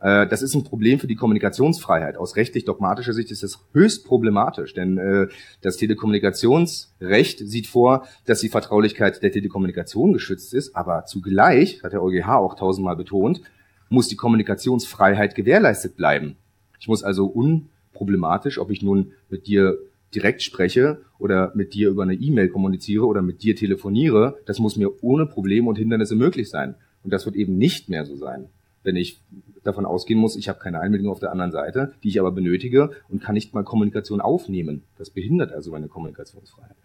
Äh, 0.00 0.26
das 0.26 0.42
ist 0.42 0.54
ein 0.54 0.64
Problem 0.64 0.98
für 0.98 1.06
die 1.06 1.14
Kommunikationsfreiheit. 1.14 2.16
Aus 2.16 2.36
rechtlich-dogmatischer 2.36 3.12
Sicht 3.12 3.30
ist 3.30 3.42
das 3.42 3.60
höchst 3.72 4.06
problematisch, 4.06 4.74
denn 4.74 4.98
äh, 4.98 5.28
das 5.62 5.76
Telekommunikationsrecht 5.76 7.38
sieht 7.38 7.66
vor, 7.66 8.06
dass 8.24 8.40
die 8.40 8.48
Vertraulichkeit 8.48 9.22
der 9.22 9.32
Telekommunikation 9.32 10.12
geschützt 10.12 10.54
ist, 10.54 10.76
aber 10.76 11.04
zugleich, 11.06 11.82
hat 11.82 11.92
der 11.92 12.02
EuGH 12.02 12.28
auch 12.28 12.54
tausendmal 12.54 12.96
betont, 12.96 13.40
muss 13.88 14.08
die 14.08 14.16
Kommunikationsfreiheit 14.16 15.34
gewährleistet 15.34 15.96
bleiben. 15.96 16.36
Ich 16.78 16.88
muss 16.88 17.02
also 17.02 17.26
unproblematisch, 17.26 18.58
ob 18.58 18.70
ich 18.70 18.82
nun 18.82 19.12
mit 19.30 19.46
dir 19.46 19.78
direkt 20.14 20.42
spreche 20.42 21.02
oder 21.18 21.52
mit 21.54 21.74
dir 21.74 21.88
über 21.88 22.02
eine 22.02 22.14
E-Mail 22.14 22.48
kommuniziere 22.48 23.06
oder 23.06 23.22
mit 23.22 23.42
dir 23.42 23.56
telefoniere, 23.56 24.38
das 24.46 24.58
muss 24.58 24.76
mir 24.76 25.02
ohne 25.02 25.26
Probleme 25.26 25.68
und 25.68 25.78
Hindernisse 25.78 26.16
möglich 26.16 26.50
sein. 26.50 26.74
Und 27.02 27.12
das 27.12 27.26
wird 27.26 27.36
eben 27.36 27.56
nicht 27.56 27.88
mehr 27.88 28.04
so 28.04 28.16
sein 28.16 28.48
wenn 28.86 28.96
ich 28.96 29.20
davon 29.64 29.84
ausgehen 29.84 30.18
muss, 30.18 30.36
ich 30.36 30.48
habe 30.48 30.58
keine 30.58 30.80
Einbindung 30.80 31.10
auf 31.10 31.20
der 31.20 31.32
anderen 31.32 31.52
Seite, 31.52 31.92
die 32.02 32.08
ich 32.08 32.20
aber 32.20 32.32
benötige 32.32 32.90
und 33.08 33.22
kann 33.22 33.34
nicht 33.34 33.52
mal 33.52 33.64
Kommunikation 33.64 34.20
aufnehmen. 34.20 34.84
Das 34.96 35.10
behindert 35.10 35.52
also 35.52 35.72
meine 35.72 35.88
Kommunikationsfreiheit. 35.88 36.76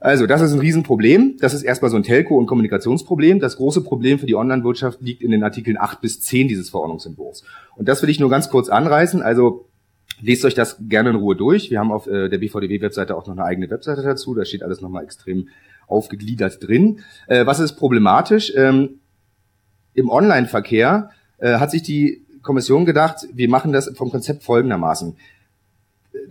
Also, 0.00 0.26
das 0.26 0.42
ist 0.42 0.52
ein 0.52 0.58
Riesenproblem. 0.58 1.36
Das 1.40 1.54
ist 1.54 1.62
erstmal 1.62 1.90
so 1.90 1.96
ein 1.96 2.02
Telco- 2.02 2.36
und 2.36 2.46
Kommunikationsproblem. 2.46 3.40
Das 3.40 3.56
große 3.56 3.82
Problem 3.82 4.18
für 4.18 4.26
die 4.26 4.34
Online-Wirtschaft 4.34 5.00
liegt 5.00 5.22
in 5.22 5.30
den 5.30 5.42
Artikeln 5.42 5.78
8 5.78 6.00
bis 6.00 6.20
10 6.20 6.48
dieses 6.48 6.68
Verordnungsentwurfs. 6.70 7.44
Und 7.76 7.88
das 7.88 8.02
will 8.02 8.10
ich 8.10 8.20
nur 8.20 8.28
ganz 8.28 8.50
kurz 8.50 8.68
anreißen. 8.68 9.22
Also, 9.22 9.68
lest 10.20 10.44
euch 10.44 10.54
das 10.54 10.76
gerne 10.88 11.10
in 11.10 11.16
Ruhe 11.16 11.36
durch. 11.36 11.70
Wir 11.70 11.78
haben 11.78 11.92
auf 11.92 12.06
äh, 12.06 12.28
der 12.28 12.38
BVDW-Webseite 12.38 13.16
auch 13.16 13.26
noch 13.26 13.32
eine 13.32 13.44
eigene 13.44 13.70
Webseite 13.70 14.02
dazu. 14.02 14.34
Da 14.34 14.44
steht 14.44 14.62
alles 14.62 14.80
nochmal 14.80 15.04
extrem 15.04 15.48
aufgegliedert 15.86 16.66
drin. 16.66 17.00
Äh, 17.26 17.46
was 17.46 17.60
ist 17.60 17.74
problematisch? 17.74 18.52
Ähm, 18.56 19.00
Im 19.94 20.10
Online-Verkehr 20.10 21.10
äh, 21.44 21.58
hat 21.58 21.70
sich 21.70 21.82
die 21.82 22.22
Kommission 22.42 22.86
gedacht, 22.86 23.26
wir 23.32 23.48
machen 23.50 23.72
das 23.72 23.92
vom 23.94 24.10
Konzept 24.10 24.42
folgendermaßen. 24.42 25.14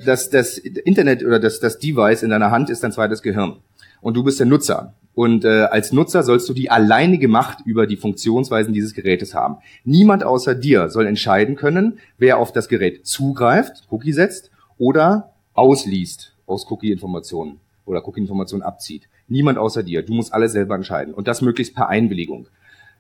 Das, 0.06 0.30
das 0.32 0.58
Internet 0.58 1.24
oder 1.24 1.40
das, 1.40 1.60
das 1.60 1.78
Device 1.78 2.24
in 2.24 2.32
deiner 2.32 2.50
Hand 2.50 2.70
ist 2.72 2.84
dein 2.84 2.92
zweites 2.92 3.22
Gehirn. 3.22 3.58
Und 4.02 4.16
du 4.16 4.24
bist 4.24 4.40
der 4.40 4.48
Nutzer. 4.48 4.94
Und 5.14 5.46
äh, 5.46 5.66
als 5.66 5.92
Nutzer 5.92 6.24
sollst 6.24 6.50
du 6.50 6.54
die 6.54 6.72
alleinige 6.72 7.28
Macht 7.28 7.64
über 7.66 7.86
die 7.86 7.98
Funktionsweisen 7.98 8.74
dieses 8.74 8.96
Gerätes 8.96 9.36
haben. 9.36 9.58
Niemand 9.84 10.24
außer 10.24 10.56
dir 10.56 10.90
soll 10.90 11.06
entscheiden 11.06 11.56
können, 11.56 12.00
wer 12.18 12.40
auf 12.40 12.52
das 12.52 12.68
Gerät 12.68 13.06
zugreift, 13.06 13.84
Cookie 13.92 14.14
setzt 14.14 14.50
oder 14.80 15.34
ausliest 15.54 16.34
aus 16.48 16.66
Cookie-Informationen 16.72 17.60
oder 17.86 18.08
Cookie-Informationen 18.08 18.64
abzieht. 18.64 19.08
Niemand 19.28 19.60
außer 19.60 19.84
dir. 19.84 20.02
Du 20.02 20.14
musst 20.14 20.34
alles 20.34 20.54
selber 20.54 20.74
entscheiden. 20.74 21.14
Und 21.14 21.28
das 21.28 21.42
möglichst 21.42 21.76
per 21.76 21.90
Einwilligung. 21.90 22.48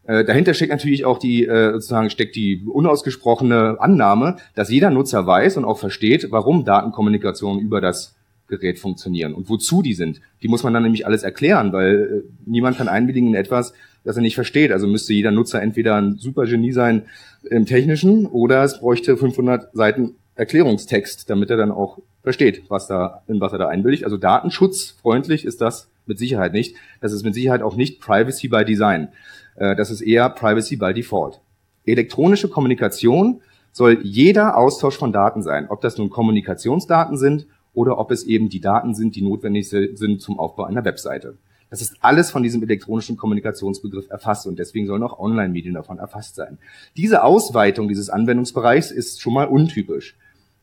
Äh, 0.05 0.25
dahinter 0.25 0.53
steckt 0.53 0.71
natürlich 0.71 1.05
auch 1.05 1.17
die, 1.17 1.45
äh, 1.45 1.73
sozusagen 1.73 2.09
steckt 2.09 2.35
die 2.35 2.63
unausgesprochene 2.65 3.77
Annahme, 3.79 4.37
dass 4.53 4.69
jeder 4.69 4.89
Nutzer 4.89 5.25
weiß 5.25 5.57
und 5.57 5.65
auch 5.65 5.77
versteht, 5.77 6.27
warum 6.31 6.65
Datenkommunikation 6.65 7.59
über 7.59 7.79
das 7.79 8.15
Gerät 8.47 8.79
funktionieren 8.79 9.33
und 9.33 9.49
wozu 9.49 9.81
die 9.81 9.93
sind. 9.93 10.19
Die 10.41 10.47
muss 10.49 10.63
man 10.63 10.73
dann 10.73 10.83
nämlich 10.83 11.07
alles 11.07 11.23
erklären, 11.23 11.71
weil 11.71 12.23
äh, 12.25 12.29
niemand 12.45 12.77
kann 12.77 12.89
einwilligen 12.89 13.29
in 13.29 13.35
etwas, 13.35 13.73
das 14.03 14.17
er 14.17 14.21
nicht 14.21 14.35
versteht. 14.35 14.71
Also 14.71 14.87
müsste 14.87 15.13
jeder 15.13 15.31
Nutzer 15.31 15.61
entweder 15.61 15.95
ein 15.95 16.17
Supergenie 16.17 16.73
sein 16.73 17.03
im 17.49 17.65
Technischen 17.65 18.25
oder 18.25 18.63
es 18.63 18.79
bräuchte 18.79 19.15
500 19.15 19.73
Seiten 19.73 20.15
Erklärungstext, 20.35 21.29
damit 21.29 21.49
er 21.49 21.57
dann 21.57 21.71
auch 21.71 21.99
versteht, 22.23 22.63
was 22.67 22.87
da, 22.87 23.21
in 23.27 23.39
was 23.39 23.53
er 23.53 23.59
da 23.59 23.67
einwilligt. 23.67 24.03
Also 24.03 24.17
datenschutzfreundlich 24.17 25.45
ist 25.45 25.61
das 25.61 25.89
mit 26.05 26.19
Sicherheit 26.19 26.53
nicht. 26.53 26.75
Das 27.01 27.13
ist 27.13 27.23
mit 27.23 27.33
Sicherheit 27.33 27.61
auch 27.61 27.75
nicht 27.75 28.01
Privacy 28.01 28.47
by 28.49 28.65
Design. 28.65 29.09
Äh, 29.55 29.75
das 29.75 29.91
ist 29.91 30.01
eher 30.01 30.29
Privacy 30.29 30.75
by 30.75 30.93
Default. 30.93 31.41
Elektronische 31.85 32.49
Kommunikation 32.49 33.41
soll 33.71 33.99
jeder 34.03 34.57
Austausch 34.57 34.97
von 34.97 35.11
Daten 35.11 35.41
sein, 35.41 35.67
ob 35.69 35.81
das 35.81 35.97
nun 35.97 36.09
Kommunikationsdaten 36.09 37.17
sind 37.17 37.47
oder 37.73 37.97
ob 37.97 38.11
es 38.11 38.23
eben 38.23 38.49
die 38.49 38.61
Daten 38.61 38.93
sind, 38.93 39.15
die 39.15 39.21
notwendig 39.21 39.69
sind 39.69 40.21
zum 40.21 40.39
Aufbau 40.39 40.63
einer 40.63 40.85
Webseite. 40.85 41.37
Das 41.71 41.81
ist 41.81 41.95
alles 42.01 42.29
von 42.29 42.43
diesem 42.43 42.61
elektronischen 42.61 43.17
Kommunikationsbegriff 43.17 44.07
erfasst 44.11 44.45
und 44.45 44.59
deswegen 44.59 44.85
sollen 44.85 45.01
auch 45.01 45.17
Online-Medien 45.17 45.73
davon 45.73 45.97
erfasst 45.97 46.35
sein. 46.35 46.59
Diese 46.95 47.23
Ausweitung 47.23 47.87
dieses 47.87 48.11
Anwendungsbereichs 48.11 48.91
ist 48.91 49.21
schon 49.21 49.33
mal 49.33 49.47
untypisch. 49.47 50.15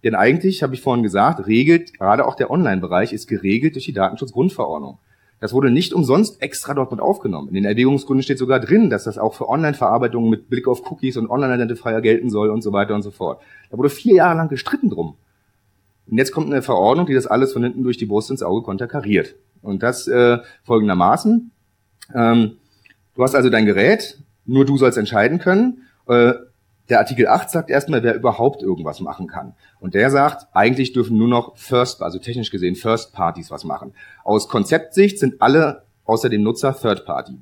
Denn 0.05 0.15
eigentlich, 0.15 0.63
habe 0.63 0.75
ich 0.75 0.81
vorhin 0.81 1.03
gesagt, 1.03 1.49
regelt 1.49 1.99
gerade 1.99 2.25
auch 2.25 2.37
der 2.37 2.51
Online-Bereich 2.51 3.13
ist 3.13 3.27
geregelt 3.27 3.75
durch 3.75 3.87
die 3.87 3.93
Datenschutzgrundverordnung. 3.93 4.99
Das 5.41 5.55
wurde 5.55 5.71
nicht 5.71 5.95
umsonst 5.95 6.43
extra 6.43 6.75
dort 6.75 6.91
mit 6.91 7.01
aufgenommen. 7.01 7.49
In 7.49 7.55
den 7.55 7.65
Erwägungsgründen 7.65 8.23
steht 8.23 8.37
sogar 8.37 8.61
drin, 8.61 8.91
dass 8.91 9.05
das 9.05 9.17
auch 9.17 9.33
für 9.33 9.49
Online-Verarbeitungen 9.49 10.29
mit 10.29 10.51
Blick 10.51 10.69
auf 10.69 10.89
Cookies 10.91 11.17
und 11.17 11.31
Online-Identifier 11.31 12.03
gelten 12.03 12.29
soll 12.29 12.51
und 12.51 12.61
so 12.61 12.75
weiter 12.75 12.95
und 12.95 13.01
so 13.01 13.11
fort. 13.11 13.41
Da 13.71 13.79
wurde 13.79 13.89
vier 13.89 14.17
Jahre 14.17 14.37
lang 14.37 14.51
gestritten 14.51 14.91
drum. 14.91 15.17
Und 16.11 16.19
jetzt 16.19 16.33
kommt 16.33 16.53
eine 16.53 16.61
Verordnung, 16.61 17.07
die 17.07 17.15
das 17.15 17.27
alles 17.27 17.55
von 17.55 17.63
hinten 17.63 17.83
durch 17.83 17.97
die 17.97 18.05
Brust 18.05 18.31
ins 18.31 18.43
Auge 18.43 18.63
konterkariert. 18.63 19.35
Und 19.63 19.83
das 19.83 20.09
äh, 20.09 20.39
folgendermaßen. 20.65 21.51
Ähm, 22.15 22.57
du 23.15 23.23
hast 23.23 23.35
also 23.35 23.49
dein 23.49 23.65
Gerät, 23.65 24.19
nur 24.45 24.67
du 24.67 24.77
sollst 24.77 24.99
entscheiden 24.99 25.39
können. 25.39 25.87
Äh, 26.07 26.35
der 26.91 26.99
Artikel 26.99 27.29
8 27.29 27.49
sagt 27.49 27.71
erstmal, 27.71 28.03
wer 28.03 28.15
überhaupt 28.15 28.63
irgendwas 28.63 29.01
machen 29.01 29.27
kann. 29.27 29.55
Und 29.79 29.95
der 29.95 30.11
sagt, 30.11 30.49
eigentlich 30.53 30.93
dürfen 30.93 31.17
nur 31.17 31.29
noch 31.29 31.57
First, 31.57 32.03
also 32.03 32.19
technisch 32.19 32.51
gesehen 32.51 32.75
First 32.75 33.13
Parties 33.13 33.51
was 33.51 33.65
machen. 33.65 33.95
Aus 34.25 34.49
Konzeptsicht 34.49 35.19
sind 35.19 35.41
alle 35.41 35.85
außer 36.05 36.29
dem 36.29 36.43
Nutzer 36.43 36.77
Third 36.77 37.07
Party. 37.07 37.39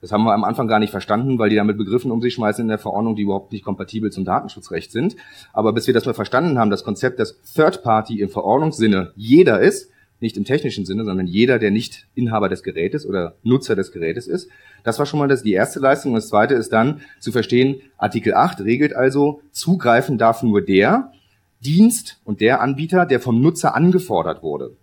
Das 0.00 0.10
haben 0.10 0.24
wir 0.24 0.34
am 0.34 0.42
Anfang 0.42 0.66
gar 0.66 0.80
nicht 0.80 0.90
verstanden, 0.90 1.38
weil 1.38 1.48
die 1.48 1.56
damit 1.56 1.78
Begriffen 1.78 2.10
um 2.10 2.20
sich 2.20 2.34
schmeißen 2.34 2.62
in 2.62 2.68
der 2.68 2.78
Verordnung, 2.78 3.14
die 3.14 3.22
überhaupt 3.22 3.52
nicht 3.52 3.64
kompatibel 3.64 4.10
zum 4.10 4.24
Datenschutzrecht 4.24 4.90
sind. 4.90 5.14
Aber 5.52 5.72
bis 5.72 5.86
wir 5.86 5.94
das 5.94 6.04
mal 6.06 6.12
verstanden 6.12 6.58
haben, 6.58 6.70
das 6.70 6.82
Konzept, 6.82 7.20
dass 7.20 7.40
Third 7.54 7.84
Party 7.84 8.20
im 8.20 8.28
Verordnungssinne 8.28 9.12
jeder 9.14 9.60
ist, 9.60 9.90
nicht 10.18 10.36
im 10.36 10.44
technischen 10.44 10.84
Sinne, 10.84 11.04
sondern 11.04 11.28
jeder, 11.28 11.60
der 11.60 11.70
nicht 11.70 12.06
Inhaber 12.14 12.48
des 12.48 12.64
Gerätes 12.64 13.06
oder 13.06 13.36
Nutzer 13.44 13.76
des 13.76 13.92
Gerätes 13.92 14.26
ist. 14.26 14.48
Das 14.82 14.98
war 14.98 15.06
schon 15.06 15.18
mal 15.18 15.28
das, 15.28 15.42
die 15.42 15.52
erste 15.52 15.80
Leistung. 15.80 16.12
Und 16.12 16.16
das 16.16 16.28
zweite 16.28 16.54
ist 16.54 16.72
dann 16.72 17.00
zu 17.20 17.32
verstehen, 17.32 17.80
Artikel 17.96 18.34
8 18.34 18.60
regelt 18.60 18.94
also, 18.94 19.42
zugreifen 19.52 20.18
darf 20.18 20.42
nur 20.42 20.62
der 20.62 21.12
Dienst 21.60 22.20
und 22.24 22.40
der 22.40 22.60
Anbieter, 22.60 23.06
der 23.06 23.20
vom 23.20 23.40
Nutzer 23.40 23.74
angefordert 23.74 24.42
wurde. 24.42 24.76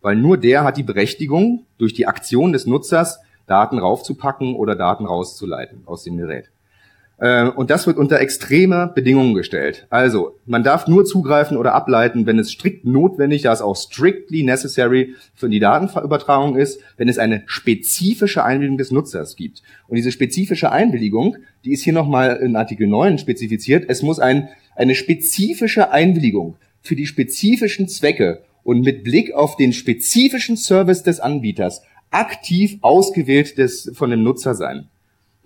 Weil 0.00 0.16
nur 0.16 0.36
der 0.36 0.64
hat 0.64 0.76
die 0.76 0.82
Berechtigung, 0.82 1.66
durch 1.78 1.94
die 1.94 2.06
Aktion 2.06 2.52
des 2.52 2.66
Nutzers 2.66 3.20
Daten 3.46 3.78
raufzupacken 3.78 4.56
oder 4.56 4.74
Daten 4.74 5.06
rauszuleiten 5.06 5.82
aus 5.86 6.02
dem 6.02 6.16
Gerät. 6.16 6.50
Äh, 7.18 7.48
und 7.48 7.70
das 7.70 7.86
wird 7.86 7.96
unter 7.96 8.20
extreme 8.20 8.92
Bedingungen 8.94 9.34
gestellt. 9.34 9.86
Also, 9.88 10.38
man 10.44 10.62
darf 10.62 10.86
nur 10.86 11.04
zugreifen 11.04 11.56
oder 11.56 11.74
ableiten, 11.74 12.26
wenn 12.26 12.38
es 12.38 12.50
strikt 12.50 12.84
notwendig, 12.84 13.42
da 13.42 13.52
es 13.52 13.62
auch 13.62 13.76
strictly 13.76 14.42
necessary 14.42 15.14
für 15.34 15.48
die 15.48 15.60
Datenübertragung 15.60 16.56
ist, 16.56 16.80
wenn 16.96 17.08
es 17.08 17.18
eine 17.18 17.42
spezifische 17.46 18.44
Einwilligung 18.44 18.78
des 18.78 18.90
Nutzers 18.90 19.36
gibt. 19.36 19.62
Und 19.88 19.96
diese 19.96 20.12
spezifische 20.12 20.70
Einwilligung, 20.70 21.36
die 21.64 21.72
ist 21.72 21.82
hier 21.82 21.94
nochmal 21.94 22.36
in 22.36 22.56
Artikel 22.56 22.86
9 22.86 23.18
spezifiziert. 23.18 23.84
Es 23.88 24.02
muss 24.02 24.18
ein, 24.18 24.48
eine 24.74 24.94
spezifische 24.94 25.90
Einwilligung 25.90 26.56
für 26.82 26.96
die 26.96 27.06
spezifischen 27.06 27.88
Zwecke 27.88 28.42
und 28.62 28.80
mit 28.80 29.04
Blick 29.04 29.32
auf 29.32 29.56
den 29.56 29.72
spezifischen 29.72 30.56
Service 30.56 31.02
des 31.02 31.20
Anbieters 31.20 31.82
aktiv 32.10 32.78
ausgewählt 32.82 33.58
des, 33.58 33.90
von 33.94 34.10
dem 34.10 34.22
Nutzer 34.22 34.54
sein. 34.54 34.88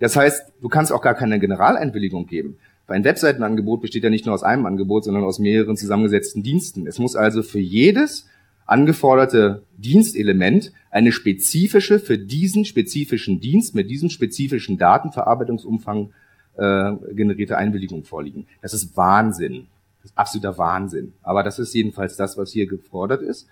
Das 0.01 0.15
heißt, 0.15 0.51
du 0.59 0.67
kannst 0.67 0.91
auch 0.91 1.01
gar 1.01 1.13
keine 1.13 1.39
Generaleinwilligung 1.39 2.25
geben. 2.25 2.57
Weil 2.87 2.97
ein 2.97 3.03
Webseitenangebot 3.03 3.81
besteht 3.81 4.03
ja 4.03 4.09
nicht 4.09 4.25
nur 4.25 4.33
aus 4.33 4.43
einem 4.43 4.65
Angebot, 4.65 5.05
sondern 5.05 5.23
aus 5.23 5.39
mehreren 5.39 5.77
zusammengesetzten 5.77 6.43
Diensten. 6.43 6.87
Es 6.87 6.97
muss 6.99 7.15
also 7.15 7.43
für 7.43 7.59
jedes 7.59 8.27
angeforderte 8.65 9.61
Dienstelement 9.77 10.73
eine 10.89 11.11
spezifische, 11.11 11.99
für 11.99 12.17
diesen 12.17 12.65
spezifischen 12.65 13.39
Dienst 13.39 13.75
mit 13.75 13.89
diesem 13.89 14.09
spezifischen 14.09 14.77
Datenverarbeitungsumfang 14.77 16.11
äh, 16.57 16.93
generierte 17.13 17.57
Einwilligung 17.57 18.03
vorliegen. 18.03 18.47
Das 18.61 18.73
ist 18.73 18.97
Wahnsinn. 18.97 19.67
Das 20.01 20.11
ist 20.11 20.17
absoluter 20.17 20.57
Wahnsinn. 20.57 21.13
Aber 21.21 21.43
das 21.43 21.59
ist 21.59 21.75
jedenfalls 21.75 22.15
das, 22.15 22.37
was 22.37 22.51
hier 22.51 22.65
gefordert 22.65 23.21
ist. 23.21 23.47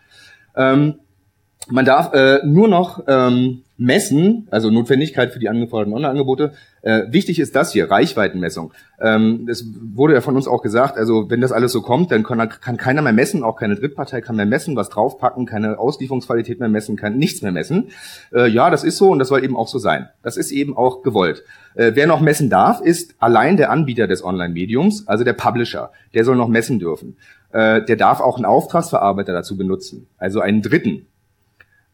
Ähm, 0.55 0.95
man 1.67 1.85
darf 1.85 2.13
äh, 2.13 2.39
nur 2.45 2.67
noch 2.67 3.03
ähm, 3.07 3.63
messen, 3.77 4.47
also 4.51 4.69
Notwendigkeit 4.69 5.31
für 5.31 5.39
die 5.39 5.47
angeforderten 5.47 5.93
Online-Angebote. 5.93 6.51
Äh, 6.81 7.03
wichtig 7.11 7.39
ist 7.39 7.55
das 7.55 7.71
hier, 7.71 7.89
Reichweitenmessung. 7.89 8.73
Ähm, 8.99 9.45
das 9.47 9.63
wurde 9.93 10.13
ja 10.13 10.21
von 10.21 10.35
uns 10.35 10.47
auch 10.47 10.61
gesagt, 10.61 10.97
also 10.97 11.29
wenn 11.29 11.39
das 11.39 11.51
alles 11.51 11.71
so 11.71 11.81
kommt, 11.81 12.11
dann 12.11 12.23
kann, 12.23 12.49
kann 12.49 12.77
keiner 12.77 13.01
mehr 13.01 13.13
messen, 13.13 13.43
auch 13.43 13.55
keine 13.55 13.75
Drittpartei 13.75 14.19
kann 14.21 14.35
mehr 14.35 14.45
messen, 14.45 14.75
was 14.75 14.89
draufpacken, 14.89 15.45
keine 15.45 15.79
Auslieferungsqualität 15.79 16.59
mehr 16.59 16.69
messen, 16.69 16.97
kann 16.97 17.17
nichts 17.17 17.41
mehr 17.41 17.53
messen. 17.53 17.89
Äh, 18.33 18.49
ja, 18.49 18.69
das 18.69 18.83
ist 18.83 18.97
so 18.97 19.11
und 19.11 19.19
das 19.19 19.29
soll 19.29 19.43
eben 19.43 19.55
auch 19.55 19.67
so 19.67 19.79
sein. 19.79 20.09
Das 20.23 20.35
ist 20.35 20.51
eben 20.51 20.75
auch 20.75 21.01
gewollt. 21.01 21.43
Äh, 21.75 21.91
wer 21.95 22.07
noch 22.07 22.19
messen 22.19 22.49
darf, 22.49 22.81
ist 22.81 23.15
allein 23.19 23.55
der 23.55 23.71
Anbieter 23.71 24.07
des 24.07 24.23
Online-Mediums, 24.23 25.07
also 25.07 25.23
der 25.23 25.33
Publisher. 25.33 25.91
Der 26.13 26.25
soll 26.25 26.35
noch 26.35 26.49
messen 26.49 26.79
dürfen. 26.79 27.17
Äh, 27.51 27.83
der 27.83 27.95
darf 27.95 28.19
auch 28.19 28.35
einen 28.35 28.45
Auftragsverarbeiter 28.45 29.33
dazu 29.33 29.55
benutzen, 29.55 30.07
also 30.17 30.41
einen 30.41 30.61
Dritten. 30.61 31.07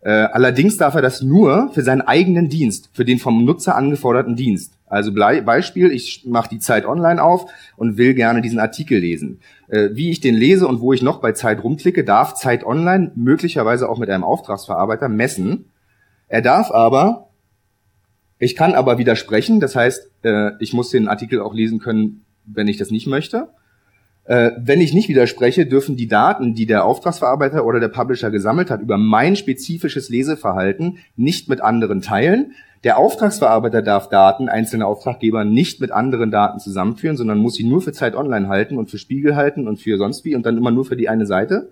Äh, 0.06 0.12
allerdings 0.12 0.78
darf 0.78 0.94
er 0.94 1.02
das 1.02 1.24
nur 1.24 1.72
für 1.74 1.82
seinen 1.82 2.02
eigenen 2.02 2.48
Dienst, 2.48 2.92
für 2.94 3.06
den 3.06 3.18
vom 3.18 3.44
Nutzer 3.44 3.76
angeforderten 3.76 4.36
Dienst. 4.36 4.74
Also 4.86 5.12
Beispiel, 5.12 5.92
ich 5.92 6.26
mache 6.28 6.48
die 6.48 6.60
Zeit 6.60 6.86
online 6.86 7.22
auf 7.24 7.52
und 7.76 7.98
will 7.98 8.14
gerne 8.14 8.42
diesen 8.42 8.60
Artikel 8.60 9.00
lesen. 9.00 9.40
Äh, 9.68 9.90
wie 9.94 10.12
ich 10.12 10.20
den 10.20 10.36
lese 10.36 10.68
und 10.68 10.80
wo 10.80 10.94
ich 10.94 11.02
noch 11.02 11.22
bei 11.22 11.32
Zeit 11.32 11.64
rumklicke, 11.64 12.04
darf 12.04 12.36
Zeit 12.36 12.64
online 12.64 13.14
möglicherweise 13.16 13.90
auch 13.90 13.98
mit 13.98 14.12
einem 14.12 14.24
Auftragsverarbeiter 14.24 15.10
messen. 15.10 15.72
Er 16.28 16.44
darf 16.44 16.70
aber, 16.70 17.30
ich 18.38 18.56
kann 18.56 18.76
aber 18.76 19.00
widersprechen, 19.00 19.60
das 19.60 19.76
heißt, 19.76 20.12
äh, 20.22 20.52
ich 20.60 20.74
muss 20.74 20.92
den 20.92 21.08
Artikel 21.08 21.42
auch 21.42 21.56
lesen 21.56 21.80
können, 21.80 22.26
wenn 22.46 22.68
ich 22.68 22.78
das 22.78 22.92
nicht 22.92 23.08
möchte. 23.08 23.48
Äh, 24.26 24.52
wenn 24.58 24.82
ich 24.82 24.94
nicht 24.94 25.08
widerspreche, 25.08 25.68
dürfen 25.68 25.96
die 25.96 26.08
Daten, 26.08 26.56
die 26.56 26.66
der 26.66 26.86
Auftragsverarbeiter 26.86 27.64
oder 27.64 27.80
der 27.80 27.90
Publisher 27.90 28.32
gesammelt 28.32 28.72
hat, 28.72 28.82
über 28.82 28.98
mein 28.98 29.36
spezifisches 29.36 30.10
Leseverhalten 30.10 30.98
nicht 31.16 31.48
mit 31.48 31.62
anderen 31.62 32.02
teilen. 32.02 32.54
Der 32.84 32.98
Auftragsverarbeiter 32.98 33.84
darf 33.84 34.10
Daten 34.10 34.50
einzelner 34.50 34.88
Auftraggeber 34.88 35.46
nicht 35.46 35.80
mit 35.80 35.92
anderen 35.92 36.32
Daten 36.32 36.60
zusammenführen, 36.60 37.18
sondern 37.18 37.38
muss 37.38 37.56
sie 37.56 37.64
nur 37.64 37.82
für 37.82 37.94
Zeit 37.94 38.16
Online 38.16 38.48
halten 38.48 38.78
und 38.78 38.90
für 38.90 38.98
Spiegel 38.98 39.36
halten 39.36 39.68
und 39.68 39.80
für 39.80 39.98
sonst 39.98 40.26
wie 40.26 40.36
und 40.36 40.46
dann 40.46 40.58
immer 40.58 40.72
nur 40.72 40.86
für 40.86 40.96
die 40.96 41.10
eine 41.10 41.28
Seite. 41.28 41.70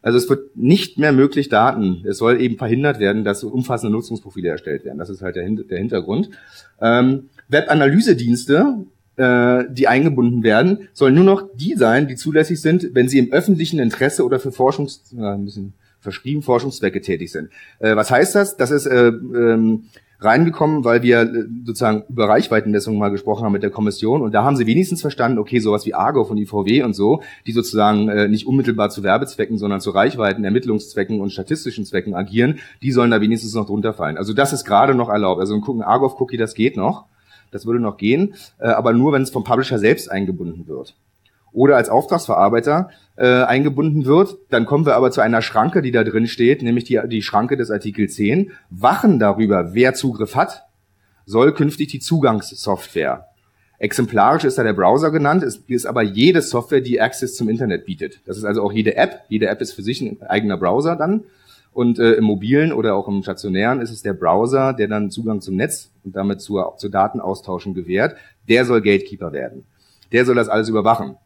Also 0.00 0.18
es 0.18 0.30
wird 0.30 0.56
nicht 0.56 0.98
mehr 0.98 1.12
möglich 1.12 1.48
Daten. 1.48 2.02
Es 2.06 2.18
soll 2.18 2.40
eben 2.40 2.56
verhindert 2.56 2.98
werden, 2.98 3.24
dass 3.24 3.42
umfassende 3.42 3.92
Nutzungsprofile 3.92 4.50
erstellt 4.50 4.84
werden. 4.84 4.98
Das 4.98 5.10
ist 5.10 5.20
halt 5.20 5.36
der, 5.36 5.44
Hintergrund. 5.44 6.30
Ähm, 6.80 7.28
Webanalyse-Dienste 7.48 8.86
äh, 9.16 9.64
die 9.70 9.88
eingebunden 9.88 10.42
werden, 10.42 10.88
sollen 10.92 11.14
nur 11.14 11.24
noch 11.24 11.44
die 11.54 11.74
sein, 11.74 12.08
die 12.08 12.16
zulässig 12.16 12.60
sind, 12.60 12.90
wenn 12.94 13.08
sie 13.08 13.18
im 13.18 13.32
öffentlichen 13.32 13.78
Interesse 13.78 14.24
oder 14.24 14.38
für 14.38 14.52
Forschungs, 14.52 15.14
äh, 15.16 15.22
ein 15.22 15.44
bisschen 15.44 15.74
verschrieben, 16.00 16.42
Forschungszwecke 16.42 17.00
tätig 17.00 17.32
sind. 17.32 17.50
Äh, 17.78 17.96
was 17.96 18.10
heißt 18.10 18.34
das? 18.34 18.56
Das 18.56 18.70
ist 18.70 18.86
äh, 18.86 19.08
ähm, 19.08 19.84
reingekommen, 20.20 20.84
weil 20.84 21.02
wir 21.02 21.22
äh, 21.22 21.44
sozusagen 21.64 22.04
über 22.08 22.28
Reichweitenmessungen 22.28 22.98
mal 22.98 23.10
gesprochen 23.10 23.44
haben 23.44 23.52
mit 23.52 23.62
der 23.62 23.70
Kommission 23.70 24.22
und 24.22 24.32
da 24.32 24.44
haben 24.44 24.56
sie 24.56 24.66
wenigstens 24.66 25.00
verstanden, 25.00 25.38
okay, 25.38 25.58
sowas 25.58 25.84
wie 25.86 25.94
Argo 25.94 26.24
von 26.24 26.38
IVW 26.38 26.82
und 26.82 26.94
so, 26.94 27.22
die 27.46 27.52
sozusagen 27.52 28.08
äh, 28.08 28.28
nicht 28.28 28.46
unmittelbar 28.46 28.90
zu 28.90 29.02
Werbezwecken, 29.02 29.58
sondern 29.58 29.80
zu 29.80 29.90
Reichweiten, 29.90 30.44
Ermittlungszwecken 30.44 31.20
und 31.20 31.30
statistischen 31.30 31.84
Zwecken 31.84 32.14
agieren, 32.14 32.58
die 32.82 32.92
sollen 32.92 33.10
da 33.10 33.20
wenigstens 33.20 33.54
noch 33.54 33.66
drunter 33.66 33.92
fallen. 33.92 34.16
Also 34.16 34.32
das 34.32 34.52
ist 34.52 34.64
gerade 34.64 34.94
noch 34.94 35.08
erlaubt. 35.08 35.40
Also 35.40 35.54
ein 35.54 35.82
Argo-Cookie, 35.82 36.36
das 36.36 36.54
geht 36.54 36.76
noch. 36.76 37.06
Das 37.50 37.66
würde 37.66 37.80
noch 37.80 37.96
gehen, 37.96 38.34
äh, 38.58 38.68
aber 38.68 38.92
nur, 38.92 39.12
wenn 39.12 39.22
es 39.22 39.30
vom 39.30 39.44
Publisher 39.44 39.78
selbst 39.78 40.10
eingebunden 40.10 40.66
wird. 40.66 40.94
Oder 41.52 41.76
als 41.76 41.88
Auftragsverarbeiter 41.88 42.90
äh, 43.16 43.26
eingebunden 43.26 44.04
wird, 44.04 44.36
dann 44.50 44.66
kommen 44.66 44.84
wir 44.84 44.94
aber 44.94 45.10
zu 45.10 45.22
einer 45.22 45.40
Schranke, 45.40 45.80
die 45.80 45.90
da 45.90 46.04
drin 46.04 46.26
steht, 46.26 46.62
nämlich 46.62 46.84
die, 46.84 47.00
die 47.06 47.22
Schranke 47.22 47.56
des 47.56 47.70
Artikel 47.70 48.08
10. 48.08 48.50
Wachen 48.68 49.18
darüber, 49.18 49.72
wer 49.72 49.94
Zugriff 49.94 50.34
hat, 50.34 50.66
soll 51.24 51.52
künftig 51.52 51.88
die 51.88 51.98
Zugangssoftware. 51.98 53.28
Exemplarisch 53.78 54.44
ist 54.44 54.58
da 54.58 54.62
der 54.62 54.72
Browser 54.72 55.10
genannt, 55.10 55.42
es 55.42 55.56
ist 55.66 55.86
aber 55.86 56.02
jede 56.02 56.40
Software, 56.40 56.80
die 56.80 57.00
Access 57.00 57.34
zum 57.34 57.48
Internet 57.48 57.84
bietet. 57.84 58.20
Das 58.26 58.36
ist 58.36 58.44
also 58.44 58.62
auch 58.62 58.72
jede 58.72 58.96
App. 58.96 59.22
Jede 59.28 59.48
App 59.48 59.60
ist 59.60 59.72
für 59.72 59.82
sich 59.82 60.00
ein 60.00 60.22
eigener 60.22 60.56
Browser 60.56 60.96
dann. 60.96 61.24
Und 61.76 61.98
äh, 61.98 62.12
im 62.12 62.24
mobilen 62.24 62.72
oder 62.72 62.94
auch 62.94 63.06
im 63.06 63.22
stationären 63.22 63.82
ist 63.82 63.90
es 63.90 64.00
der 64.00 64.14
Browser, 64.14 64.72
der 64.72 64.88
dann 64.88 65.10
Zugang 65.10 65.42
zum 65.42 65.56
Netz 65.56 65.90
und 66.04 66.16
damit 66.16 66.40
zur, 66.40 66.74
zu 66.78 66.88
Datenaustauschen 66.88 67.74
gewährt. 67.74 68.16
Der 68.48 68.64
soll 68.64 68.80
Gatekeeper 68.80 69.34
werden. 69.34 69.66
Der 70.10 70.24
soll 70.24 70.36
das 70.36 70.48
alles 70.48 70.70
überwachen. 70.70 71.16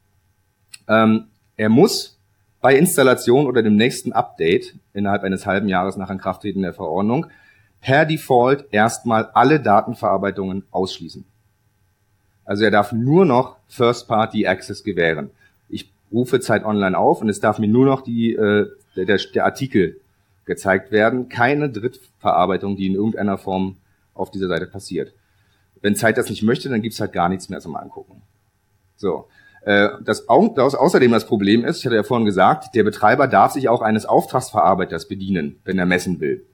Ähm, 0.88 1.26
er 1.56 1.68
muss 1.68 2.18
bei 2.60 2.74
Installation 2.74 3.46
oder 3.46 3.62
dem 3.62 3.76
nächsten 3.76 4.10
Update 4.10 4.74
innerhalb 4.92 5.22
eines 5.22 5.46
halben 5.46 5.68
Jahres 5.68 5.96
nach 5.96 6.10
Inkrafttreten 6.10 6.62
der 6.62 6.74
Verordnung 6.74 7.26
per 7.80 8.04
Default 8.04 8.64
erstmal 8.72 9.26
alle 9.26 9.60
Datenverarbeitungen 9.60 10.64
ausschließen. 10.72 11.24
Also 12.44 12.64
er 12.64 12.72
darf 12.72 12.90
nur 12.90 13.24
noch 13.24 13.54
First-Party 13.68 14.48
Access 14.48 14.82
gewähren. 14.82 15.30
Ich 15.68 15.92
rufe 16.10 16.40
Zeit 16.40 16.64
Online 16.64 16.98
auf 16.98 17.20
und 17.20 17.28
es 17.28 17.38
darf 17.38 17.60
mir 17.60 17.68
nur 17.68 17.86
noch 17.86 18.00
die, 18.00 18.34
äh, 18.34 18.66
der, 18.96 19.20
der 19.32 19.44
Artikel 19.44 20.00
gezeigt 20.50 20.90
werden. 20.90 21.28
Keine 21.28 21.70
Drittverarbeitung, 21.70 22.76
die 22.76 22.88
in 22.88 22.94
irgendeiner 22.94 23.38
Form 23.38 23.76
auf 24.14 24.32
dieser 24.32 24.48
Seite 24.48 24.66
passiert. 24.66 25.14
Wenn 25.80 25.94
Zeit 25.94 26.18
das 26.18 26.28
nicht 26.28 26.42
möchte, 26.42 26.68
dann 26.68 26.82
gibt's 26.82 27.00
halt 27.00 27.12
gar 27.12 27.28
nichts 27.28 27.48
mehr 27.48 27.60
zum 27.60 27.76
Angucken. 27.76 28.22
So. 28.96 29.28
Äh, 29.62 29.90
das, 30.02 30.26
das 30.56 30.74
außerdem 30.74 31.12
das 31.12 31.26
Problem 31.26 31.64
ist, 31.64 31.78
ich 31.78 31.86
hatte 31.86 31.94
ja 31.94 32.02
vorhin 32.02 32.26
gesagt, 32.26 32.74
der 32.74 32.82
Betreiber 32.82 33.28
darf 33.28 33.52
sich 33.52 33.68
auch 33.68 33.80
eines 33.80 34.06
Auftragsverarbeiters 34.06 35.06
bedienen, 35.06 35.60
wenn 35.64 35.78
er 35.78 35.86
messen 35.86 36.18
will. 36.18 36.44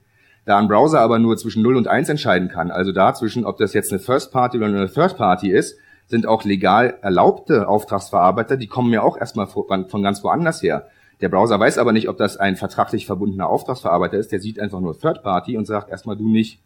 Da 0.45 0.59
ein 0.59 0.67
Browser 0.67 1.01
aber 1.01 1.17
nur 1.17 1.35
zwischen 1.35 1.63
0 1.63 1.75
und 1.75 1.87
1 1.87 2.07
entscheiden 2.07 2.49
kann, 2.49 2.69
also 2.69 2.91
dazwischen, 2.91 3.45
ob 3.45 3.57
das 3.57 3.73
jetzt 3.73 3.91
eine 3.91 3.99
First 3.99 4.31
Party 4.31 4.57
oder 4.57 4.67
eine 4.67 4.91
Third 4.91 5.17
Party 5.17 5.49
ist, 5.49 5.77
sind 6.05 6.27
auch 6.27 6.43
legal 6.43 6.99
erlaubte 7.01 7.67
Auftragsverarbeiter, 7.67 8.57
die 8.57 8.67
kommen 8.67 8.93
ja 8.93 9.01
auch 9.01 9.17
erstmal 9.17 9.47
von 9.47 10.03
ganz 10.03 10.23
woanders 10.23 10.61
her. 10.61 10.87
Der 11.21 11.29
Browser 11.29 11.59
weiß 11.59 11.77
aber 11.77 11.93
nicht, 11.93 12.09
ob 12.09 12.17
das 12.17 12.37
ein 12.37 12.55
vertraglich 12.55 13.05
verbundener 13.05 13.49
Auftragsverarbeiter 13.49 14.17
ist, 14.17 14.31
der 14.31 14.39
sieht 14.39 14.59
einfach 14.59 14.79
nur 14.79 14.99
Third 14.99 15.23
Party 15.23 15.57
und 15.57 15.65
sagt 15.65 15.89
erstmal 15.89 16.15
du 16.15 16.27
nicht. 16.27 16.59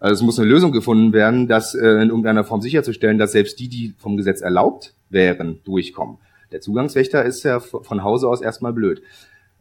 Also 0.00 0.14
es 0.14 0.22
muss 0.22 0.38
eine 0.38 0.48
Lösung 0.48 0.72
gefunden 0.72 1.12
werden, 1.12 1.48
das 1.48 1.74
äh, 1.74 1.86
in 1.86 2.08
irgendeiner 2.08 2.44
Form 2.44 2.60
sicherzustellen, 2.60 3.18
dass 3.18 3.32
selbst 3.32 3.58
die, 3.60 3.68
die 3.68 3.94
vom 3.98 4.16
Gesetz 4.16 4.40
erlaubt 4.40 4.94
wären, 5.10 5.60
durchkommen. 5.64 6.18
Der 6.52 6.60
Zugangswächter 6.60 7.24
ist 7.24 7.42
ja 7.44 7.60
von 7.60 8.02
Hause 8.02 8.28
aus 8.28 8.40
erstmal 8.40 8.72
blöd. 8.72 9.02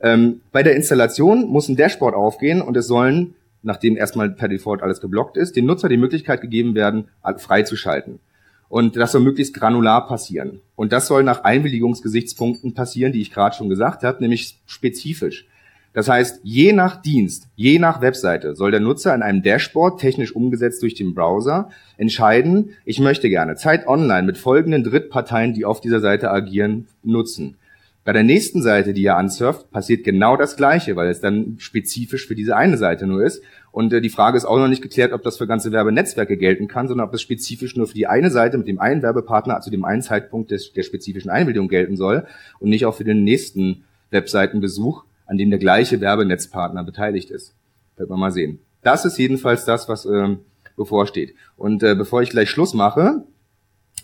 Ähm, 0.01 0.41
bei 0.51 0.63
der 0.63 0.75
Installation 0.75 1.47
muss 1.47 1.69
ein 1.69 1.75
Dashboard 1.75 2.15
aufgehen 2.15 2.61
und 2.61 2.75
es 2.75 2.88
sollen 2.88 3.36
nachdem 3.63 3.97
erstmal 3.97 4.29
per 4.29 4.49
Default 4.49 4.84
alles 4.84 5.01
geblockt 5.01 5.38
ist, 5.38 5.55
dem 5.55 5.65
Nutzer 5.65 5.89
die 5.89 5.97
Möglichkeit 5.97 6.41
gegeben 6.41 6.75
werden, 6.75 7.07
freizuschalten. 7.38 8.19
Und 8.74 8.95
das 8.95 9.11
soll 9.11 9.21
möglichst 9.21 9.53
granular 9.53 10.07
passieren. 10.07 10.59
Und 10.76 10.91
das 10.93 11.05
soll 11.05 11.21
nach 11.21 11.43
Einwilligungsgesichtspunkten 11.43 12.74
passieren, 12.74 13.13
die 13.13 13.21
ich 13.21 13.30
gerade 13.30 13.55
schon 13.55 13.69
gesagt 13.69 14.01
habe, 14.01 14.19
nämlich 14.19 14.57
spezifisch. 14.65 15.45
Das 15.93 16.09
heißt, 16.09 16.39
je 16.41 16.74
nach 16.74 16.99
Dienst, 16.99 17.49
je 17.55 17.78
nach 17.78 18.01
Webseite 18.01 18.55
soll 18.55 18.71
der 18.71 18.80
Nutzer 18.80 19.13
in 19.13 19.21
einem 19.21 19.43
Dashboard, 19.43 20.01
technisch 20.01 20.36
umgesetzt 20.36 20.82
durch 20.82 20.95
den 20.95 21.13
Browser, 21.13 21.69
entscheiden, 21.97 22.71
ich 22.84 22.99
möchte 22.99 23.30
gerne 23.30 23.57
Zeit 23.57 23.86
online 23.86 24.24
mit 24.24 24.39
folgenden 24.39 24.84
Drittparteien, 24.84 25.53
die 25.53 25.65
auf 25.65 25.80
dieser 25.80 25.99
Seite 25.99 26.32
agieren, 26.32 26.88
nutzen. 27.03 27.57
Bei 28.06 28.12
der 28.12 28.24
nächsten 28.24 28.62
Seite, 28.62 28.93
die 28.93 29.04
ihr 29.04 29.16
ansurft, 29.16 29.72
passiert 29.72 30.04
genau 30.04 30.36
das 30.36 30.58
Gleiche, 30.58 30.97
weil 30.97 31.08
es 31.08 31.22
dann 31.22 31.56
spezifisch 31.60 32.28
für 32.28 32.36
diese 32.36 32.58
eine 32.58 32.78
Seite 32.78 33.08
nur 33.08 33.24
ist. 33.24 33.41
Und 33.72 33.93
äh, 33.93 34.01
die 34.01 34.10
Frage 34.10 34.36
ist 34.36 34.43
auch 34.43 34.58
noch 34.58 34.68
nicht 34.68 34.82
geklärt, 34.82 35.14
ob 35.14 35.24
das 35.24 35.38
für 35.38 35.47
ganze 35.47 35.72
Werbenetzwerke 35.72 36.36
gelten 36.36 36.68
kann, 36.68 36.89
sondern 36.89 37.06
ob 37.08 37.14
das 37.14 37.22
spezifisch 37.22 37.78
nur 37.78 37.88
für 37.88 37.93
die 37.93 38.08
eine 38.08 38.30
Seite 38.30 38.58
mit 38.58 38.68
dem 38.68 38.80
einen 38.80 39.01
Werbepartner 39.01 39.62
zu 39.62 39.70
dem 39.70 39.86
einen 39.86 40.01
Zeitpunkt 40.01 40.51
des, 40.51 40.74
der 40.74 40.84
spezifischen 40.84 41.32
Einbildung 41.32 41.70
gelten 41.70 41.95
soll 41.95 42.28
und 42.60 42.70
nicht 42.70 42.86
auch 42.86 42.95
für 42.95 43.06
den 43.06 43.24
nächsten 43.24 43.86
Webseitenbesuch, 44.12 45.06
an 45.26 45.38
dem 45.38 45.49
der 45.49 45.60
gleiche 45.60 46.01
Werbenetzpartner 46.01 46.84
beteiligt 46.84 47.32
ist. 47.32 47.54
Wird 47.95 48.10
man 48.10 48.20
mal 48.20 48.32
sehen. 48.32 48.60
Das 48.82 49.06
ist 49.06 49.18
jedenfalls 49.18 49.64
das, 49.64 49.88
was 49.88 50.06
ähm, 50.06 50.39
bevorsteht. 50.76 51.36
Und 51.56 51.84
äh, 51.84 51.95
bevor 51.95 52.22
ich 52.22 52.32
gleich 52.32 52.49
Schluss 52.49 52.74
mache, 52.74 53.24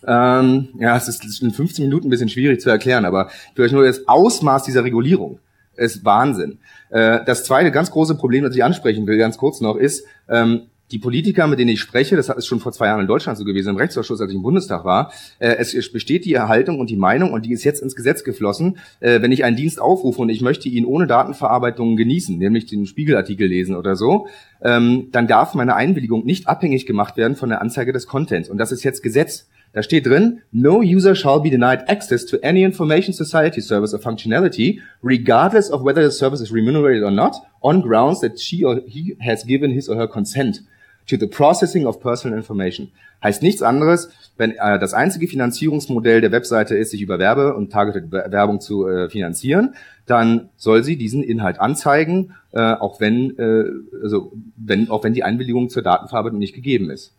ähm, 0.08 0.70
ja, 0.80 0.98
es 0.98 1.08
ist 1.08 1.42
in 1.42 1.52
15 1.52 1.86
Minuten 1.86 2.08
ein 2.08 2.10
bisschen 2.10 2.30
schwierig 2.30 2.62
zu 2.62 2.70
erklären, 2.70 3.06
aber 3.06 3.30
euch 3.58 3.72
nur 3.72 3.86
das 3.86 4.08
Ausmaß 4.08 4.64
dieser 4.64 4.84
Regulierung 4.84 5.40
ist 5.76 6.06
Wahnsinn. 6.06 6.60
Äh, 6.90 7.20
das 7.26 7.44
zweite 7.44 7.72
ganz 7.72 7.92
große 7.92 8.16
Problem, 8.16 8.44
das 8.44 8.56
ich 8.56 8.64
ansprechen 8.64 9.08
will, 9.08 9.18
ganz 9.18 9.38
kurz 9.38 9.62
noch, 9.62 9.76
ist, 9.76 10.06
ähm, 10.28 10.64
die 10.92 11.00
Politiker, 11.00 11.46
mit 11.46 11.60
denen 11.60 11.70
ich 11.70 11.80
spreche, 11.80 12.16
das 12.16 12.30
ist 12.30 12.48
schon 12.48 12.60
vor 12.60 12.72
zwei 12.72 12.88
Jahren 12.88 13.02
in 13.02 13.08
Deutschland 13.08 13.38
so 13.38 13.46
gewesen, 13.46 13.70
im 13.70 13.76
Rechtsausschuss, 13.76 14.22
als 14.22 14.32
ich 14.32 14.36
im 14.36 14.42
Bundestag 14.42 14.86
war, 14.86 15.12
äh, 15.38 15.56
es 15.60 15.92
besteht 15.92 16.26
die 16.26 16.34
Erhaltung 16.34 16.80
und 16.80 16.90
die 16.90 16.98
Meinung, 16.98 17.32
und 17.32 17.46
die 17.46 17.54
ist 17.54 17.64
jetzt 17.64 17.82
ins 17.82 17.96
Gesetz 17.96 18.24
geflossen, 18.24 18.78
äh, 19.00 19.22
wenn 19.22 19.32
ich 19.32 19.44
einen 19.44 19.56
Dienst 19.56 19.80
aufrufe 19.80 20.22
und 20.22 20.30
ich 20.30 20.42
möchte 20.42 20.68
ihn 20.68 20.86
ohne 20.86 21.06
Datenverarbeitung 21.06 21.96
genießen, 21.96 22.38
nämlich 22.38 22.66
den 22.66 22.86
Spiegelartikel 22.86 23.48
lesen 23.48 23.76
oder 23.76 23.96
so, 23.96 24.28
ähm, 24.64 25.10
dann 25.12 25.28
darf 25.28 25.54
meine 25.54 25.76
Einwilligung 25.76 26.26
nicht 26.26 26.48
abhängig 26.48 26.86
gemacht 26.86 27.18
werden 27.18 27.36
von 27.36 27.50
der 27.50 27.62
Anzeige 27.62 27.94
des 27.94 28.08
Contents. 28.08 28.50
Und 28.50 28.58
das 28.58 28.72
ist 28.72 28.84
jetzt 28.84 29.04
Gesetz. 29.04 29.48
Da 29.72 29.84
steht 29.84 30.08
drin, 30.08 30.42
no 30.52 30.82
user 30.82 31.16
shall 31.16 31.42
be 31.42 31.50
denied 31.50 31.88
access 31.88 32.26
to 32.26 32.38
any 32.42 32.64
information 32.64 33.14
society 33.14 33.62
service 33.62 33.94
or 33.94 34.00
functionality, 34.00 34.82
regardless 35.04 35.70
of 35.70 35.84
whether 35.84 36.04
the 36.04 36.12
service 36.12 36.42
is 36.42 36.52
remunerated 36.52 37.04
or 37.04 37.12
not, 37.12 37.36
on 37.62 37.82
grounds 37.82 38.20
that 38.22 38.40
she 38.40 38.66
or 38.66 38.82
he 38.88 39.16
has 39.20 39.46
given 39.46 39.72
his 39.72 39.88
or 39.88 39.96
her 39.96 40.08
consent 40.08 40.62
to 41.08 41.18
the 41.18 41.28
processing 41.28 41.86
of 41.86 42.00
personal 42.00 42.38
information. 42.38 42.92
Heißt 43.22 43.44
nichts 43.44 43.62
anderes, 43.62 44.10
wenn 44.38 44.52
äh, 44.52 44.80
das 44.80 44.94
einzige 44.94 45.28
Finanzierungsmodell 45.28 46.22
der 46.22 46.32
Webseite 46.32 46.76
ist, 46.76 46.92
sich 46.92 47.02
über 47.02 47.20
Werbe 47.20 47.54
und 47.54 47.72
Targeted 47.72 48.12
Werbung 48.12 48.62
zu 48.62 48.88
äh, 48.88 49.10
finanzieren, 49.10 49.76
dann 50.06 50.50
soll 50.56 50.84
sie 50.84 50.96
diesen 50.96 51.22
Inhalt 51.22 51.60
anzeigen, 51.60 52.34
äh, 52.54 52.60
auch 52.60 53.02
wenn, 53.02 53.38
äh, 53.38 53.66
also 54.02 54.32
wenn, 54.56 54.90
auch 54.90 55.04
wenn 55.04 55.14
die 55.14 55.24
Einwilligung 55.24 55.70
zur 55.70 55.84
Datenverarbeitung 55.84 56.40
nicht 56.40 56.56
gegeben 56.56 56.90
ist. 56.90 57.12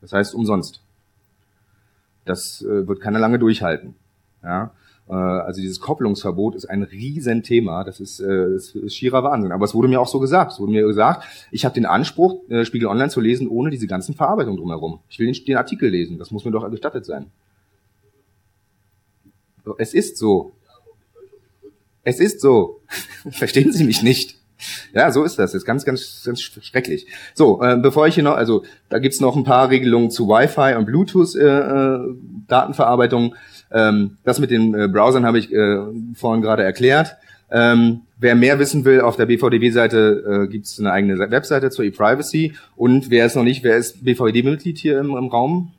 Das 0.00 0.12
heißt 0.12 0.34
umsonst. 0.34 0.80
Das 2.24 2.62
äh, 2.62 2.86
wird 2.86 3.00
keiner 3.00 3.18
lange 3.18 3.38
durchhalten. 3.38 3.94
Ja? 4.42 4.72
Äh, 5.08 5.12
also 5.12 5.60
dieses 5.60 5.80
Kopplungsverbot 5.80 6.54
ist 6.54 6.66
ein 6.66 6.82
Riesenthema. 6.82 7.84
Das 7.84 8.00
ist, 8.00 8.20
äh, 8.20 8.52
das 8.54 8.74
ist 8.74 8.96
schierer 8.96 9.22
Wahnsinn. 9.22 9.52
Aber 9.52 9.64
es 9.64 9.74
wurde 9.74 9.88
mir 9.88 10.00
auch 10.00 10.08
so 10.08 10.20
gesagt. 10.20 10.52
Es 10.52 10.60
wurde 10.60 10.72
mir 10.72 10.86
gesagt, 10.86 11.24
ich 11.50 11.64
habe 11.64 11.74
den 11.74 11.86
Anspruch, 11.86 12.48
äh, 12.48 12.64
Spiegel 12.64 12.88
Online 12.88 13.10
zu 13.10 13.20
lesen, 13.20 13.48
ohne 13.48 13.70
diese 13.70 13.86
ganzen 13.86 14.14
Verarbeitungen 14.14 14.58
drumherum. 14.58 15.00
Ich 15.08 15.18
will 15.18 15.30
den, 15.30 15.44
den 15.44 15.56
Artikel 15.56 15.90
lesen. 15.90 16.18
Das 16.18 16.30
muss 16.30 16.44
mir 16.44 16.50
doch 16.50 16.68
gestattet 16.70 17.04
sein. 17.04 17.26
Es 19.78 19.94
ist 19.94 20.18
so. 20.18 20.52
Es 22.02 22.20
ist 22.20 22.40
so. 22.40 22.80
Verstehen 23.30 23.72
Sie 23.72 23.84
mich 23.84 24.02
nicht? 24.02 24.38
Ja, 24.94 25.10
so 25.10 25.24
ist 25.24 25.38
das. 25.38 25.52
Das 25.52 25.62
ist 25.62 25.66
ganz, 25.66 25.84
ganz, 25.84 26.22
ganz 26.24 26.40
schrecklich. 26.40 27.06
So, 27.34 27.62
äh, 27.62 27.76
bevor 27.76 28.06
ich 28.06 28.14
hier 28.14 28.24
noch, 28.24 28.36
also 28.36 28.64
da 28.88 28.98
gibt's 28.98 29.20
noch 29.20 29.36
ein 29.36 29.44
paar 29.44 29.68
Regelungen 29.70 30.10
zu 30.10 30.28
Wi-Fi 30.28 30.76
und 30.76 30.86
Bluetooth-Datenverarbeitung. 30.86 33.30
Äh, 33.32 33.34
äh 33.34 33.38
ähm, 33.74 34.16
das 34.24 34.38
mit 34.38 34.50
den 34.50 34.74
äh, 34.74 34.88
Browsern 34.88 35.26
habe 35.26 35.38
ich 35.38 35.52
äh, 35.52 35.78
vorhin 36.14 36.42
gerade 36.42 36.62
erklärt. 36.62 37.16
Ähm, 37.50 38.02
wer 38.18 38.34
mehr 38.34 38.58
wissen 38.58 38.84
will, 38.84 39.00
auf 39.00 39.16
der 39.16 39.26
BVDW-Seite 39.26 40.44
äh, 40.44 40.48
gibt's 40.50 40.78
eine 40.78 40.92
eigene 40.92 41.18
Webseite 41.18 41.70
zur 41.70 41.84
E-Privacy. 41.84 42.54
Und 42.76 43.10
wer 43.10 43.26
ist 43.26 43.36
noch 43.36 43.44
nicht, 43.44 43.64
wer 43.64 43.76
ist 43.76 44.04
BVD-Mitglied 44.04 44.78
hier 44.78 44.98
im, 44.98 45.16
im 45.16 45.26
Raum? 45.26 45.72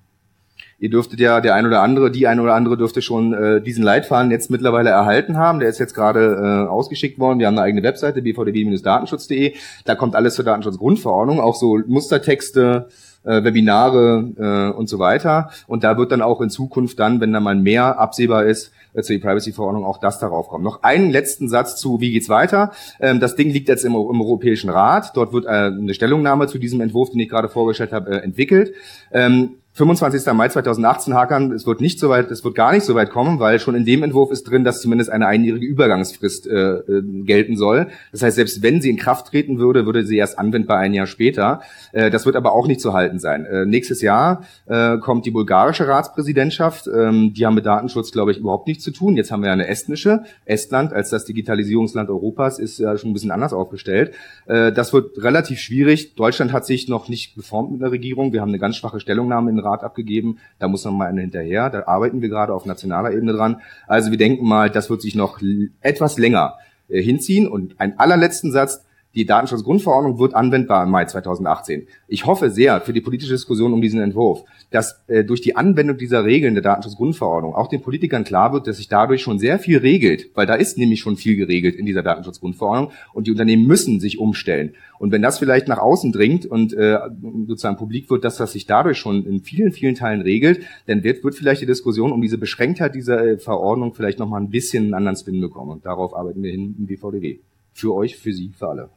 Ihr 0.77 0.89
dürftet 0.89 1.19
ja, 1.19 1.39
der 1.39 1.55
ein 1.55 1.65
oder 1.65 1.81
andere, 1.81 2.11
die 2.11 2.27
ein 2.27 2.39
oder 2.39 2.53
andere 2.53 2.77
dürfte 2.77 3.01
schon 3.01 3.33
äh, 3.33 3.61
diesen 3.61 3.83
Leitfaden 3.83 4.29
jetzt 4.29 4.51
mittlerweile 4.51 4.89
erhalten 4.89 5.37
haben. 5.37 5.59
Der 5.59 5.69
ist 5.69 5.79
jetzt 5.79 5.93
gerade 5.93 6.35
äh, 6.35 6.69
ausgeschickt 6.69 7.17
worden. 7.17 7.39
Wir 7.39 7.47
haben 7.47 7.57
eine 7.57 7.65
eigene 7.65 7.83
Webseite, 7.83 8.21
bvdb-datenschutz.de. 8.21 9.53
Da 9.85 9.95
kommt 9.95 10.15
alles 10.15 10.35
zur 10.35 10.43
Datenschutzgrundverordnung, 10.43 11.39
auch 11.39 11.55
so 11.55 11.79
Mustertexte, 11.87 12.89
äh, 13.23 13.43
Webinare 13.43 14.71
äh, 14.73 14.77
und 14.77 14.89
so 14.89 14.99
weiter. 14.99 15.49
Und 15.67 15.83
da 15.83 15.97
wird 15.97 16.11
dann 16.11 16.21
auch 16.21 16.41
in 16.41 16.49
Zukunft 16.49 16.99
dann, 16.99 17.21
wenn 17.21 17.33
da 17.33 17.39
mal 17.39 17.55
mehr 17.55 17.97
absehbar 17.97 18.45
ist, 18.45 18.71
äh, 18.93 19.01
zur 19.01 19.15
E-Privacy-Verordnung 19.15 19.85
auch 19.85 19.97
das 19.97 20.19
darauf 20.19 20.49
kommen. 20.49 20.63
Noch 20.63 20.83
einen 20.83 21.09
letzten 21.09 21.49
Satz 21.49 21.77
zu, 21.77 22.01
wie 22.01 22.11
geht's 22.11 22.29
weiter? 22.29 22.71
Ähm, 22.99 23.19
das 23.19 23.35
Ding 23.35 23.49
liegt 23.49 23.69
jetzt 23.69 23.85
im, 23.85 23.93
im 23.93 24.21
Europäischen 24.21 24.69
Rat. 24.69 25.15
Dort 25.15 25.33
wird 25.33 25.45
äh, 25.45 25.49
eine 25.49 25.93
Stellungnahme 25.93 26.47
zu 26.47 26.57
diesem 26.57 26.81
Entwurf, 26.81 27.11
den 27.11 27.19
ich 27.19 27.29
gerade 27.29 27.49
vorgestellt 27.49 27.93
habe, 27.93 28.11
äh, 28.11 28.17
entwickelt. 28.17 28.73
Ähm, 29.11 29.55
25. 29.75 30.31
Mai 30.33 30.47
2018 30.47 31.13
Hakan, 31.13 31.51
es 31.51 31.67
wird 31.67 31.81
nicht 31.81 31.99
so 31.99 32.07
weit, 32.07 32.31
es 32.31 32.45
wird 32.45 32.55
gar 32.55 32.71
nicht 32.71 32.85
so 32.85 32.95
weit 32.95 33.09
kommen, 33.09 33.41
weil 33.41 33.59
schon 33.59 33.75
in 33.75 33.83
dem 33.83 34.03
Entwurf 34.03 34.31
ist 34.31 34.43
drin, 34.49 34.63
dass 34.63 34.79
zumindest 34.79 35.09
eine 35.09 35.27
einjährige 35.27 35.65
Übergangsfrist 35.65 36.47
äh, 36.47 36.75
äh, 36.77 37.01
gelten 37.25 37.57
soll. 37.57 37.87
Das 38.13 38.23
heißt, 38.23 38.37
selbst 38.37 38.63
wenn 38.63 38.79
sie 38.79 38.89
in 38.89 38.95
Kraft 38.95 39.27
treten 39.27 39.59
würde, 39.59 39.85
würde 39.85 40.05
sie 40.05 40.15
erst 40.15 40.39
anwendbar 40.39 40.77
ein 40.77 40.93
Jahr 40.93 41.07
später. 41.07 41.59
Äh, 41.91 42.09
das 42.09 42.25
wird 42.25 42.37
aber 42.37 42.53
auch 42.53 42.67
nicht 42.67 42.79
zu 42.79 42.93
halten 42.93 43.19
sein. 43.19 43.43
Äh, 43.43 43.65
nächstes 43.65 44.01
Jahr 44.01 44.43
äh, 44.65 44.97
kommt 44.99 45.25
die 45.25 45.31
bulgarische 45.31 45.89
Ratspräsidentschaft. 45.89 46.87
Ähm, 46.87 47.33
die 47.33 47.45
haben 47.45 47.55
mit 47.55 47.65
Datenschutz, 47.65 48.13
glaube 48.13 48.31
ich, 48.31 48.37
überhaupt 48.37 48.67
nichts 48.67 48.85
zu 48.85 48.91
tun. 48.91 49.17
Jetzt 49.17 49.29
haben 49.29 49.43
wir 49.43 49.51
eine 49.51 49.67
estnische. 49.67 50.23
Estland 50.45 50.93
als 50.93 51.09
das 51.09 51.25
Digitalisierungsland 51.25 52.09
Europas 52.09 52.59
ist 52.59 52.79
ja 52.79 52.97
schon 52.97 53.09
ein 53.09 53.13
bisschen 53.13 53.31
anders 53.31 53.51
aufgestellt. 53.51 54.13
Äh, 54.45 54.71
das 54.71 54.93
wird 54.93 55.21
relativ 55.21 55.59
schwierig. 55.59 56.15
Deutschland 56.15 56.53
hat 56.53 56.65
sich 56.65 56.87
noch 56.87 57.09
nicht 57.09 57.35
geformt 57.35 57.73
mit 57.73 57.81
der 57.81 57.91
Regierung. 57.91 58.31
Wir 58.31 58.39
haben 58.39 58.49
eine 58.51 58.59
ganz 58.59 58.77
schwache 58.77 59.01
Stellungnahme 59.01 59.51
in 59.51 59.64
Rat 59.65 59.83
abgegeben. 59.83 60.37
Da 60.59 60.67
muss 60.67 60.85
noch 60.85 60.91
mal 60.91 61.07
eine 61.07 61.21
hinterher. 61.21 61.69
Da 61.69 61.83
arbeiten 61.87 62.21
wir 62.21 62.29
gerade 62.29 62.53
auf 62.53 62.65
nationaler 62.65 63.11
Ebene 63.11 63.33
dran. 63.33 63.61
Also 63.87 64.11
wir 64.11 64.17
denken 64.17 64.47
mal, 64.47 64.69
das 64.69 64.89
wird 64.89 65.01
sich 65.01 65.15
noch 65.15 65.39
etwas 65.81 66.17
länger 66.17 66.55
äh, 66.87 67.01
hinziehen. 67.01 67.47
Und 67.47 67.79
ein 67.79 67.99
allerletzten 67.99 68.51
Satz. 68.51 68.84
Die 69.15 69.25
Datenschutzgrundverordnung 69.25 70.19
wird 70.19 70.33
anwendbar 70.33 70.83
im 70.83 70.89
Mai 70.89 71.05
2018. 71.05 71.87
Ich 72.09 72.25
hoffe 72.25 72.49
sehr 72.49 72.81
für 72.81 72.91
die 72.91 72.99
politische 72.99 73.31
Diskussion 73.31 73.71
um 73.71 73.79
diesen 73.81 74.01
Entwurf, 74.01 74.43
dass 74.71 75.05
äh, 75.07 75.23
durch 75.23 75.39
die 75.39 75.55
Anwendung 75.55 75.97
dieser 75.97 76.25
Regeln 76.25 76.53
der 76.53 76.63
Datenschutzgrundverordnung 76.63 77.55
auch 77.55 77.67
den 77.67 77.81
Politikern 77.81 78.25
klar 78.25 78.51
wird, 78.51 78.67
dass 78.67 78.75
sich 78.75 78.89
dadurch 78.89 79.21
schon 79.21 79.39
sehr 79.39 79.57
viel 79.57 79.77
regelt, 79.77 80.31
weil 80.35 80.45
da 80.45 80.55
ist 80.55 80.77
nämlich 80.77 80.99
schon 80.99 81.15
viel 81.15 81.37
geregelt 81.37 81.75
in 81.75 81.85
dieser 81.85 82.03
Datenschutzgrundverordnung 82.03 82.91
und 83.13 83.27
die 83.27 83.31
Unternehmen 83.31 83.65
müssen 83.65 84.01
sich 84.01 84.19
umstellen. 84.19 84.73
Und 84.99 85.13
wenn 85.13 85.21
das 85.21 85.39
vielleicht 85.39 85.69
nach 85.69 85.79
außen 85.79 86.11
dringt 86.11 86.45
und 86.45 86.73
äh, 86.73 86.99
sozusagen 87.47 87.77
publik 87.77 88.09
wird, 88.09 88.25
dass 88.25 88.35
das 88.35 88.51
sich 88.51 88.65
dadurch 88.65 88.97
schon 88.97 89.25
in 89.25 89.39
vielen, 89.39 89.71
vielen 89.71 89.95
Teilen 89.95 90.19
regelt, 90.19 90.59
dann 90.87 91.05
wird, 91.05 91.23
wird 91.23 91.35
vielleicht 91.35 91.61
die 91.61 91.65
Diskussion 91.65 92.11
um 92.11 92.21
diese 92.21 92.37
Beschränktheit 92.37 92.95
dieser 92.95 93.25
äh, 93.25 93.37
Verordnung 93.37 93.93
vielleicht 93.93 94.19
nochmal 94.19 94.41
ein 94.41 94.49
bisschen 94.49 94.83
einen 94.83 94.93
anderen 94.93 95.15
Spin 95.15 95.39
bekommen. 95.39 95.71
Und 95.71 95.85
darauf 95.85 96.13
arbeiten 96.13 96.43
wir 96.43 96.51
hin 96.51 96.75
im 96.77 96.85
BVDW. 96.85 97.39
Für 97.73 97.93
euch, 97.93 98.17
für 98.17 98.33
Sie, 98.33 98.51
für 98.57 98.67
alle. 98.67 98.89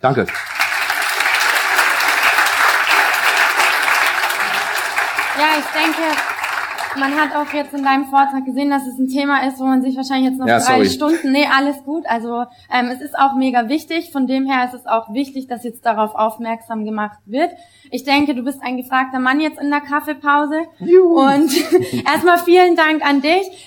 Danke. 0.00 0.26
Ja, 5.38 5.44
ich 5.58 5.66
denke, 5.66 6.02
man 6.98 7.14
hat 7.20 7.34
auch 7.36 7.52
jetzt 7.52 7.72
in 7.72 7.84
deinem 7.84 8.06
Vortrag 8.06 8.44
gesehen, 8.44 8.70
dass 8.70 8.86
es 8.86 8.98
ein 8.98 9.08
Thema 9.08 9.46
ist, 9.46 9.58
wo 9.60 9.64
man 9.64 9.82
sich 9.82 9.96
wahrscheinlich 9.96 10.30
jetzt 10.30 10.38
noch 10.40 10.46
Ja, 10.48 10.58
drei 10.58 10.84
sorry. 10.84 10.90
Stunden, 10.90 11.32
nee, 11.32 11.46
alles 11.46 11.84
gut. 11.84 12.04
Also 12.08 12.44
ähm, 12.72 12.86
es 12.92 13.00
ist 13.00 13.16
auch 13.16 13.34
mega 13.36 13.68
wichtig. 13.68 14.10
Von 14.10 14.26
dem 14.26 14.46
her 14.46 14.64
ist 14.64 14.74
es 14.74 14.86
auch 14.86 15.12
wichtig, 15.12 15.46
dass 15.46 15.62
jetzt 15.64 15.86
darauf 15.86 16.14
aufmerksam 16.14 16.84
gemacht 16.84 17.18
wird. 17.26 17.50
Ich 17.90 18.04
denke, 18.04 18.34
du 18.34 18.42
bist 18.42 18.60
ein 18.62 18.76
gefragter 18.76 19.18
Mann 19.20 19.40
jetzt 19.40 19.60
in 19.60 19.70
der 19.70 19.80
Kaffeepause. 19.80 20.62
Und 20.80 21.52
erstmal 22.06 22.38
vielen 22.38 22.74
Dank 22.74 23.04
an 23.06 23.20
dich. 23.22 23.48